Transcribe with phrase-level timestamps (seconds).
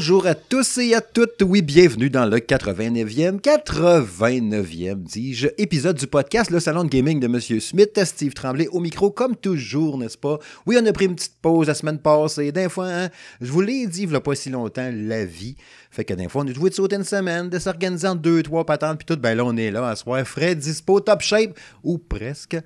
[0.00, 1.42] Bonjour à tous et à toutes.
[1.42, 7.26] Oui, bienvenue dans le 89e, 89e, dis-je, épisode du podcast Le Salon de Gaming de
[7.26, 8.02] Monsieur Smith.
[8.02, 10.38] Steve Tremblay au micro, comme toujours, n'est-ce pas?
[10.64, 12.50] Oui, on a pris une petite pause la semaine passée.
[12.50, 13.08] D'un fois, hein,
[13.42, 15.56] je vous l'ai dit, il n'y a pas si longtemps, la vie.
[15.92, 18.44] Fait que d'un fois, on est joué de sauter une semaine, de s'organiser en deux,
[18.44, 19.20] trois patentes, puis tout.
[19.20, 22.56] Ben là, on est là à soir, frais, dispo, top shape, ou presque.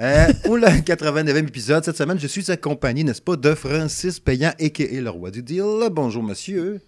[0.00, 4.52] Euh, pour le 89e épisode, cette semaine, je suis accompagné, n'est-ce pas, de Francis Payant,
[4.60, 5.00] a.k.a.
[5.00, 5.62] le roi du deal.
[5.92, 6.80] Bonjour, monsieur.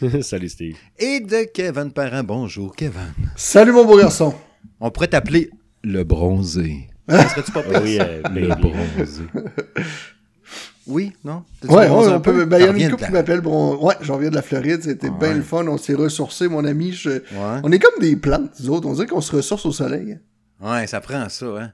[0.22, 0.76] Salut, Steve.
[0.98, 2.24] Et de Kevin Parent.
[2.24, 3.12] Bonjour, Kevin.
[3.36, 4.34] Salut, mon beau garçon.
[4.80, 5.50] On pourrait t'appeler
[5.84, 6.88] le bronzé.
[7.08, 9.24] Serais-tu pas Oui, euh, Le bronzé?
[10.86, 11.44] Oui, non?
[11.68, 12.44] Ouais, on peut.
[12.44, 13.40] Ben, il y en a une couple qui m'appelle.
[13.40, 14.82] Bon, ouais, j'en reviens de la Floride.
[14.82, 15.14] C'était Ouais.
[15.20, 15.66] bien le fun.
[15.68, 16.92] On s'est ressourcés, mon ami.
[16.92, 17.60] Je- Ouais.
[17.62, 18.88] On est comme des plantes, nous autres.
[18.88, 20.18] On dirait qu'on se ressource au soleil.
[20.60, 21.70] Ouais, ça prend ça, hein.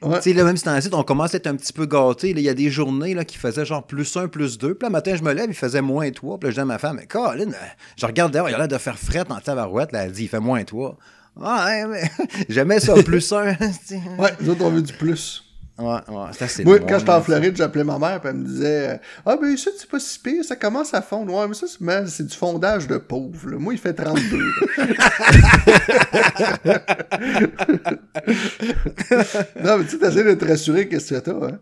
[0.00, 0.16] Ouais.
[0.20, 2.30] Tu sais, là, même si temps-ci, on commence à être un petit peu gâté.
[2.30, 4.74] Il y a des journées là, qui faisaient genre plus 1, plus 2.
[4.74, 6.38] Puis là, le matin, je me lève, il faisait moins 3.
[6.38, 7.54] Puis là, je dis à ma femme, mais Colin, euh,
[7.96, 9.90] je regarde dehors, il a l'air de faire fret en tabarouette.
[9.92, 10.96] Là, elle dit, il fait moins 3.
[11.36, 12.02] Ouais, mais
[12.48, 13.44] j'aimais ça, plus 1.
[13.44, 13.56] ouais,
[14.18, 15.44] Ouais, nous autres, on veut du plus.
[15.78, 16.00] Ouais,
[16.32, 19.36] c'est assez Moi, quand j'étais en Floride, j'appelais ma mère, puis elle me disait Ah,
[19.40, 21.32] ben, ça, c'est pas si pire, ça commence à fondre.
[21.32, 21.66] Ouais, mais ça,
[22.06, 23.50] c'est du fondage de pauvre.
[23.50, 23.58] là.
[23.58, 24.38] Moi, il fait 32.
[24.38, 24.44] là.
[29.64, 31.58] non, mais tu sais, t'essaies de te rassurer qu'est-ce que t'as, hein?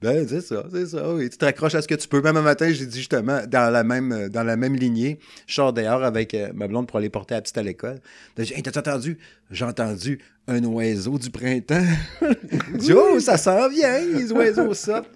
[0.00, 1.12] Ben, c'est ça, c'est ça.
[1.12, 1.28] Oui.
[1.28, 2.20] Tu te raccroches à ce que tu peux.
[2.22, 5.18] Même un matin, j'ai dit justement, dans la même, euh, dans la même lignée,
[5.48, 8.00] je sors dehors avec euh, ma blonde pour aller porter la petite à l'école.
[8.36, 9.18] J'ai dit, hey, t'as entendu?
[9.50, 11.84] J'ai entendu un oiseau du printemps.
[12.74, 15.10] Dit, oh, ça s'en vient, les oiseaux sortent.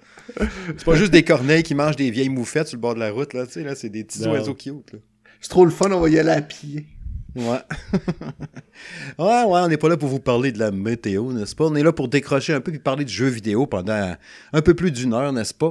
[0.77, 3.11] C'est pas juste des corneilles qui mangent des vieilles moufettes sur le bord de la
[3.11, 4.33] route, là, tu sais, là, c'est des petits Non.
[4.33, 4.99] oiseaux cute, là.
[5.41, 6.87] C'est trop le fun, on va y aller à pied.
[7.35, 7.43] Ouais.
[9.19, 11.67] ouais, ouais, on n'est pas là pour vous parler de la météo, n'est-ce pas?
[11.67, 14.15] On est là pour décrocher un peu puis parler de jeux vidéo pendant
[14.53, 15.71] un peu plus d'une heure, n'est-ce pas?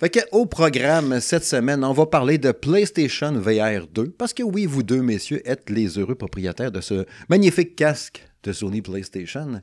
[0.00, 4.42] Fait que, au programme cette semaine, on va parler de PlayStation VR 2, parce que
[4.42, 9.62] oui, vous deux, messieurs, êtes les heureux propriétaires de ce magnifique casque de Sony PlayStation.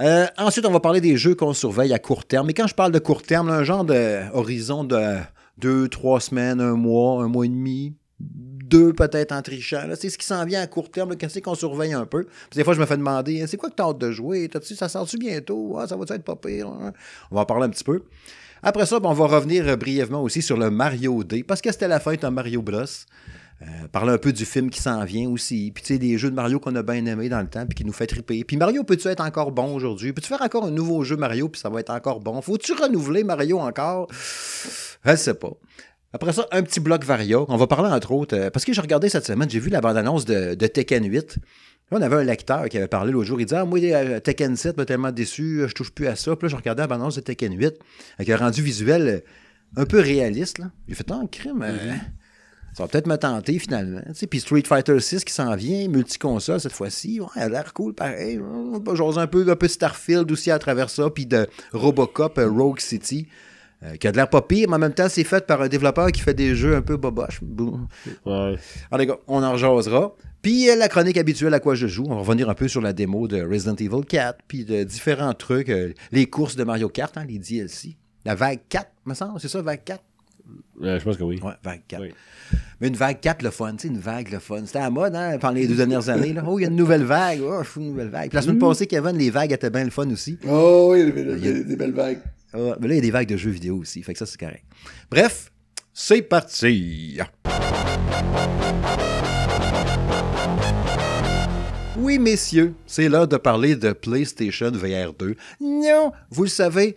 [0.00, 2.48] Euh, ensuite, on va parler des jeux qu'on surveille à court terme.
[2.50, 5.18] Et quand je parle de court terme, un genre de horizon de
[5.58, 7.94] deux, trois semaines, un mois, un mois et demi,
[8.70, 9.82] deux peut-être en trichant.
[9.98, 12.24] C'est ce qui s'en vient à court terme, qu'est-ce qu'on surveille un peu?
[12.24, 14.48] Puis des fois, je me fais demander, c'est quoi que tu as hâte de jouer?
[14.48, 15.76] T'as-tu- ça sort-tu bientôt?
[15.78, 16.68] Ah, ça va être pas pire?
[16.68, 16.92] hein?
[17.30, 18.02] On va en parler un petit peu.
[18.62, 21.72] Après ça, ben, on va revenir euh, brièvement aussi sur le Mario Day, parce que
[21.72, 22.84] c'était la fête en Mario Bros.
[23.62, 25.70] Euh, un peu du film qui s'en vient aussi.
[25.74, 27.74] Puis tu sais, des jeux de Mario qu'on a bien aimés dans le temps, puis
[27.74, 28.42] qui nous fait triper.
[28.44, 30.12] Puis Mario, peux-tu être encore bon aujourd'hui?
[30.14, 32.40] Peux-tu faire encore un nouveau jeu Mario, puis ça va être encore bon?
[32.40, 34.08] Faut-tu renouveler Mario encore?
[34.12, 35.52] Je sais pas.
[36.12, 37.38] Après ça, un petit bloc Varia.
[37.48, 39.80] On va parler entre autres, euh, parce que j'ai regardé cette semaine, j'ai vu la
[39.80, 41.36] bande-annonce de, de Tekken 8.
[41.92, 43.40] Là, on avait un lecteur qui avait parlé l'autre jour.
[43.40, 46.34] Il disait Ah, moi, euh, Tekken 7 m'a tellement déçu, je touche plus à ça.
[46.36, 47.74] Puis là, je regardais la bande-annonce de Tekken 8
[48.18, 50.60] avec un rendu visuel euh, un peu réaliste.
[50.88, 51.62] J'ai fait un crime.
[51.62, 51.94] euh,
[52.76, 54.00] Ça va peut-être me tenter finalement.
[54.08, 57.20] Tu sais, Puis Street Fighter 6 qui s'en vient, multiconsole cette fois-ci.
[57.20, 58.40] Ouais, elle a l'air cool pareil.
[58.94, 61.08] Jaser un peu, un peu Starfield aussi à travers ça.
[61.10, 63.28] Puis de Robocop euh, Rogue City.
[63.82, 65.68] Euh, qui a de l'air pas pire, mais en même temps, c'est fait par un
[65.68, 67.40] développeur qui fait des jeux un peu boboches.
[68.26, 68.56] Ouais.
[68.90, 70.14] Alors, les gars, on en jasera.
[70.42, 72.04] Puis euh, la chronique habituelle à quoi je joue.
[72.08, 75.34] On va revenir un peu sur la démo de Resident Evil 4, puis de différents
[75.34, 75.68] trucs.
[75.68, 77.96] euh, les courses de Mario Kart, hein, les DLC.
[78.24, 80.02] La vague 4, me semble, c'est ça, vague 4?
[80.82, 81.38] Euh, je pense que oui.
[81.42, 82.02] Ouais, vague 4.
[82.02, 82.12] Oui.
[82.80, 84.62] Mais une vague 4, le fun, tu sais, une vague, le fun.
[84.64, 86.32] C'était à la mode, hein, pendant les deux dernières années.
[86.32, 86.42] Là.
[86.46, 87.40] Oh, il y a une nouvelle vague.
[87.44, 88.30] Oh, je fous une nouvelle vague.
[88.30, 90.38] Puis la semaine passée, Kevin, les vagues étaient bien le fun aussi.
[90.48, 92.18] Oh, oui, des, des- des belles vagues.
[92.52, 94.02] Ah, mais là, il y a des vagues de jeux vidéo aussi.
[94.02, 94.64] Fait que ça, c'est correct.
[95.10, 95.52] Bref,
[95.92, 97.18] c'est parti.
[101.96, 105.36] Oui, messieurs, c'est l'heure de parler de PlayStation VR 2.
[105.60, 106.96] Non, vous le savez,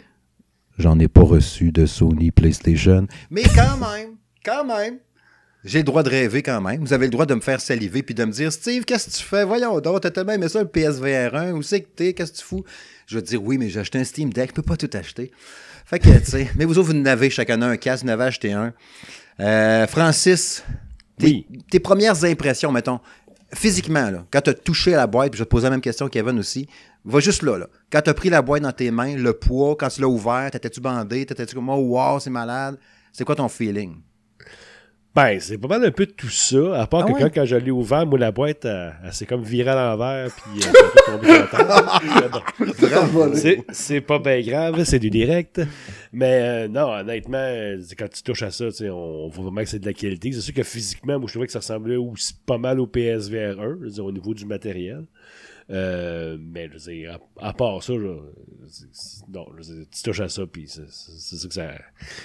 [0.80, 3.08] j'en ai pas reçu de Sony PlayStation.
[3.30, 4.16] Mais quand même,
[4.46, 5.00] quand même,
[5.64, 6.82] j'ai le droit de rêver quand même.
[6.82, 9.16] Vous avez le droit de me faire saliver puis de me dire Steve, qu'est-ce que
[9.16, 9.44] tu fais?
[9.46, 11.52] Voyons donc, t'as tellement aimé ça le PSVR 1.
[11.54, 12.14] Où c'est que t'es?
[12.14, 12.64] Qu'est-ce que tu fous
[13.14, 14.90] Je vais te dire Oui, mais j'ai acheté un Steam Deck, je peux pas tout
[14.94, 15.32] acheter.
[15.86, 18.14] Fait que, tu sais, mais vous autres, vous en avez chacun un casque, vous en
[18.14, 18.74] avez acheté un.
[19.40, 20.64] Euh, Francis,
[21.20, 21.48] tes, Oui.
[21.70, 23.00] tes premières impressions, mettons,
[23.54, 25.70] physiquement, là, quand tu as touché à la boîte, puis je vais te poser la
[25.70, 26.68] même question Kevin aussi,
[27.06, 27.68] va juste là, là.
[27.92, 30.50] Quand tu as pris la boîte dans tes mains, le poids, quand tu l'as ouvert,
[30.50, 32.80] t'étais-tu bandé, t'étais-tu comme, oh, wow, c'est malade.
[33.12, 33.98] C'est quoi ton feeling?
[35.16, 37.20] Ben, c'est pas mal un peu de tout ça, à part Ah que ouais?
[37.22, 40.32] quand, quand je l'ai ouvert, moi, la boîte, elle, elle s'est comme virée à l'envers,
[40.32, 40.72] puis euh,
[42.58, 43.64] elle.
[43.74, 45.62] C'est- pas bien grave, c'est du direct.
[46.12, 49.44] Mais euh, non, honnêtement, euh, quand tu touches à ça, tu sais, on, on voit
[49.46, 50.32] vraiment que c'est de la qualité.
[50.32, 53.60] C'est sûr que physiquement, moi, je trouvais que ça ressemblait aussi pas mal au PSVR
[53.60, 55.04] 1, je veux dire, au niveau du matériel.
[55.70, 60.20] Euh, mais je veux dire, à, à part ça, non, je veux dire, tu touches
[60.20, 61.72] à ça, puis c'est ça que ça.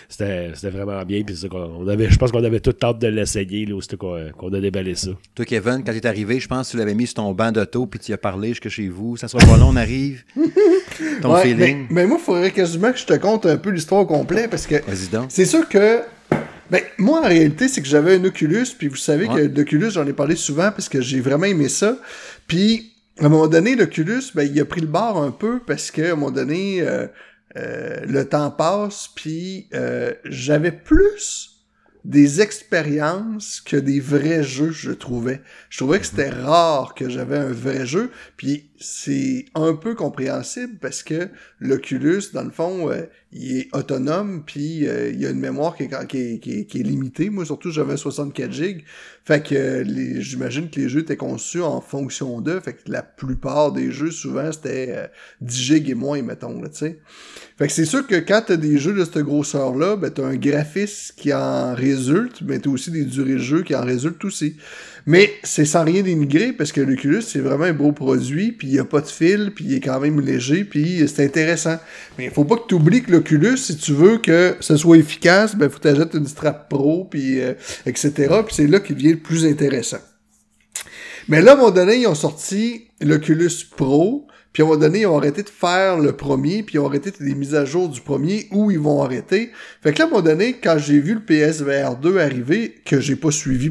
[0.09, 2.11] C'était vraiment bien, puis c'est ça qu'on on avait.
[2.11, 5.11] Je pense qu'on avait tout hâte de l'essayer, là, aussitôt qu'on qu'on a déballé ça.
[5.35, 7.53] Toi, Kevin, quand tu es arrivé, je pense que tu l'avais mis sur ton banc
[7.53, 9.17] d'auto puis tu y as parlé jusque chez vous.
[9.17, 10.25] Ça sera pas long, on arrive.
[11.23, 11.87] Ton Ouais, feeling.
[11.91, 14.49] Mais, mais moi, il faudrait quasiment que je te conte un peu l'histoire au complet
[14.49, 15.27] parce que Vas-y donc.
[15.29, 16.01] c'est sûr que.
[16.71, 19.49] Ben, moi, en réalité, c'est que j'avais un Oculus, puis vous savez Ouais.
[19.49, 21.97] que l'Oculus, j'en ai parlé souvent parce que j'ai vraiment aimé ça.
[22.47, 25.91] Puis, à un moment donné, l'Oculus, ben, il a pris le bord un peu parce
[25.91, 27.07] que, à un moment donné, euh,
[27.57, 31.55] euh, le temps passe, puis euh, j'avais plus
[32.05, 35.43] des expériences que des vrais jeux, je trouvais.
[35.69, 40.79] Je trouvais que c'était rare que j'avais un vrai jeu, puis c'est un peu compréhensible
[40.81, 41.29] parce que
[41.59, 45.77] l'Oculus, dans le fond, euh, il est autonome, puis euh, il y a une mémoire
[45.77, 47.29] qui est, qui est, qui est- qui est limitée.
[47.31, 48.85] Moi, surtout, j'avais 64 gigs.
[49.29, 52.61] Fait que euh, les- j'imagine que les jeux étaient conçus en fonction d'eux.
[52.61, 55.07] Fait que la plupart des jeux, souvent, c'était euh,
[55.43, 56.99] 10 gigs et moins, mettons, là, tu sais.
[57.59, 60.37] Fait que c'est sûr que quand t'as des jeux de cette grosseur-là, ben t'as un
[60.37, 64.57] graphisme qui en résulte, mais t'as aussi des durées de jeu qui en résultent aussi.
[65.11, 68.75] Mais c'est sans rien dénigrer, parce que l'Oculus, c'est vraiment un beau produit, puis il
[68.75, 71.79] y a pas de fil, puis il est quand même léger, puis c'est intéressant.
[72.19, 74.99] Mais il faut pas que tu oublies que l'Oculus, si tu veux que ce soit
[74.99, 77.55] efficace, ben faut t'ajouter une strap pro, puis euh,
[77.87, 78.13] etc.
[78.45, 79.97] Puis c'est là qu'il devient le plus intéressant.
[81.27, 84.81] Mais là, à un moment donné, ils ont sorti l'Oculus Pro, puis à un moment
[84.81, 87.65] donné, ils ont arrêté de faire le premier, puis ils ont arrêté des mises à
[87.65, 89.53] jour du premier, où ils vont arrêter.
[89.83, 93.01] Fait que là, à un moment donné, quand j'ai vu le PSVR 2 arriver, que
[93.01, 93.71] j'ai pas suivi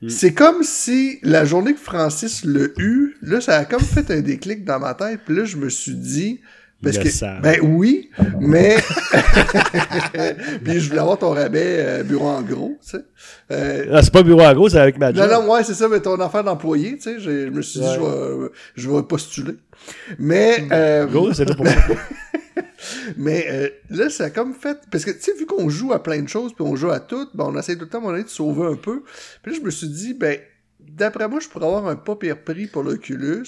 [0.00, 4.10] pantoute, c'est comme si la journée que Francis l'a eu, là, ça a comme fait
[4.10, 6.40] un déclic dans ma tête, puis là, je me suis dit...
[6.82, 8.08] Parce Le que, ben oui,
[8.40, 8.76] mais
[10.64, 13.04] puis je voulais avoir ton rabais euh, bureau en gros, tu sais.
[13.52, 15.30] Euh, Ah, c'est pas bureau à gros, c'est avec ma non, job.
[15.30, 17.94] non, ouais, c'est ça, mais ton affaire d'employé, tu sais, je me suis dit, Ouais.
[17.96, 19.56] je vais, je vais postuler.
[20.18, 21.66] Mais, euh, Gros, c'est là pour
[23.16, 26.02] mais euh, là, ça a comme fait, parce que, tu sais, vu qu'on joue à
[26.02, 28.22] plein de choses, puis on joue à toutes, ben, on essaie tout le temps, donné,
[28.24, 29.02] de sauver un peu.
[29.42, 30.38] Puis là, je me suis dit, ben,
[30.80, 33.46] d'après moi, je pourrais avoir un pas pire prix pour l'Oculus,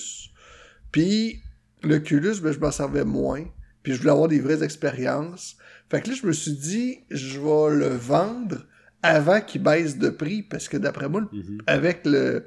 [0.91, 1.41] puis
[1.83, 3.45] l'Oculus, ben, je m'en servais moins,
[3.83, 5.57] puis je voulais avoir des vraies expériences.
[5.91, 8.67] Fait que là, je me suis dit, je vais le vendre
[9.03, 11.59] avant qu'il baisse de prix, parce que d'après moi, Mhm.
[11.67, 12.47] avec le,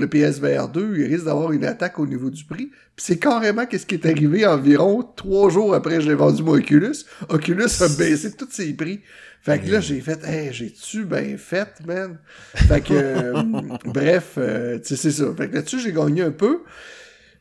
[0.00, 2.66] le PSVR 2, il risque d'avoir une attaque au niveau du prix.
[2.66, 6.52] Puis c'est carrément qu'est-ce qui est arrivé environ trois jours après que j'ai vendu mon
[6.54, 7.04] Oculus.
[7.28, 9.00] Oculus a baissé tous ses prix.
[9.42, 12.18] Fait que là, j'ai fait, hey, j'ai-tu bien fait, man?
[12.66, 13.42] Fait que, euh,
[13.84, 15.26] bref, euh, tu sais, c'est ça.
[15.36, 16.64] Fait que là-dessus, j'ai gagné un peu.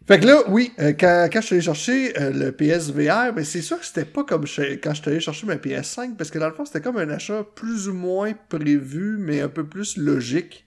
[0.08, 3.44] Fait que là, oui, euh, quand, quand je suis allé chercher euh, le PSVR, ben
[3.44, 6.30] c'est sûr que c'était pas comme je- quand je suis allé chercher ma PS5, parce
[6.30, 9.66] que dans le fond, c'était comme un achat plus ou moins prévu, mais un peu
[9.66, 10.65] plus logique.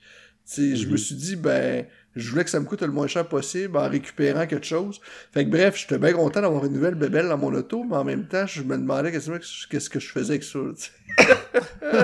[0.56, 1.84] Je me suis dit, ben,
[2.16, 5.00] je voulais que ça me coûte le moins cher possible en récupérant quelque chose.
[5.32, 8.04] Fait que bref, j'étais bien content d'avoir une nouvelle bébelle dans mon auto, mais en
[8.04, 10.58] même temps, je me demandais qu'est-ce que- qu'est-ce que je faisais avec ça.
[10.76, 10.90] tu sais.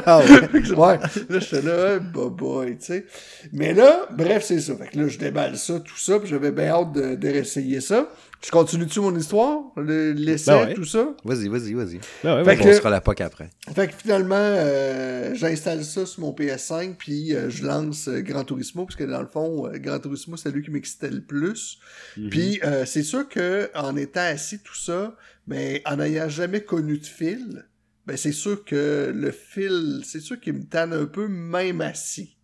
[0.06, 0.70] Ah ouais.
[0.74, 3.06] Ouais, là, j'étais là, bah boy, tu sais.
[3.52, 4.74] Mais là, bref, c'est ça.
[4.76, 7.80] Fait que là, je déballe ça, tout ça, puis j'avais bien hâte de, de réessayer
[7.80, 8.08] ça.
[8.44, 9.58] Je continue-tu mon histoire?
[9.76, 10.74] Le- L'essai, Ben ouais.
[10.74, 11.14] tout ça?
[11.24, 12.00] Vas-y, vas-y, vas-y.
[12.24, 12.56] Ah ouais, Fait ouais.
[12.56, 13.50] que- On sera la POC après.
[13.74, 18.44] Fait que finalement, euh, j'installe ça sur mon PS5, puis euh, je lance euh, Gran
[18.44, 21.78] Turismo, parce que dans le fond, euh, Gran Turismo, c'est lui qui m'excitait le plus.
[22.16, 22.30] Mhm.
[22.30, 25.14] Puis euh, c'est sûr que en étant assis tout ça,
[25.46, 27.64] mais en n'ayant jamais connu de fil,
[28.06, 32.36] ben c'est sûr que le fil, c'est sûr qu'il me tanne un peu même assis.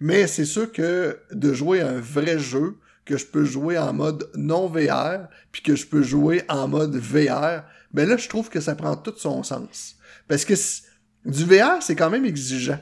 [0.00, 3.92] Mais c'est sûr que de jouer à un vrai jeu, que je peux jouer en
[3.92, 8.48] mode non VR, puis que je peux jouer en mode VR, ben là je trouve
[8.50, 9.96] que ça prend tout son sens.
[10.28, 10.54] Parce que
[11.24, 12.78] du VR, c'est quand même exigeant.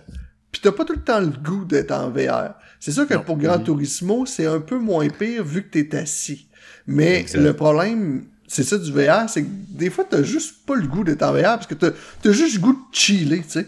[0.52, 2.54] Puis t'as pas tout le temps le goût d'être en VR.
[2.80, 3.22] C'est sûr que Non.
[3.22, 6.48] pour Gran Turismo, c'est un peu moins pire vu que t'es assis.
[6.86, 7.40] Mais Exact.
[7.40, 11.04] le problème, c'est ça du VR, c'est que des fois t'as juste pas le goût
[11.04, 11.90] d'être en VR parce que t'as
[12.24, 13.66] as juste le goût de chiller, tu sais.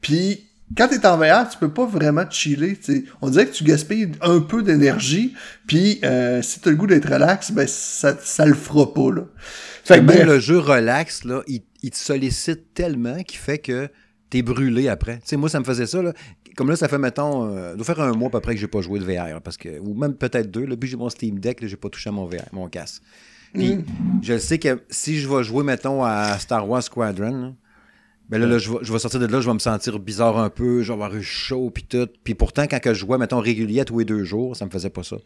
[0.00, 2.76] Puis quand t'es en VR, tu peux pas vraiment chiller.
[2.76, 3.04] tu sais.
[3.20, 5.34] On dirait que tu gaspilles un peu d'énergie.
[5.66, 9.22] Puis euh, si t'as le goût d'être relax, ben ça, ça le fera pas là.
[9.84, 10.26] Fait que Même bref.
[10.26, 13.88] le jeu relax, là, il, il te sollicite tellement qu'il fait que
[14.30, 15.16] t'es brûlé après.
[15.16, 16.12] Tu sais, moi, ça me faisait ça, là.
[16.56, 18.68] Comme là, ça fait, mettons, euh, doit faire un mois à peu près que j'ai
[18.68, 21.08] pas joué de VR, là, parce que, ou même peut-être deux, là, puis j'ai mon
[21.08, 23.02] Steam Deck, j'ai pas touché à mon VR, mon casque.
[23.54, 23.84] Puis, Mm.
[24.22, 27.52] je sais que si je vais jouer, mettons, à Star Wars Squadron, là,
[28.30, 30.38] ben là, là, je, vais, je vais sortir de là, je vais me sentir bizarre
[30.38, 32.08] un peu, je vais avoir eu chaud, puis tout.
[32.24, 34.70] Puis pourtant, quand que je jouais, mettons, régulier à tous les deux jours, ça me
[34.70, 35.16] faisait pas ça.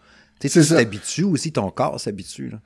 [0.40, 2.58] Tu sais, tu t'habitues aussi, ton corps s'habitue, là.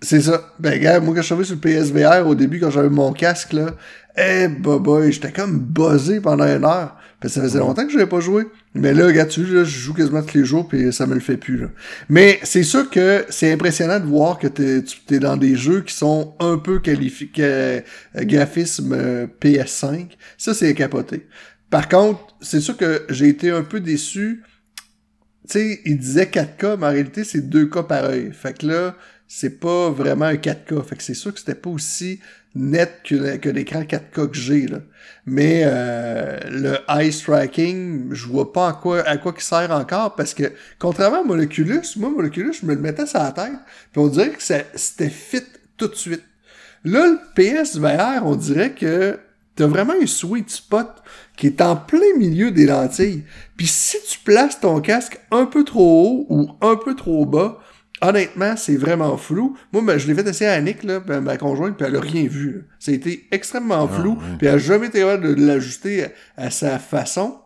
[0.00, 0.52] C'est ça.
[0.60, 3.12] Ben, gars, moi, quand je suis arrivé sur le PSVR, au début, quand j'avais mon
[3.12, 3.74] casque, là,
[4.16, 6.94] eh, bah, boy, j'étais comme buzzé pendant une heure.
[7.20, 8.46] Parce que ça faisait longtemps que je n'avais pas joué.
[8.74, 11.20] Mais là, regarde, tu là, je joue quasiment tous les jours, puis ça me le
[11.20, 11.56] fait plus.
[11.56, 11.66] Là.
[12.08, 15.80] Mais c'est sûr que c'est impressionnant de voir que t'es, tu es dans des jeux
[15.80, 17.80] qui sont un peu qualifiés, euh,
[18.14, 20.10] graphisme euh, PS5.
[20.36, 21.26] Ça, c'est capoté.
[21.70, 24.44] Par contre, c'est sûr que j'ai été un peu déçu.
[25.48, 28.30] Tu sais, il disait 4K, mais en réalité, c'est 2K pareil.
[28.32, 28.96] Fait que là,
[29.26, 30.84] c'est pas vraiment un 4K.
[30.84, 32.20] Fait que c'est sûr que c'était pas aussi
[32.54, 34.66] net que, que l'écran 4K que j'ai.
[35.26, 40.14] Mais euh, le ice tracking, je vois pas à quoi à quoi il sert encore
[40.14, 43.52] parce que contrairement à Moleculus, moi Moleculus, je me le mettais sur la tête,
[43.92, 45.44] puis on dirait que c'était fit
[45.76, 46.24] tout de suite.
[46.84, 49.18] Là, le PSVR, on dirait que
[49.56, 50.88] t'as vraiment un sweet spot
[51.36, 53.24] qui est en plein milieu des lentilles.
[53.56, 57.58] Puis si tu places ton casque un peu trop haut ou un peu trop bas,
[58.00, 59.56] Honnêtement, c'est vraiment flou.
[59.72, 62.00] Moi, ben, je l'ai fait essayer à Annick, là, ben, ma conjointe, puis elle a
[62.00, 62.64] rien vu.
[62.78, 66.50] Ça a été extrêmement ah, flou, puis elle a jamais été capable de l'ajuster à,
[66.50, 67.38] sa façon.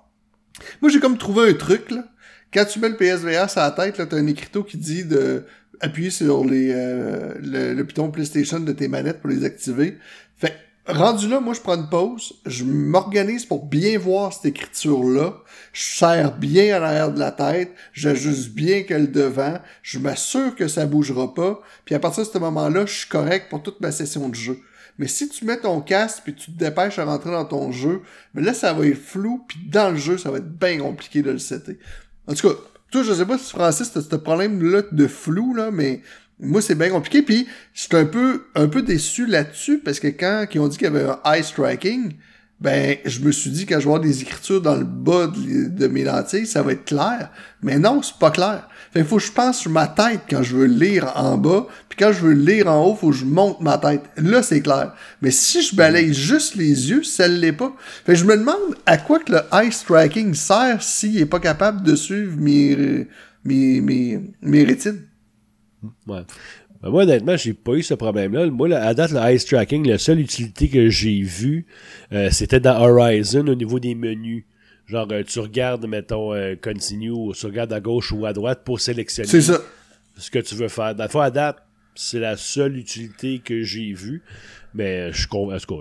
[0.80, 2.04] Moi, j'ai comme trouvé un truc, là.
[2.52, 5.44] Quand tu mets le PSVR sur la tête, là, t'as un écriteau qui dit de
[5.80, 9.98] appuyer sur les, euh, le, le piton PlayStation de tes manettes pour les activer.
[10.36, 10.54] Fait
[10.86, 15.34] rendu là, moi, je prends une pause, je m'organise pour bien voir cette écriture-là,
[15.72, 20.54] je serre bien à l'arrière de la tête, j'ajuste bien que le devant, je m'assure
[20.54, 23.80] que ça bougera pas, puis à partir de ce moment-là, je suis correct pour toute
[23.80, 24.58] ma session de jeu.
[24.98, 28.02] Mais si tu mets ton casque puis tu te dépêches à rentrer dans ton jeu,
[28.34, 31.22] mais là, ça va être flou, puis dans le jeu, ça va être bien compliqué
[31.22, 31.78] de le setter.
[32.26, 32.54] En tout cas,
[32.90, 36.02] toi, je sais pas si Francis, t'as ce problème-là de flou, là, mais
[36.42, 37.22] moi, c'est bien compliqué.
[37.22, 40.86] Puis, j'étais un peu, un peu déçu là-dessus parce que quand ils ont dit qu'il
[40.86, 42.14] y avait un eye striking,
[42.60, 46.04] ben, je me suis dit, quand je vois des écritures dans le bas de, mes
[46.04, 47.30] lentilles, ça va être clair.
[47.60, 48.68] Mais non, c'est pas clair.
[48.92, 51.98] Fait faut que je pense sur ma tête quand je veux lire en bas, puis
[51.98, 54.02] quand je veux lire en haut, faut que je monte ma tête.
[54.16, 54.92] Là, c'est clair.
[55.22, 57.74] Mais si je balaye juste les yeux, ça l'est pas.
[58.06, 61.82] Fait je me demande à quoi que le eye striking sert s'il est pas capable
[61.82, 63.08] de suivre mes,
[63.44, 65.00] mes, mes, mes rétines.
[66.06, 66.22] Ouais.
[66.82, 68.46] Ben, moi, honnêtement, j'ai pas eu ce problème-là.
[68.50, 71.66] Moi, à date, le ice tracking, la seule utilité que j'ai vue,
[72.12, 74.44] euh, c'était dans Horizon au niveau des menus.
[74.86, 78.62] Genre, euh, tu regardes, mettons, euh, Continue, ou tu regardes à gauche ou à droite
[78.64, 80.94] pour sélectionner ce que tu veux faire.
[80.94, 81.62] Dans à date,
[81.94, 84.22] c'est la seule utilité que j'ai vue.
[84.74, 85.26] Mais je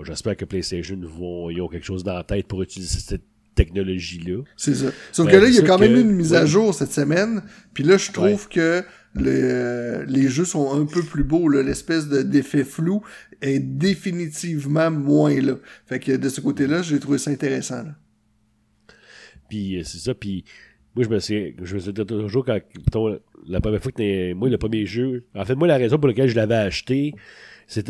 [0.04, 3.22] j'espère que PlayStation vont, ils ont quelque chose dans la tête pour utiliser cette
[3.54, 4.42] technologie-là.
[4.56, 4.86] C'est ça.
[5.12, 7.42] Sauf que là, il y a quand même eu une mise à jour cette semaine.
[7.74, 12.22] Puis là, je trouve que le, les jeux sont un peu plus beaux, l'espèce de
[12.22, 13.02] d'effet flou
[13.40, 15.54] est définitivement moins là.
[15.86, 17.82] Fait que de ce côté-là, j'ai trouvé ça intéressant.
[17.82, 17.94] Là.
[19.48, 20.44] Puis euh, c'est ça, puis
[20.94, 22.58] moi je me suis je me suis toujours quand
[23.46, 26.28] la première fois que moi le premier jeu, en fait moi la raison pour laquelle
[26.28, 27.14] je l'avais acheté,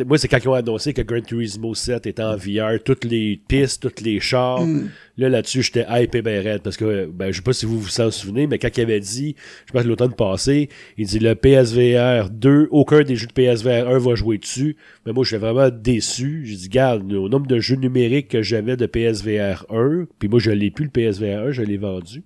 [0.06, 3.40] moi, c'est quand ils ont annoncé que Gran Turismo 7 était en VR, toutes les
[3.48, 4.64] pistes, tous les chars.
[4.64, 4.90] Mm.
[5.18, 8.00] Là, là-dessus, j'étais hype et ben Parce que, ben, je sais pas si vous vous
[8.00, 11.34] en souvenez, mais quand il avait dit, je pense que l'automne passé, il dit le
[11.34, 14.76] PSVR 2, aucun des jeux de PSVR 1 va jouer dessus.
[15.04, 16.42] Mais moi, j'étais vraiment déçu.
[16.46, 20.40] J'ai dit, garde, au nombre de jeux numériques que j'avais de PSVR 1, puis moi,
[20.40, 22.24] je l'ai plus le PSVR 1, je l'ai vendu.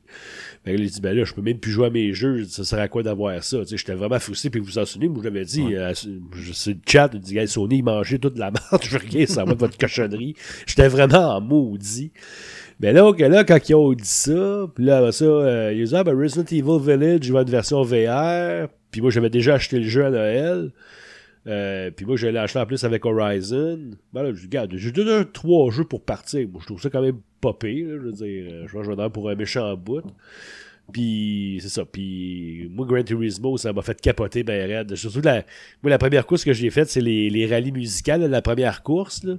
[0.65, 2.81] Ben, il dit, ben là, je peux même plus jouer à mes jeux, ça sert
[2.81, 3.59] à quoi d'avoir ça?
[3.69, 7.11] J'étais vraiment frustré, puis vous vous en souvenez, moi, j'avais dit, euh, c'est le chat,
[7.15, 10.35] il dit, Sony, il mangeait toute la merde, je veux rien savoir de votre cochonnerie.
[10.67, 12.13] J'étais vraiment en maudit.
[12.81, 15.97] Mais là, là, quand ils ont dit ça, puis là, ça, euh, ils ont dit,
[15.97, 19.79] ah, ben, Resident Evil Village, il va une version VR, puis moi, j'avais déjà acheté
[19.79, 20.73] le jeu à Noël.
[21.47, 23.91] Euh, puis moi, je l'ai acheté en plus avec Horizon.
[24.13, 26.49] Ben là, je regarde, j'ai donné trois jeux pour partir.
[26.49, 27.89] Moi, je trouve ça quand même pas pire.
[27.89, 30.03] je veux dire, euh, je vais pour un méchant bout.
[30.93, 31.85] Puis c'est ça.
[31.85, 34.95] Puis moi, Gran Turismo, ça m'a fait capoter ben raide.
[34.97, 35.45] Surtout la,
[35.83, 39.23] moi, la première course que j'ai faite, c'est les, les rallyes musicales, la première course.
[39.25, 39.35] Là.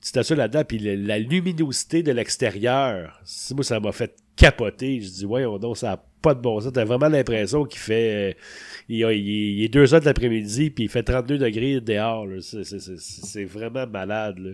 [0.00, 3.20] Tu t'assures là-dedans, puis la, luminosité de l'extérieur,
[3.54, 5.00] moi, ça m'a fait capoter.
[5.00, 6.72] Je dis, ouais, non, ça n'a pas de bon sens.
[6.72, 8.36] T'as vraiment l'impression qu'il fait.
[8.90, 12.26] Euh, il, est 2 heures de l'après-midi, puis il fait 32 degrés dehors.
[12.40, 14.38] C'est vraiment malade.
[14.38, 14.50] Là.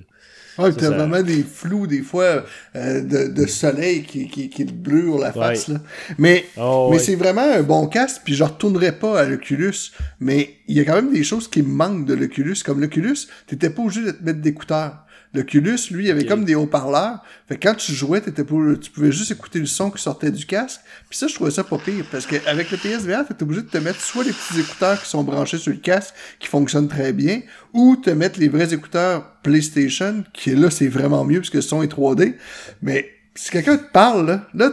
[0.58, 2.44] Ouais, t'as vraiment des flous, des fois,
[2.76, 5.68] euh, de, de, soleil qui, qui, qui te la face.
[5.68, 5.80] Là.
[6.18, 9.92] Mais, oh, mais c'est vraiment un bon casque, puis je retournerai pas à l'Oculus.
[10.20, 12.56] Mais il y a quand même des choses qui me manquent de l'Oculus.
[12.64, 15.03] Comme l'Oculus, t'étais pas obligé de te mettre d'écouteurs.
[15.34, 17.18] L'Oculus, lui, avait comme des haut-parleurs.
[17.48, 20.30] Fait que quand tu jouais, étais pour, tu pouvais juste écouter le son qui sortait
[20.30, 20.80] du casque.
[21.10, 22.04] Puis ça, je trouvais ça pas pire.
[22.10, 25.24] Parce qu'avec le PSVR, t'es obligé de te mettre soit les petits écouteurs qui sont
[25.24, 30.24] branchés sur le casque, qui fonctionnent très bien, ou te mettre les vrais écouteurs PlayStation,
[30.32, 32.36] qui là, c'est vraiment mieux parce que le son est 3D.
[32.80, 34.72] Mais si quelqu'un te parle, là, là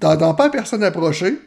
[0.00, 1.38] t'entends pas personne approcher.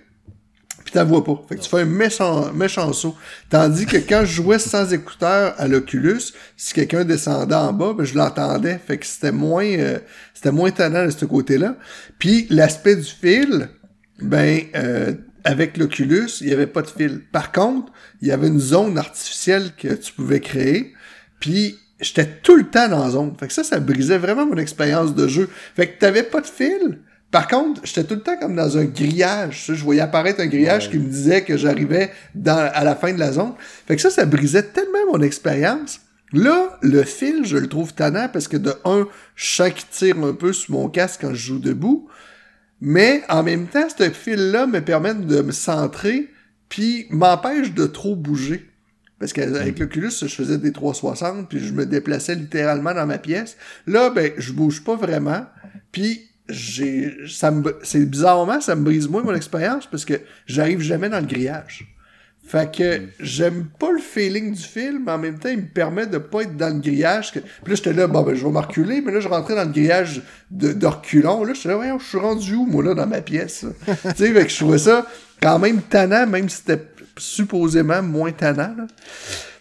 [0.88, 1.44] Puis t'en vois pas.
[1.50, 3.14] Fait que tu fais un méchant, méchant saut.
[3.50, 8.06] Tandis que quand je jouais sans écouteur à l'Oculus, si quelqu'un descendait en bas, ben,
[8.06, 8.80] je l'entendais.
[8.88, 10.00] Fait que c'était moins, euh,
[10.34, 11.76] c'était moins tannant de ce côté-là.
[12.20, 13.68] Puis l'aspect du fil,
[14.22, 15.12] ben, euh,
[15.44, 17.20] avec l'Oculus, il y avait pas de fil.
[17.34, 17.92] Par contre,
[18.22, 20.94] il y avait une zone artificielle que tu pouvais créer.
[21.42, 23.36] Puis j'étais tout le temps dans la zone.
[23.38, 25.50] Fait que ça, ça brisait vraiment mon expérience de jeu.
[25.76, 27.00] Fait que t'avais pas de fil.
[27.32, 29.66] Par contre, j'étais tout le temps comme dans un grillage.
[29.74, 33.20] Je voyais apparaître un grillage qui me disait que j'arrivais dans, à la fin de
[33.20, 33.54] la zone.
[33.86, 36.00] Fait que ça, ça brisait tellement mon expérience.
[36.32, 40.54] Là, le fil, je le trouve tannant parce que de un, qu'il tire un peu
[40.54, 42.08] sur mon casque quand je joue debout.
[42.80, 46.30] Mais en même temps, ce fil-là me permet de me centrer
[46.70, 48.70] puis m'empêche de trop bouger.
[49.20, 53.58] Parce qu'avec l'Oculus, je faisais des 360, puis je me déplaçais littéralement dans ma pièce.
[53.88, 55.46] Là, ben, je bouge pas vraiment.
[55.92, 60.82] Puis j'ai, ça me, c'est bizarrement, ça me brise moins mon expérience parce que j'arrive
[60.82, 61.88] jamais dans le grillage.
[62.48, 66.08] Fait que j'aime pas le feeling du film, mais en même temps, il me permet
[66.08, 67.34] de pas être dans le grillage.
[67.34, 67.40] Que...
[67.40, 69.72] Puis là, j'étais là, bon, ben, je vais m'arculer, mais là, je rentrais dans le
[69.72, 71.44] grillage de, de reculons.
[71.44, 73.66] Là, j'étais là, voyons, je suis rendu où, moi, là, dans ma pièce?
[73.86, 75.06] tu sais, fait que je trouvais ça
[75.42, 76.88] quand même tannant, même si c'était
[77.18, 78.74] supposément moins tannant.
[78.78, 78.88] Là.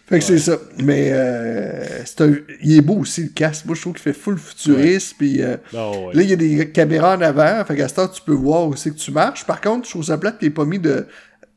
[0.07, 0.57] Fait que c'est ça.
[0.83, 2.33] Mais euh, c'est un...
[2.61, 3.65] il est beau aussi le casque.
[3.65, 5.15] Moi, je trouve qu'il fait full futuriste.
[5.17, 6.13] Puis euh, Ah ouais.
[6.13, 7.63] là, il y a des caméras en avant.
[7.65, 9.45] Fait qu'à ce temps, tu peux voir aussi que tu marches.
[9.45, 11.07] Par contre, je trouve ça plate qu'il n'ait pas mis de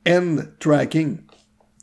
[0.08, 1.18] hand tracking.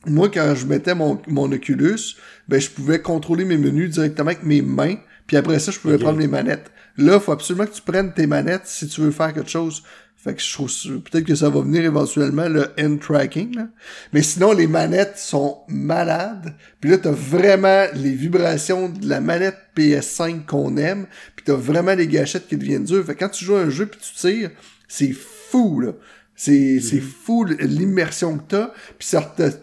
[0.06, 2.00] Moi, quand je mettais mon, mon Oculus,
[2.48, 4.96] ben, je pouvais contrôler mes menus directement avec mes mains.
[5.26, 6.72] Puis après ça, je pouvais prendre les manettes.
[6.98, 9.84] Là, faut absolument que tu prennes tes manettes si tu veux faire quelque chose.
[10.20, 10.72] Fait que je trouve
[11.02, 13.56] peut-être que ça va venir éventuellement le hand tracking.
[13.56, 13.68] Là.
[14.14, 16.56] Mais sinon, les manettes sont malades.
[16.82, 21.06] Puis là, t'as vraiment les vibrations de la manette PS5 qu'on aime.
[21.36, 23.06] Puis t'as vraiment les gâchettes qui deviennent dures.
[23.06, 24.50] Fait que quand tu joues à un jeu puis tu tires,
[24.88, 25.92] c'est fou là.
[26.39, 28.72] C'est c'est fou l'immersion que t'as.
[29.00, 29.10] Puis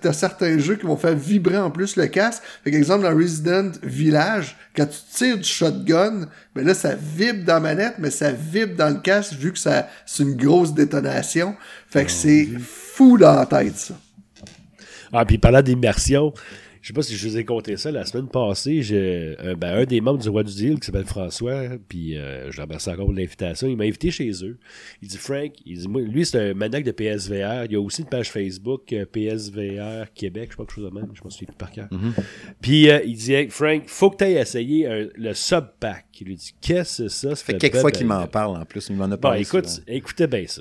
[0.01, 2.43] t'as certains jeux qui vont faire vibrer en plus le casque.
[2.65, 7.55] Fait qu'exemple, dans Resident Village, quand tu tires du shotgun, ben là, ça vibre dans
[7.55, 11.55] la manette, mais ça vibre dans le casque vu que ça c'est une grosse détonation.
[11.89, 13.95] Fait que c'est fou dans la tête, ça.
[15.13, 16.35] Ah, puis parlant d'immersion,
[16.85, 18.83] je sais pas si je vous ai compté ça la semaine passée.
[18.83, 22.51] J'ai euh, ben, un des membres du Roi du Deal qui s'appelle François, puis euh,
[22.53, 23.69] je remercie encore pour l'invitation.
[23.69, 24.59] Il m'a invité chez eux.
[25.01, 27.65] Il dit Frank, il dit moi, lui c'est un maniaque de PSVR.
[27.65, 30.85] Il y a aussi une page Facebook euh, PSVR Québec, je sais pas quelque chose
[30.85, 31.89] de même, je m'en souviens plus par cœur.
[32.61, 36.05] Puis euh, il dit hey, Frank, faut que tu ailles essayer un- le Subpack.
[36.21, 37.35] Il lui dit Qu'est-ce que c'est ça?
[37.35, 38.89] Ça fait quelques fois qu'il m'en parle en plus.
[38.91, 39.41] Il m'en a Bon, parlé.
[39.41, 39.85] écoute, souvent.
[39.89, 40.61] écoutez bien ça.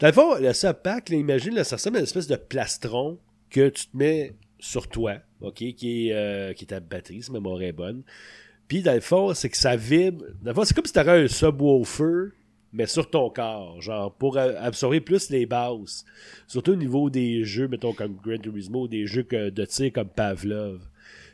[0.00, 3.20] Dans le fond, le subpack, là, imagine, là, ça ressemble à une espèce de plastron
[3.48, 7.32] que tu te mets sur toi, OK, qui est, euh, qui est ta batterie, si
[7.32, 8.02] ma mémoire est bonne.
[8.68, 10.24] Puis, dans le fond, c'est que ça vibre.
[10.40, 12.30] Dans le c'est comme si tu avais un subwoofer,
[12.72, 16.04] mais sur ton corps, genre, pour absorber plus les basses.
[16.46, 20.08] Surtout au niveau des jeux, mettons, comme Gran Turismo, des jeux que- de tir comme
[20.08, 20.80] Pavlov.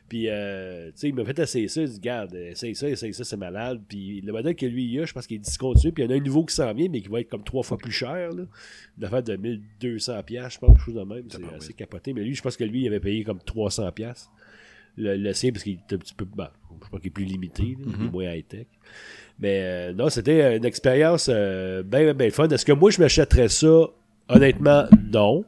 [0.08, 1.82] Puis, euh, tu sais, il m'a fait essayer ça.
[1.82, 3.82] Il dit, garde, essaye ça, essaye ça, c'est malade.
[3.86, 5.92] Puis, le modèle que lui, il a, je pense qu'il est discontinué.
[5.92, 7.44] Puis, il y en a un nouveau qui s'en vient, mais qui va être comme
[7.44, 8.30] trois fois plus cher.
[8.32, 8.44] Là.
[8.96, 11.24] Une affaire de 1200$, piastres, je pense, quelque chose de même.
[11.28, 12.14] C'est assez capoté.
[12.14, 13.92] Mais lui, je pense que lui, il avait payé comme 300$.
[13.92, 14.32] piastres.
[14.96, 16.24] Le, le sien, parce qu'il est un petit peu.
[16.24, 16.48] Ben,
[16.82, 18.66] je pense qu'il est plus limité, là, est moins high-tech.
[19.38, 22.48] Mais euh, non, c'était une expérience euh, bien, bien fun.
[22.48, 23.84] Est-ce que moi, je m'achèterais ça?
[24.28, 25.44] Honnêtement, non.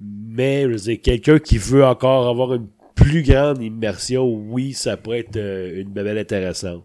[0.00, 2.66] Mais, je veux dire, quelqu'un qui veut encore avoir une
[3.02, 6.84] plus grande immersion, oui, ça pourrait être euh, une belle intéressante.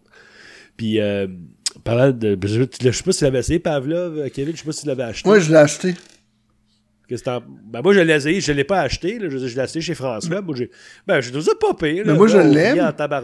[0.75, 1.27] Puis, euh,
[1.83, 2.37] parlant de.
[2.43, 4.81] Je, je sais pas si tu l'avais essayé, Pavlov, euh, Kevin, je sais pas si
[4.81, 5.27] tu l'avais acheté.
[5.27, 5.95] Moi, je l'ai acheté.
[7.09, 9.17] Ben, moi, je l'ai essayé, je l'ai pas acheté.
[9.19, 10.41] Là, je, je l'ai acheté chez François.
[10.41, 10.69] Moi, j'ai,
[11.05, 12.05] ben, j'ai trouvé ça pas pire.
[12.05, 12.11] là.
[12.11, 12.75] Mais moi, je rit l'aime.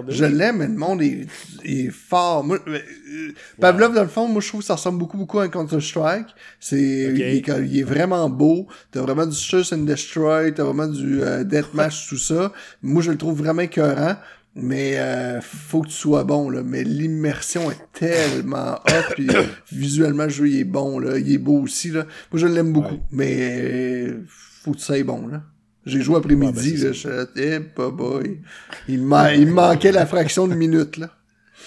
[0.07, 1.25] Je l'aime, mais le monde est,
[1.63, 2.43] est fort.
[2.43, 5.39] Moi, euh, euh, Pavlov, dans le fond, moi, je trouve que ça ressemble beaucoup, beaucoup
[5.39, 6.27] à un Counter-Strike.
[6.59, 7.17] C'est, Ok.
[7.17, 8.67] il, est, il est vraiment beau.
[8.91, 12.51] T'as vraiment du Search and Destroy, t'as vraiment du euh, Deathmatch, tout ça.
[12.81, 14.15] Moi, je le trouve vraiment écœurant.
[14.55, 16.61] Mais euh, faut que tu sois bon, là.
[16.63, 19.27] Mais l'immersion est tellement hot, puis
[19.71, 21.17] visuellement, le jeu, il est bon, là.
[21.17, 22.05] Il est beau aussi, là.
[22.31, 22.93] Moi, je l'aime beaucoup.
[22.93, 23.01] Ouais.
[23.11, 25.41] Mais euh, faut que tu sois bon, là.
[25.85, 26.91] J'ai joué après-midi, Ouais, ben, là.
[26.93, 27.59] Je là, eh,
[27.91, 28.39] boy.
[28.87, 31.09] Il, me il manquait la fraction de minute, là.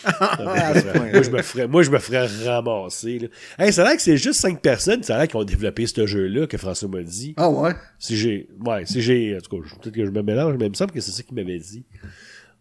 [0.40, 3.18] Moi, je me ferais, moi, je me ferais ramasser.
[3.18, 3.29] Là.
[3.59, 5.87] Hey, ça a l'air que c'est juste 5 personnes, ça a l'air qui ont développé
[5.87, 7.35] ce jeu-là, que François m'a dit.
[7.37, 7.72] Ah ouais?
[7.99, 8.49] Si j'ai.
[8.64, 9.37] Ouais, si j'ai.
[9.37, 11.22] En tout cas, peut-être que je me mélange, mais il me semble que c'est ça
[11.22, 11.85] qu'il m'avait dit.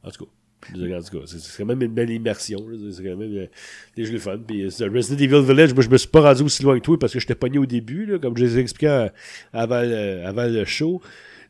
[0.06, 0.32] En tout cas.
[0.74, 2.58] En tout cas, c'est quand même une belle immersion.
[2.92, 3.48] C'est quand même
[3.96, 4.40] des jeux fun.
[4.48, 6.98] Puis euh, Resident Evil Village, moi je me suis pas rendu aussi loin que toi
[6.98, 9.10] parce que j'étais pogné au début, là, comme je les ai expliqué
[9.54, 10.26] avant, le-
[10.66, 11.02] show.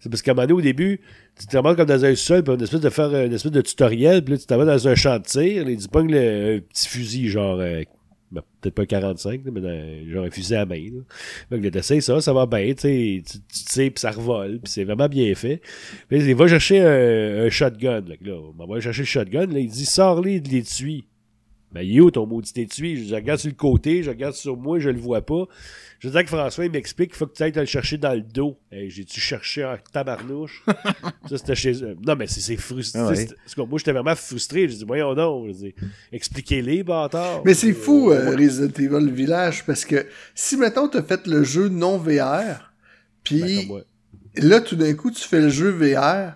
[0.02, 1.00] C'est parce qu'à un moment donné, au début,
[1.40, 4.24] tu te comme dans un sol, puis une espèce de faire une espèce de tutoriel,
[4.24, 5.20] puis là, tu vas dans un champ
[5.78, 7.84] tu pognes un petit fusil, genre euh,
[8.32, 10.76] Ben, peut-être pas un 45, là, mais dans- genre un fusil à main.
[10.76, 11.02] Là.
[11.50, 15.08] Fait que t'essayes ça, ça va bien, tu sais, puis ça revole, puis c'est vraiment
[15.08, 15.62] bien fait.
[16.10, 18.02] Puis il va chercher un, un shotgun.
[18.02, 21.06] Que là, on va chercher le shotgun, là, il dit sors-les de l'étui.
[21.72, 23.06] Ben, il est où ton maudit étui?
[23.08, 25.44] Je regarde sur le côté, je regarde sur moi, je le vois pas.
[26.00, 28.14] Je dis que François, il m'explique qu'il faut que tu ailles te le chercher dans
[28.14, 28.58] le dos.
[28.72, 30.64] Hey, J'ai-tu cherché en tabarnouche?
[31.30, 31.98] ça, c'était chez eux.
[32.06, 33.08] Non, mais c'est frustrant.
[33.10, 33.28] Ah ouais.
[33.58, 34.70] Moi, j'étais vraiment frustré.
[34.70, 35.52] Je dis, voyons donc.
[35.54, 35.72] Je
[36.14, 37.42] Expliquez-les, bâtard.
[37.44, 41.68] Mais c'est fou, euh, Resident Evil Village, parce que si, mettons, t'as fait le jeu
[41.68, 42.60] non VR, Ben,
[43.24, 43.82] puis moi.
[44.38, 46.36] là, tout d'un coup, tu fais le jeu VR,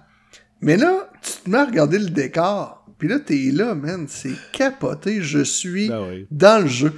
[0.61, 4.35] mais là, tu te mets à regarder le décor, puis là, t'es là, man, c'est
[4.51, 6.27] capoté, je suis Ben oui.
[6.29, 6.93] dans le jeu.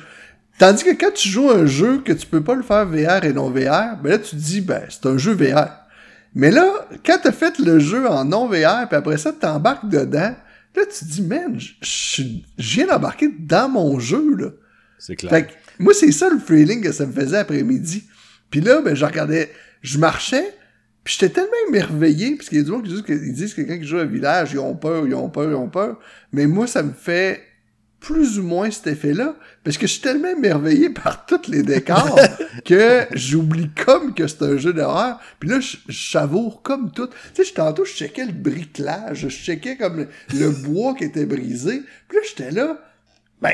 [0.58, 3.34] Tandis que quand tu joues un jeu que tu peux pas le faire VR et
[3.34, 5.70] non VR, ben là, tu te dis, ben, c'est un jeu VR.
[6.36, 6.68] Mais là,
[7.06, 10.36] quand t'as fait le jeu en non VR, puis après ça, t'embarques dedans,
[10.76, 12.24] là, tu te dis, man, je
[12.58, 14.48] viens d'embarquer dans mon jeu, là.
[14.98, 15.32] C'est clair.
[15.32, 18.04] Fait que, moi, c'est ça le feeling que ça me faisait après-midi.
[18.50, 20.54] Puis là, ben, je regardais, je marchais,
[21.04, 23.54] puis j'étais tellement émerveillé, parce qu'il y a du monde qui disent que, ils disent
[23.54, 26.00] que quand ils jouent à village, ils ont peur, ils ont peur, ils ont peur.
[26.32, 27.42] Mais moi, ça me fait
[28.00, 32.20] plus ou moins cet effet-là, parce que je suis tellement émerveillé par tous les décors
[32.66, 35.20] que j'oublie comme que c'est un jeu d'horreur.
[35.40, 37.10] Puis là, je, savoure comme tout.
[37.34, 41.26] Tu sais, tantôt, je checkais le bricolage, je checkais comme le, le bois qui était
[41.26, 41.82] brisé.
[42.08, 42.80] Puis là, j'étais là,
[43.42, 43.54] ben,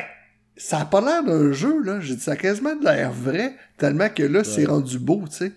[0.58, 2.00] ça a pas l'air d'un jeu, là.
[2.00, 5.38] J'ai dit, ça a quasiment de l'air vrai, tellement que là, c'est rendu beau, tu
[5.38, 5.52] sais.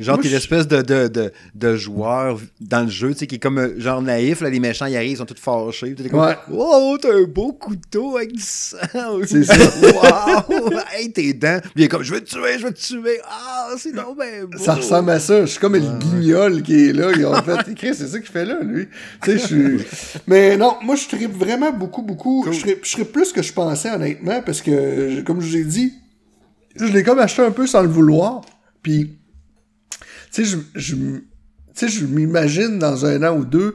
[0.00, 3.38] Genre, t'es l'espèce de, de, de, de joueur dans le jeu, tu sais, qui est
[3.38, 5.94] comme euh, genre naïf, là, les méchants, ils arrivent, ils sont tous fâchés.
[5.94, 6.36] T'es comme, Ouais.
[6.48, 8.78] wow, t'as un beau couteau avec du sang.
[9.26, 9.54] C'est ça.
[9.82, 11.60] wow, hey, tes dents.
[11.62, 13.20] Puis il est comme, je veux te tuer, je veux te tuer.
[13.28, 14.56] Ah, c'est donc ben beau.
[14.58, 15.42] Ça ressemble à ça.
[15.44, 17.10] Je suis comme le guignol qui est là.
[17.14, 18.88] Ils ont fait, écrit, c'est ça qu'il fait là, lui.
[19.22, 19.86] Tu sais, je suis.
[20.26, 22.46] Mais non, moi, je tripe vraiment beaucoup, beaucoup.
[22.50, 25.64] Je tripe, je tripe plus que je pensais, honnêtement, parce que, comme je vous ai
[25.64, 25.92] dit,
[26.76, 28.40] je l'ai comme acheté un peu sans le vouloir.
[28.82, 29.18] Puis,
[30.34, 31.22] sais, je, je, tu
[31.74, 33.74] sais, je m'imagine dans un an ou deux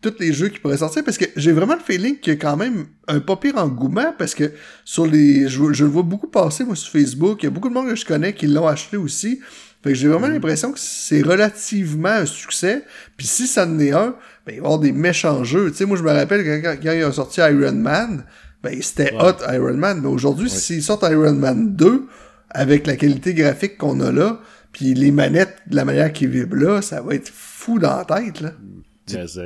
[0.00, 2.38] tous les jeux qui pourraient sortir parce que j'ai vraiment le feeling qu'il y a
[2.38, 4.52] quand même un pas pire engouement parce que
[4.84, 7.68] sur les je, je le vois beaucoup passer moi sur Facebook il y a beaucoup
[7.68, 9.40] de monde que je connais qui l'ont acheté aussi.
[9.82, 12.84] Fait que j'ai vraiment l'impression que c'est relativement un succès.
[13.16, 14.14] Puis si ça en est un
[14.46, 15.70] ben il va y avoir des méchants jeux.
[15.72, 18.24] Tu sais moi je me rappelle quand, quand, ils ont sorti Iron Man
[18.62, 19.20] ben c'était Ouais.
[19.20, 20.00] hot Iron Man.
[20.00, 22.06] Mais aujourd'hui s'ils sortent Iron Man 2
[22.50, 24.40] avec la qualité graphique qu'on a là
[24.72, 28.04] puis les manettes de la manière qu'ils vibrent là ça va être fou dans la
[28.04, 28.52] tête là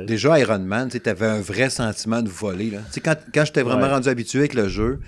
[0.05, 2.69] Déjà, Iron Man, tu avais un vrai sentiment de voler.
[2.69, 2.79] Là.
[3.01, 3.91] Quand, quand j'étais vraiment Ouais.
[3.91, 4.99] rendu habitué avec le jeu,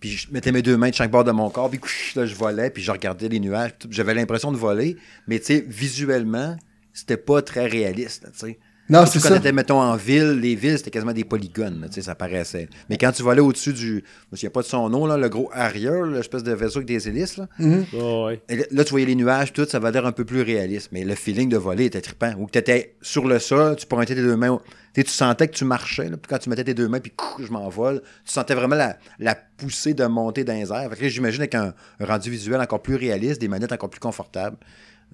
[0.00, 2.26] puis je mettais mes deux mains de chaque bord de mon corps, puis couch, là,
[2.26, 4.96] je volais, puis je regardais les nuages, j'avais l'impression de voler,
[5.28, 6.56] mais tu sais, visuellement,
[6.92, 8.24] c'était pas très réaliste.
[8.24, 8.58] là, tu sais.
[8.90, 11.94] Non c'est quand ça t'étais, mettons, en ville, les villes, c'était quasiment des polygones, tu
[11.94, 12.68] sais, ça paraissait.
[12.88, 13.86] Mais quand tu volais au-dessus du.
[13.86, 16.88] Je me souviens pas de son nom, là, le gros Harrier, l'espèce de vaisseau avec
[16.88, 17.48] des hélices, là.
[17.58, 17.84] Mhm.
[17.92, 18.42] Ouais.
[18.48, 20.90] Et là, là, tu voyais les nuages, tout, ça va l'air un peu plus réaliste.
[20.92, 22.32] Mais le feeling de voler était trippant.
[22.38, 24.60] Ou que tu étais sur le sol, tu pointais tes deux mains.
[24.94, 26.08] Tu sentais que tu marchais.
[26.08, 28.96] là, puis quand tu mettais tes deux mains, puis je m'envole, tu sentais vraiment la,
[29.18, 30.90] la poussée de monter dans les airs.
[31.00, 34.56] J'imagine avec un, un rendu visuel encore plus réaliste, des manettes encore plus confortables.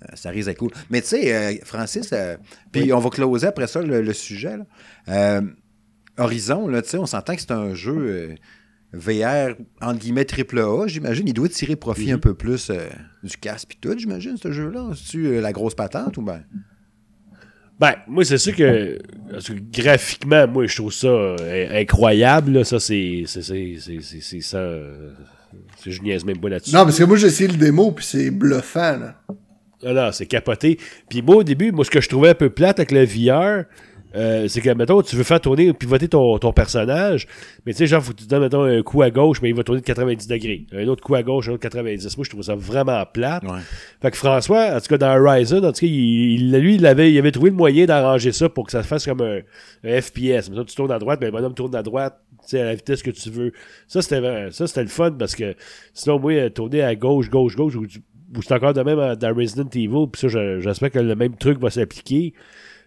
[0.02, 0.70] Euh, ça risque d'être cool.
[0.90, 2.36] Mais tu sais, euh, Francis, euh,
[2.72, 4.56] puis on va closer après ça le, le sujet.
[4.58, 4.66] là.
[5.08, 5.40] Euh,
[6.18, 8.34] Horizon, là, tu sais, on s'entend que c'est un jeu euh,
[8.92, 11.26] VR, entre guillemets, triple A, j'imagine.
[11.28, 12.86] Il doit tirer profit un peu plus euh,
[13.22, 14.90] du casque puis tout, j'imagine, ce jeu-là.
[14.94, 16.42] C'est-tu euh, la grosse patente ou ben?
[17.78, 18.98] Ben, moi, c'est sûr que,
[19.30, 22.52] parce que graphiquement, moi, je trouve ça euh, incroyable.
[22.52, 22.64] là.
[22.64, 23.24] Ça, c'est.
[23.26, 24.56] C'est c'est- c'est- c'est- c'est ça.
[24.58, 25.10] euh,
[25.82, 26.74] c'est- Je niaise même pas là-dessus.
[26.74, 29.20] non parce que moi j'ai essayé le démo puis c'est bluffant là
[29.84, 30.78] Ah non, c'est capoté.
[31.08, 33.64] Puis moi, au début, moi, ce que je trouvais un peu plate avec le VR,
[34.14, 37.26] euh, c'est que, mettons, tu veux faire tourner, pivoter ton, ton personnage,
[37.66, 39.54] mais tu sais, genre, faut que tu donnes, mettons, un coup à gauche, mais il
[39.54, 40.64] va tourner de 90 degrés.
[40.72, 42.16] Un autre coup à gauche, un autre 90.
[42.16, 43.42] Moi, je trouve ça vraiment plate.
[43.42, 43.58] Ouais.
[44.00, 46.86] Fait que François, en tout cas, dans Horizon, en tout cas, il, il- lui, il
[46.86, 49.40] avait, il avait trouvé le moyen d'arranger ça pour que ça fasse comme un,
[49.84, 50.48] un FPS.
[50.48, 52.74] Mettons, tu tournes à droite, mais le bonhomme tourne à droite, tu sais, à la
[52.74, 53.52] vitesse que tu veux.
[53.88, 55.54] Ça, c'était, vraiment- ça, c'était le fun parce que
[55.92, 57.84] sinon, moi, euh, tourner à gauche, gauche, gauche, ou,
[58.34, 61.36] ou c'est encore de même dans Resident Evil, puis ça, je- j'espère que le même
[61.36, 62.32] truc va s'appliquer.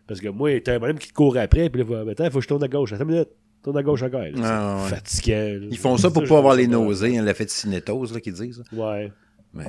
[0.07, 2.43] Parce que moi, t'as un bonhomme qui te court après, puis là, il faut, que
[2.43, 2.93] je tourne à gauche.
[2.93, 3.29] Attends une minute.
[3.63, 4.23] Tourne à gauche encore.
[4.33, 5.59] C'est Ah, ouais.
[5.59, 5.65] là.
[5.69, 8.63] Ils font ça pour pas avoir les nausées, hein, l'effet de cinétose, là, qu'ils disent.
[8.71, 9.11] Ouais.
[9.53, 9.65] Mais.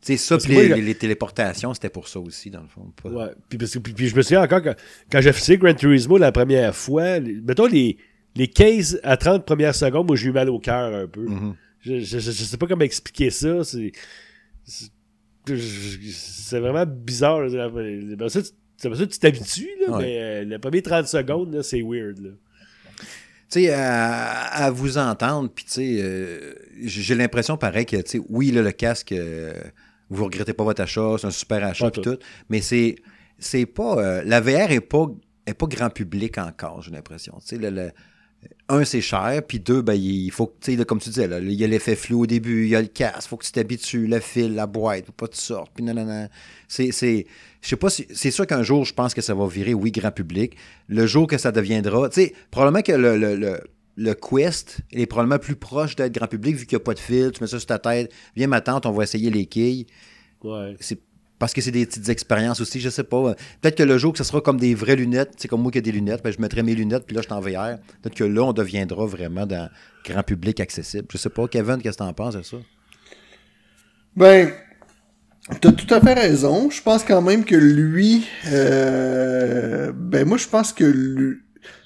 [0.00, 2.92] Tu sais, ça, puis que les, les- téléportations, c'était pour ça aussi, dans le fond.
[3.02, 3.30] Pas- Ouais.
[3.48, 4.74] Puis, parce que- puis- puis je me souviens encore quand,
[5.10, 7.96] quand j'ai fait Gran Turismo la première fois, les- mettons les,
[8.36, 11.26] les 15 à 30 premières secondes, moi j'ai eu mal au cœur un peu.
[11.28, 11.54] Mhm.
[11.80, 13.64] je, je, je- je sais pas comment expliquer ça.
[13.64, 13.90] C'est,
[15.46, 17.40] c'est, vraiment bizarre.
[17.48, 20.02] pour ça que tu t'habitues, là, Ouais.
[20.04, 22.18] mais euh, les premiers 30 secondes, c'est weird.
[22.18, 22.30] Là.
[23.50, 28.20] tu sais, à, vous entendre, puis tu sais, euh, j'ai l'impression pareil que, tu sais,
[28.28, 29.54] oui, là, le casque, euh,
[30.10, 32.18] vous regrettez pas votre achat, c'est un super achat, puis tout.
[32.48, 32.96] mais c'est,
[33.38, 35.06] c'est pas, euh, la VR est pas,
[35.46, 37.34] est pas grand public encore, j'ai l'impression.
[37.40, 37.90] Tu sais, le,
[38.68, 41.38] un, c'est cher, puis deux, ben, il faut que, tu sais, comme tu disais, là,
[41.38, 43.52] il y a l'effet flou au début, il y a le casque, faut que tu
[43.52, 46.28] t'habitues, le fil, la boîte, faut pas que tu sortes, puis non.
[46.68, 47.26] C'est, c'est,
[47.62, 49.92] je sais pas si, c'est sûr qu'un jour, je pense que ça va virer, oui,
[49.92, 50.56] grand public.
[50.88, 53.60] Le jour que ça deviendra, tu sais, probablement que le, le, le,
[53.96, 56.98] le Quest est probablement plus proche d'être grand public, vu qu'il n'y a pas de
[56.98, 59.86] fil, tu mets ça sur ta tête, viens ma tante, on va essayer les quilles.
[60.42, 60.76] Ouais.
[60.80, 61.00] C'est
[61.38, 63.34] parce que c'est des petites expériences aussi, je sais pas.
[63.60, 65.78] Peut-être que le jour que ce sera comme des vraies lunettes, c'est comme moi qui
[65.78, 67.78] ai des lunettes, ben je mettrai mes lunettes, puis là, je suis en VR.
[68.02, 69.68] Peut-être que là, on deviendra vraiment dans
[70.04, 71.06] grand public accessible.
[71.12, 72.56] Je sais pas, Kevin, qu'est-ce que t'en penses de ça?
[74.16, 74.50] Ben,
[75.60, 76.70] t'as tout à fait raison.
[76.70, 80.84] Je pense quand même que lui, euh, ben moi, je pense que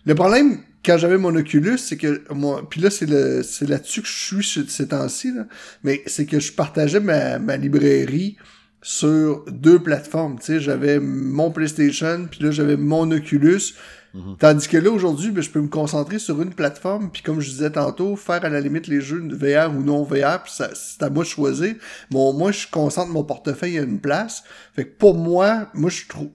[0.05, 4.41] le problème quand j'avais mon Oculus, c'est que moi, puis là c'est là-dessus que je
[4.43, 5.47] suis ces temps-ci, là,
[5.85, 8.39] mais c'est que je partageais ma librairie
[8.83, 10.39] sur deux plateformes.
[10.39, 13.75] Tu sais, j'avais mon PlayStation, puis là, j'avais mon Oculus.
[14.15, 14.37] Mhm.
[14.39, 17.51] Tandis que là, aujourd'hui, ben, je peux me concentrer sur une plateforme, puis comme je
[17.51, 21.03] disais tantôt, faire à la limite les jeux de VR ou non VR, puis c'est
[21.03, 21.75] à moi de choisir.
[22.11, 24.43] Bon, moi, je concentre mon portefeuille à une place.
[24.75, 26.31] Fait que pour moi, moi, je trouve...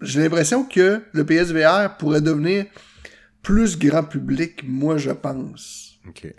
[0.00, 2.66] J'ai l'impression que le PSVR pourrait devenir
[3.42, 5.98] plus grand public, moi, je pense.
[6.08, 6.34] OK.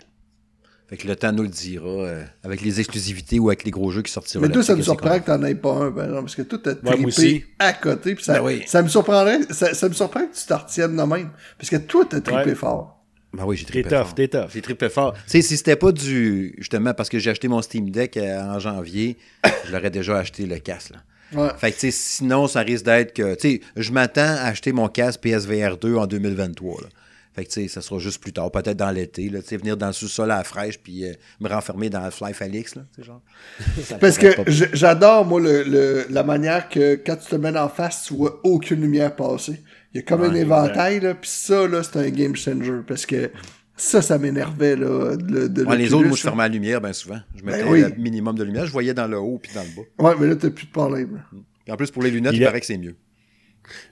[0.88, 3.90] Fait que le temps nous le dira euh, avec les exclusivités ou avec les gros
[3.90, 4.42] jeux qui sortiront.
[4.42, 7.44] Mais toi, ça me surprend que t'en aies pas un, parce que toi, t'as trippé
[7.58, 8.14] à côté.
[8.14, 11.30] Puis ça, ben ça me surprendrait, ça, me surprend que tu t'en retiennes de même.
[11.58, 13.04] Parce que toi, t'as trippé fort.
[13.32, 14.14] Ben oui, j'ai trippé fort.
[14.14, 15.12] T'es tough, J'ai trippé fort.
[15.12, 16.54] Tu sais, si c'était pas du.
[16.58, 19.18] Justement, parce que j'ai acheté mon Steam Deck euh, en janvier,
[19.66, 20.98] je l'aurais déjà acheté le casque, là.
[21.32, 21.50] Ouais.
[21.58, 23.34] Fait que, tu sais, sinon, ça risque d'être que.
[23.34, 26.88] Tu sais, je m'attends à acheter mon casque PSVR 2 en 2023, là.
[27.36, 29.58] Fait que, tu sais, ça sera juste plus tard, peut-être dans l'été, là, tu sais,
[29.58, 32.74] venir dans le sous-sol à la fraîche, puis euh, me renfermer dans le Fly Felix,
[32.74, 33.20] là, tu sais, genre.
[34.00, 34.28] Parce que
[34.72, 38.80] j'adore, moi, le, la manière que quand tu te mets en face, tu vois aucune
[38.80, 39.60] lumière passer.
[39.92, 43.04] Il y a comme un éventail, là, puis ça, là, c'est un game changer, parce
[43.04, 43.30] que
[43.76, 47.20] ça, ça m'énervait, là, de, de Les autres, moi, je fermais la lumière, bien souvent.
[47.36, 49.68] Je ben mettais le minimum de lumière, je voyais dans le haut puis dans le
[49.76, 50.08] bas.
[50.08, 51.22] Ouais, mais là, t'as plus de problème.
[51.68, 52.96] en plus, pour les lunettes, il, paraît que c'est mieux.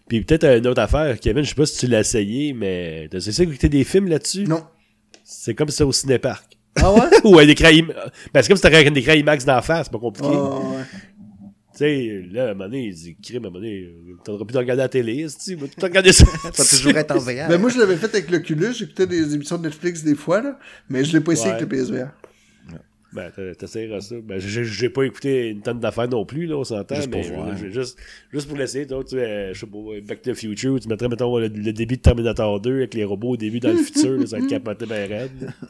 [0.08, 3.18] Puis peut-être une autre affaire, Kevin, je sais pas si tu l'as essayé, mais t'as
[3.18, 4.44] essayé d'écouter des films là-dessus?
[4.44, 4.64] Non.
[5.24, 6.58] C'est comme c'était au cinéparc.
[6.76, 7.08] Ah ouais?
[7.24, 7.98] Ou un écran IMAX.
[8.32, 10.28] Ben, c'est comme si t'avais un écran IMAX d'en face, c'est pas compliqué.
[10.30, 10.84] Ah ouais.
[11.72, 13.88] Tu sais, là, à un moment donné, il dit, crime, à un moment donné,
[14.24, 16.24] t'auras plus de regarder la télé, tu vas tout regarder ça.
[16.42, 17.48] tu vas toujours être en VR.
[17.48, 20.58] Ben, moi, je l'avais fait avec l'Oculus, j'écoutais des émissions de Netflix des fois, là,
[20.88, 22.10] mais je l'ai pas essayé avec le PSVR.
[23.14, 24.16] Ben, t'essaieras ça.
[24.22, 27.96] Ben, j'ai pas écouté une tonne d'affaires non plus, là, on s'entend, mais je, juste,
[28.32, 31.38] juste pour l'essayer, tu sais, je sais pas, Back to the Future, tu mettrais, mettons,
[31.38, 34.42] le, début de Terminator 2 avec les robots au début dans le futur, ça va
[34.42, 35.52] être capoté ben raide.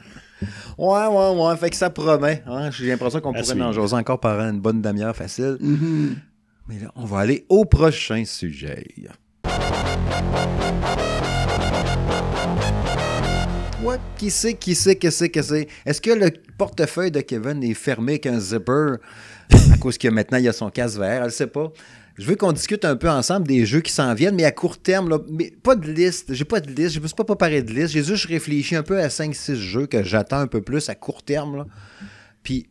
[0.77, 2.43] Ouais, ouais, ouais, fait que ça promet.
[2.47, 2.71] Hein?
[2.71, 5.57] J'ai l'impression qu'on pourrait en jaser encore par une bonne demi-heure facile.
[5.63, 6.17] Mm-hmm.
[6.69, 8.85] Mais là, on va aller au prochain sujet.
[14.17, 15.69] Qui sait, qui sait, qui sait, qui sait.
[15.85, 18.97] Est-ce que le portefeuille de Kevin est fermé avec un zipper
[19.73, 21.19] à cause que maintenant il a son casse vert?
[21.19, 21.71] Elle ne sait pas.
[22.17, 24.79] Je veux qu'on discute un peu ensemble des jeux qui s'en viennent, mais à court
[24.79, 26.33] terme, là, mais pas de liste.
[26.33, 26.95] J'ai pas de liste.
[26.95, 27.89] Je ne me suis pas préparé de liste.
[27.89, 31.23] J'ai juste réfléchi un peu à 5-6 jeux que j'attends un peu plus à court
[31.23, 31.57] terme.
[31.59, 31.67] Là.
[32.43, 32.69] Puis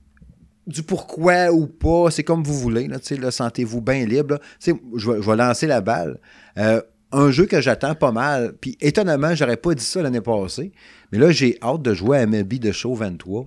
[0.65, 2.87] du pourquoi ou pas, c'est comme vous voulez.
[2.87, 4.39] Là, sentez-vous bien libre.
[4.65, 6.19] Je, vais, je vais lancer la balle.
[6.57, 6.81] Euh,
[7.13, 8.55] un jeu que j'attends pas mal.
[8.59, 10.71] Puis étonnamment, j'aurais pas dit ça l'année passée.
[11.13, 13.45] Mais là, j'ai hâte de jouer à MLB de Show 23.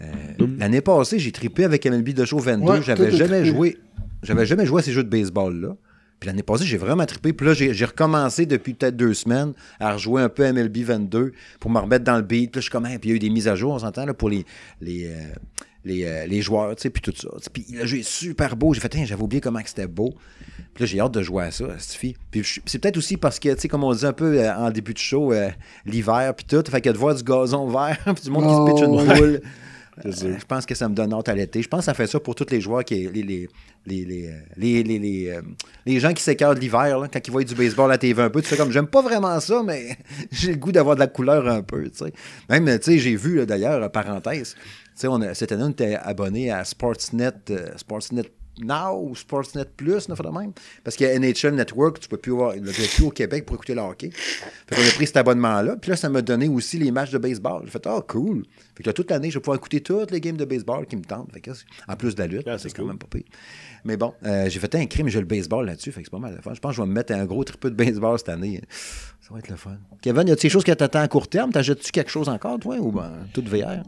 [0.00, 0.04] Euh,
[0.38, 0.58] mm.
[0.60, 2.80] L'année passée, j'ai trippé avec MLB de Show 22.
[2.82, 3.76] j'avais jamais joué.
[4.22, 5.74] J'avais jamais joué à ces jeux de baseball-là.
[6.20, 7.32] Puis l'année passée, j'ai vraiment trippé.
[7.32, 11.72] Puis là, j'ai recommencé depuis peut-être deux semaines à rejouer un peu MLB 22 pour
[11.72, 12.52] me remettre dans le beat.
[12.52, 13.80] Puis là, je suis comme, puis il y a eu des mises à jour, on
[13.80, 14.46] s'entend, pour les,
[14.80, 15.34] les, euh,
[15.84, 17.28] les, euh, les, joueurs, tu sais, puis tout ça.
[17.52, 18.72] Puis le jeu est super beau.
[18.74, 20.14] J'ai fait, j'avais oublié comment c'était beau.
[20.74, 21.66] Puis là, j'ai hâte de jouer à ça,
[21.98, 22.16] Puis
[22.64, 24.94] c'est peut-être aussi parce que, tu sais, comme on dit un peu euh, en début
[24.94, 25.50] de show, euh,
[25.84, 28.74] l'hiver, puis tout, fait que de voir du gazon vert, puis du monde qui se
[28.74, 29.40] pitch une oh, boule.
[30.06, 31.60] Euh, je pense que ça me donne hâte à l'été.
[31.60, 33.46] Je pense que ça fait ça pour tous les joueurs, qui, les, les,
[34.56, 35.38] les, les,
[35.84, 38.40] les gens qui s'écartent l'hiver, quand ils voient du baseball à la TV un peu.
[38.40, 39.98] Tu fais comme, j'aime pas vraiment ça, mais
[40.32, 41.82] j'ai le goût d'avoir de la couleur un peu.
[41.90, 42.12] Tu sais.
[42.48, 44.56] Même, tu sais, j'ai vu, d'ailleurs, parenthèse,
[44.98, 47.32] tu sais, cette année, on était abonné à Sportsnet,
[47.76, 50.52] Sportsnet Now ou Sportsnet Plus, de même.
[50.84, 53.56] Parce qu'il y a NHL Network, tu peux plus voir, il plus au Québec pour
[53.56, 54.10] écouter le hockey.
[54.10, 55.76] Fait qu'on a pris cet abonnement-là.
[55.76, 57.62] Puis là, ça m'a donné aussi les matchs de baseball.
[57.64, 58.44] J'ai fait, oh, cool.
[58.74, 60.96] Fait que là, toute l'année, je vais pouvoir écouter toutes les games de baseball qui
[60.96, 61.32] me tentent.
[61.32, 61.50] Fait que,
[61.88, 63.24] en plus de la lutte, Ah, c'est quand même pas pire.
[63.84, 65.90] Mais bon, euh, j'ai fait un crime, j'ai le baseball là-dessus.
[65.90, 66.52] Fait que c'est pas mal de fun.
[66.52, 68.60] Je pense que je vais me mettre un gros triple de baseball cette année.
[69.20, 69.78] Ça va être le fun.
[70.02, 71.52] Kevin, y a-t-il des choses que t'attends à court terme?
[71.52, 73.82] T'achètes-tu quelque chose encore, toi, ou ben, tout VR?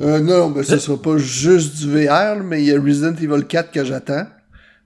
[0.00, 3.44] Euh, non, ben, ce sera pas juste du VR, mais il y a Resident Evil
[3.46, 4.26] 4 que j'attends.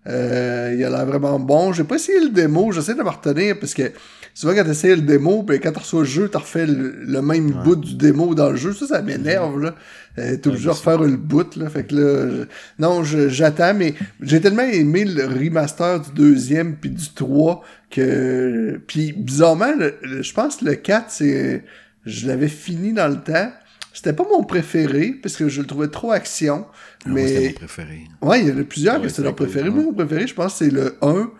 [0.08, 1.72] Euh, il a l'air vraiment bon.
[1.72, 3.92] J'ai pas essayé le démo, j'essaie de me retenir parce que
[4.34, 7.22] souvent quand t'essayes le démo, ben, quand tu reçois le jeu, t'as refait le, le
[7.22, 8.72] même bout du démo dans le jeu.
[8.72, 9.74] Ça, ça m'énerve, là.
[10.18, 11.68] Euh, t'es obligé de refaire le bout, là.
[11.70, 12.44] Fait que là, je-
[12.80, 18.80] non, je- j'attends, mais j'ai tellement aimé le remaster du deuxième puis du 3 que,
[18.86, 19.72] puis bizarrement,
[20.02, 21.64] je pense que le 4, c'est,
[22.06, 23.50] je l'avais fini dans le temps.
[23.92, 26.66] C'était pas mon préféré, parce que je le trouvais trop action.
[26.70, 28.04] Ah, c'était mon mais préféré.
[28.22, 29.70] ouais, il y en a plusieurs Ouais, que c'est c'est leur préféré.
[29.70, 31.30] Moi, mon préféré, je pense, c'est le 1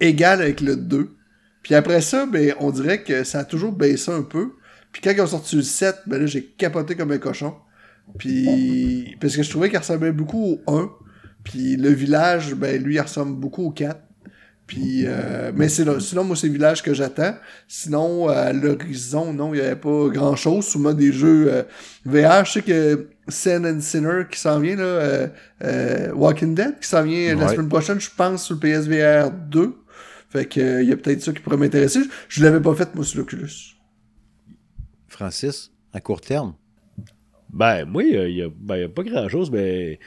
[0.00, 1.10] égal avec le 2.
[1.62, 4.52] Puis après ça, ben, on dirait que ça a toujours baissé un peu.
[4.92, 7.54] Puis quand ils ont sorti le 7, ben là, j'ai capoté comme un cochon.
[8.18, 10.90] Puis, parce que je trouvais qu'il ressemblait beaucoup au 1.
[11.44, 14.00] Puis le village, ben, lui, il ressemble beaucoup au 4.
[14.68, 17.34] Puis, euh, mais c'est là- sinon, moi, c'est le village que j'attends.
[17.66, 20.66] Sinon, à l'horizon, non, il n'y avait pas grand-chose.
[20.66, 21.62] Souvent, des jeux euh,
[22.04, 22.44] VR.
[22.44, 25.26] Je sais que Sin and Sinner qui s'en vient, là, euh,
[25.64, 29.74] euh, Walking Dead qui s'en vient la semaine prochaine, je pense, sur le PSVR 2.
[30.30, 32.00] Fait que, euh, il y a peut-être ça qui pourrait m'intéresser.
[32.02, 33.74] Je, je l'avais pas fait, moi, sur l'Oculus.
[35.08, 36.54] Francis, à court terme?
[37.50, 39.98] Ben, moi, il y a, ben, a pas grand-chose, mais.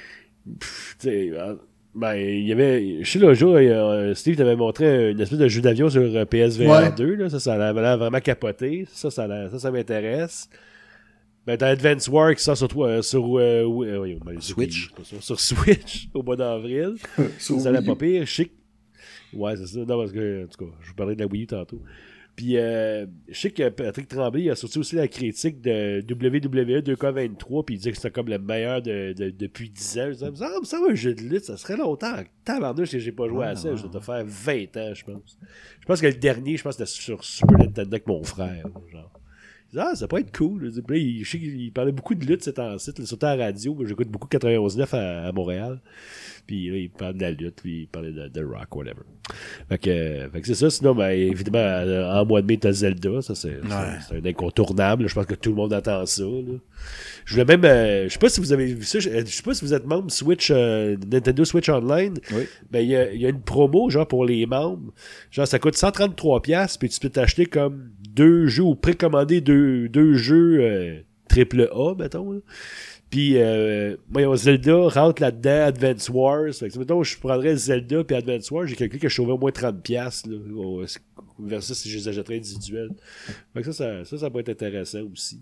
[0.60, 1.56] pff, tu sais, euh,
[1.94, 3.04] ben, il y avait.
[3.04, 6.26] Je sais, le jour, a- Steve t'avait montré une espèce de jeu d'avion sur euh,
[6.26, 6.92] PSVR Ouais.
[6.96, 7.16] 2.
[7.16, 8.86] Là, ça, ça l'air vraiment capoté.
[8.92, 10.50] Ça, ça, a ça, ça m'intéresse.
[11.46, 14.90] Ben, t'as Advance War qui sort sur, toi, euh, sur euh, euh, ben, Switch.
[15.20, 16.96] sur Switch au mois d'avril.
[17.40, 18.26] Ça Wii pas pire.
[18.26, 18.44] Que-
[19.34, 19.80] Ouais, c'est ça.
[19.80, 21.82] Non, parce que, en tout cas, je vous parlais de la Wii U tantôt.
[22.36, 27.66] Puis, euh, je sais que Patrick Tremblay a sorti aussi la critique de WWE 2K23,
[27.66, 30.06] puis il disait que c'était comme le meilleur de, de- depuis 10 ans.
[30.08, 32.16] Je disais, ça me semble un jeu de lutte, ça serait longtemps.
[32.46, 33.76] Tabarnouche que j'ai pas joué à ça.
[33.76, 35.38] Je dois te faire 20 ans, je pense.
[35.82, 38.66] Je pense que le dernier, je pense que c'était sur Super Nintendo avec mon frère.
[38.92, 39.12] Genre.
[39.78, 40.72] Ah, ça pourrait être cool.
[40.88, 43.78] Puis il- je sais qu'il parlait beaucoup de lutte, cet là, surtout à la radio.
[43.86, 45.80] J'écoute beaucoup 91.9 à, à Montréal.
[46.48, 49.04] Puis là, il parle de la lutte, puis il parlait de, de rock, whatever.
[49.70, 50.70] Fait que, euh, fait que c'est ça.
[50.70, 53.22] Sinon, ben, évidemment, euh, en mois de mai, t'as Zelda.
[53.22, 53.60] Ça, c'est
[54.12, 55.08] un incontournable.
[55.08, 56.24] Je pense que tout le monde attend ça.
[56.24, 56.58] là.
[57.26, 57.64] Je voulais même.
[57.64, 59.00] euh, je sais pas si vous avez vu ça.
[59.00, 62.16] Je, je sais pas si vous êtes membre Switch, euh, Nintendo Switch Online.
[62.34, 62.44] Oui.
[62.72, 64.92] Ben, il y a, il y a une promo, genre, pour les membres.
[65.30, 69.61] Genre, ça coûte 133$, piastres, puis tu peux t'acheter comme deux jeux ou précommander deux,
[69.88, 72.32] deux jeux euh, triple A, mettons.
[72.32, 72.40] là.
[73.10, 76.54] Puis, euh, moi, Zelda rentre là-dedans, Advance Wars.
[76.54, 79.38] Fait que, mettons, je prendrais Zelda puis Advance Wars, j'ai calculé que je sauvais au
[79.38, 80.86] moins 30$, piastres, là, au-
[81.38, 82.92] versus si je les achèterais individuels.
[83.54, 85.42] Fait que ça, ça, ça, ça peut être intéressant aussi.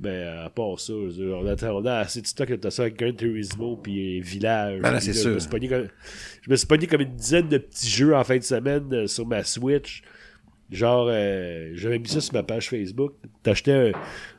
[0.00, 2.82] Mais euh, à part ça, je on a, on a assez de stock de ça
[2.82, 4.80] avec Gran Turismo puis Village.
[4.80, 5.30] Ben là, c'est Je sûr.
[5.32, 5.88] me, suis pogné comme,
[6.42, 9.06] je me suis pogné comme une dizaine de petits jeux en fin de semaine euh,
[9.08, 10.02] sur ma Switch.
[10.70, 13.12] Genre, euh, j'avais mis ça sur ma page Facebook.
[13.42, 13.72] T'achetais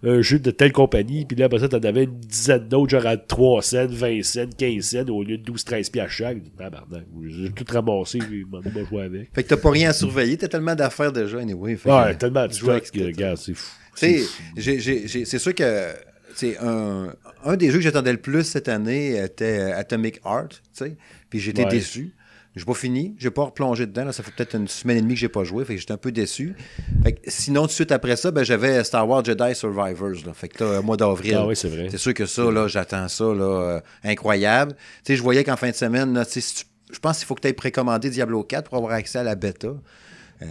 [0.04, 2.92] un, un jeu de telle compagnie, puis là, après ça, t'en avais une dizaine d'autres,
[2.92, 6.38] genre à 3 cents, 20 cents, 15 cents, au lieu de 12-13 piastres chaque.
[6.56, 7.06] Tabarnak.
[7.28, 9.30] J'ai tout ramassé, puis m'en ai pas joué avec.
[9.34, 11.76] Fait que t'as pas rien à surveiller, t'as tellement d'affaires déjà, anyway.
[11.78, 13.72] Fait Ouais, tellement de stock que, regarde, c'est fou.
[13.96, 14.20] Tu
[14.58, 15.88] sais, c'est sûr que
[16.36, 17.12] c'est un,
[17.44, 20.98] un des jeux que j'attendais le plus cette année était euh, Atomic Heart, tu sais.
[21.30, 21.70] Puis j'étais Ouais.
[21.70, 22.14] déçu.
[22.56, 24.06] J'ai pas fini, j'ai pas replongé dedans.
[24.06, 25.94] Là, ça fait peut-être une semaine et demie que j'ai pas joué, fait que j'étais
[25.94, 26.56] un peu déçu.
[27.04, 30.26] Fait que sinon, tout de suite après ça, ben, j'avais Star Wars Jedi Survivors.
[30.26, 30.34] Là.
[30.34, 31.36] Fait que là, mois d'avril.
[31.38, 31.88] Ah oui, c'est vrai.
[31.92, 34.74] C'est sûr que ça, là, j'attends ça, là, euh, incroyable.
[34.74, 37.20] Tu sais, je voyais qu'en fin de semaine, là, tu sais, si tu- je pense
[37.20, 39.70] qu'il faut que tu aies précommandé Diablo 4 pour avoir accès à la bêta.
[40.42, 40.46] Euh,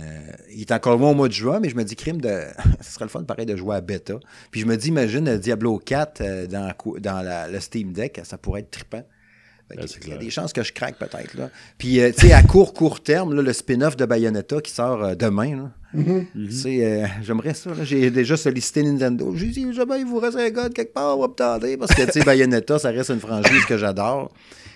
[0.52, 2.42] il est encore loin au mois de juin, mais je me dis, crime, de...
[2.80, 4.14] ce serait le fun, pareil, de jouer à bêta.
[4.50, 8.38] Puis je me dis, imagine euh, Diablo 4 euh, dans, la- le Steam Deck, ça
[8.38, 9.02] pourrait être trippant.
[9.70, 11.34] Ah, il y a des chances que je craque peut-être.
[11.34, 11.50] Là.
[11.76, 15.04] Puis, euh, tu sais, à court, court terme, là, le spin-off de Bayonetta qui sort
[15.04, 15.70] euh, demain, là.
[16.34, 17.70] Tu sais, euh, j'aimerais ça.
[17.74, 17.84] là.
[17.84, 19.34] J'ai déjà sollicité Nintendo.
[19.36, 21.28] J'ai dit, jamais il vous reste un gars de quelque part, on va.
[21.28, 24.32] Parce que, tu sais, Bayonetta, ça reste une franchise que j'adore.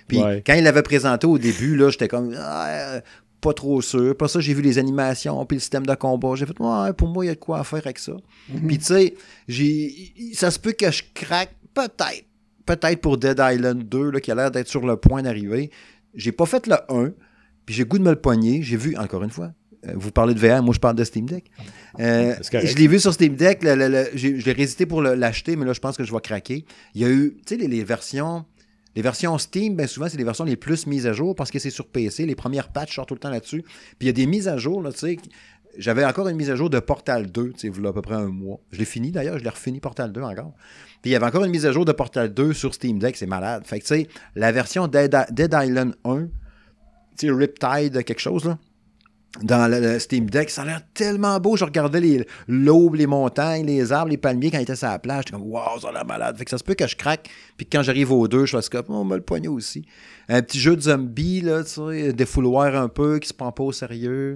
[0.09, 0.43] Puis, Ouais.
[0.47, 3.01] quand il l'avait présenté au début, là, j'étais comme, Ah,
[3.41, 4.15] pas trop sûr.
[4.17, 6.35] Pas ça, j'ai vu les animations, puis le système de combat.
[6.35, 8.13] J'ai fait, ouais, pour moi, il y a de quoi à faire avec ça.
[8.67, 9.15] Puis, tu sais,
[10.35, 12.25] ça se peut que je craque, peut-être.
[12.67, 15.71] Peut-être pour Dead Island 2, là, qui a l'air d'être sur le point d'arriver.
[16.15, 17.13] J'ai pas fait le 1,
[17.67, 18.63] puis j'ai le goût de me le pogner.
[18.63, 19.53] J'ai vu, encore une fois,
[19.87, 21.51] euh, vous parlez de VR, moi je parle de Steam Deck.
[22.01, 22.35] Euh,
[22.67, 25.57] je l'ai vu sur Steam Deck, le- le- le- j'ai- je l'ai hésité pour l'acheter,
[25.57, 26.65] mais là je pense que je vais craquer.
[26.95, 28.45] Il y a eu, tu sais, les, les versions
[28.95, 31.59] Les versions Steam, bien souvent, c'est les versions les plus mises à jour parce que
[31.59, 32.27] c'est sur PC.
[32.27, 33.63] Les premières patchs sortent tout le temps là-dessus.
[33.63, 35.17] Puis il y a des mises à jour, là, tu sais.
[35.79, 37.93] J'avais encore une mise à jour de Portal 2, tu sais, il y a à
[37.93, 38.61] peu près un mois.
[38.71, 40.53] Je l'ai fini d'ailleurs, je l'ai refini Portal 2 encore.
[41.01, 43.17] Puis il y avait encore une mise à jour de Portal 2 sur Steam Deck,
[43.17, 43.67] c'est malade.
[43.67, 46.27] Fait que tu sais, la version Dead, Island 1,
[47.17, 48.59] tu sais, Riptide, quelque chose là,
[49.41, 51.57] dans le, Steam Deck, ça a l'air tellement beau.
[51.57, 54.99] Je regardais les l'aube, les montagnes, les arbres, les palmiers quand il était sur la
[54.99, 55.25] plage.
[55.27, 56.37] J'étais comme, waouh, ça a l'air malade.
[56.37, 57.31] Fait que ça se peut que je craque.
[57.57, 59.87] Puis quand j'arrive aux deux, je fasse comme, oh, on met le poignet aussi.
[60.29, 63.65] Un petit jeu de zombies, là, tu sais, défouloir un peu, qui se prend pas
[63.65, 64.35] au sérieux.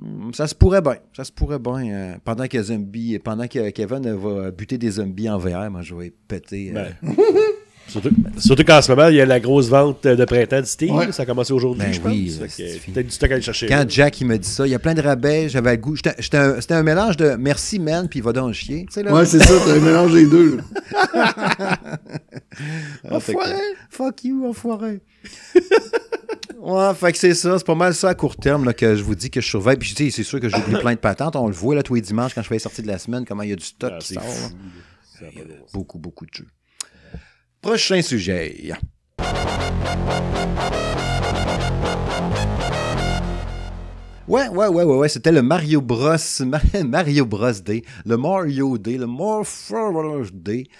[0.00, 0.96] Hmm, Ça se pourrait bien.
[1.16, 1.92] Ça se pourrait bien.
[1.92, 5.94] euh, pendant que zombie, pendant que Kevin va buter des zombies en VR, moi, je
[5.94, 6.72] vais péter.
[6.74, 7.14] euh, Ben,
[7.88, 10.94] surtout surtout qu'en ce moment, il y a la grosse vente de printemps de Steam.
[10.94, 11.10] Ouais.
[11.12, 12.12] Ça a commencé aujourd'hui, Ben je pense.
[12.12, 12.38] oui.
[12.94, 13.66] Peut-être du stock à aller chercher.
[13.66, 13.84] Quand là.
[13.88, 15.96] Jack il me dit ça, il y a plein de rabais, j'avais le goût.
[15.96, 18.86] un- C'était un mélange de merci man, puis va donc chier.
[18.96, 20.58] Là, Ouais, c'est ça, t'as un mélange des deux.
[22.98, 23.56] que-
[23.90, 25.00] Fuck you, enfoiré.
[26.60, 27.58] ouais, fait que c'est ça.
[27.58, 29.76] C'est pas mal ça à court terme là, que je vous dis que je surveille.
[29.76, 31.36] Puis tu sais, c'est sûr que j'oublie plein de patentes.
[31.36, 33.24] On le voit là tous les dimanches quand je fais les sorties de la semaine,
[33.24, 34.22] comment il y a du stock Ah, qui sort.
[34.22, 34.28] là.
[34.30, 34.54] fou.
[35.18, 35.30] Ça a.
[35.72, 36.46] Beaucoup, beaucoup de jeux.
[37.62, 38.72] Prochain sujet.
[44.28, 45.08] Ouais, ouais, ouais, ouais, ouais.
[45.08, 46.14] C'était le Mario Bros.
[46.84, 47.52] Mario Bros.
[47.52, 47.82] Day.
[48.06, 48.96] Le Mario Day.
[48.96, 49.72] Le Morph
[50.32, 50.64] Day.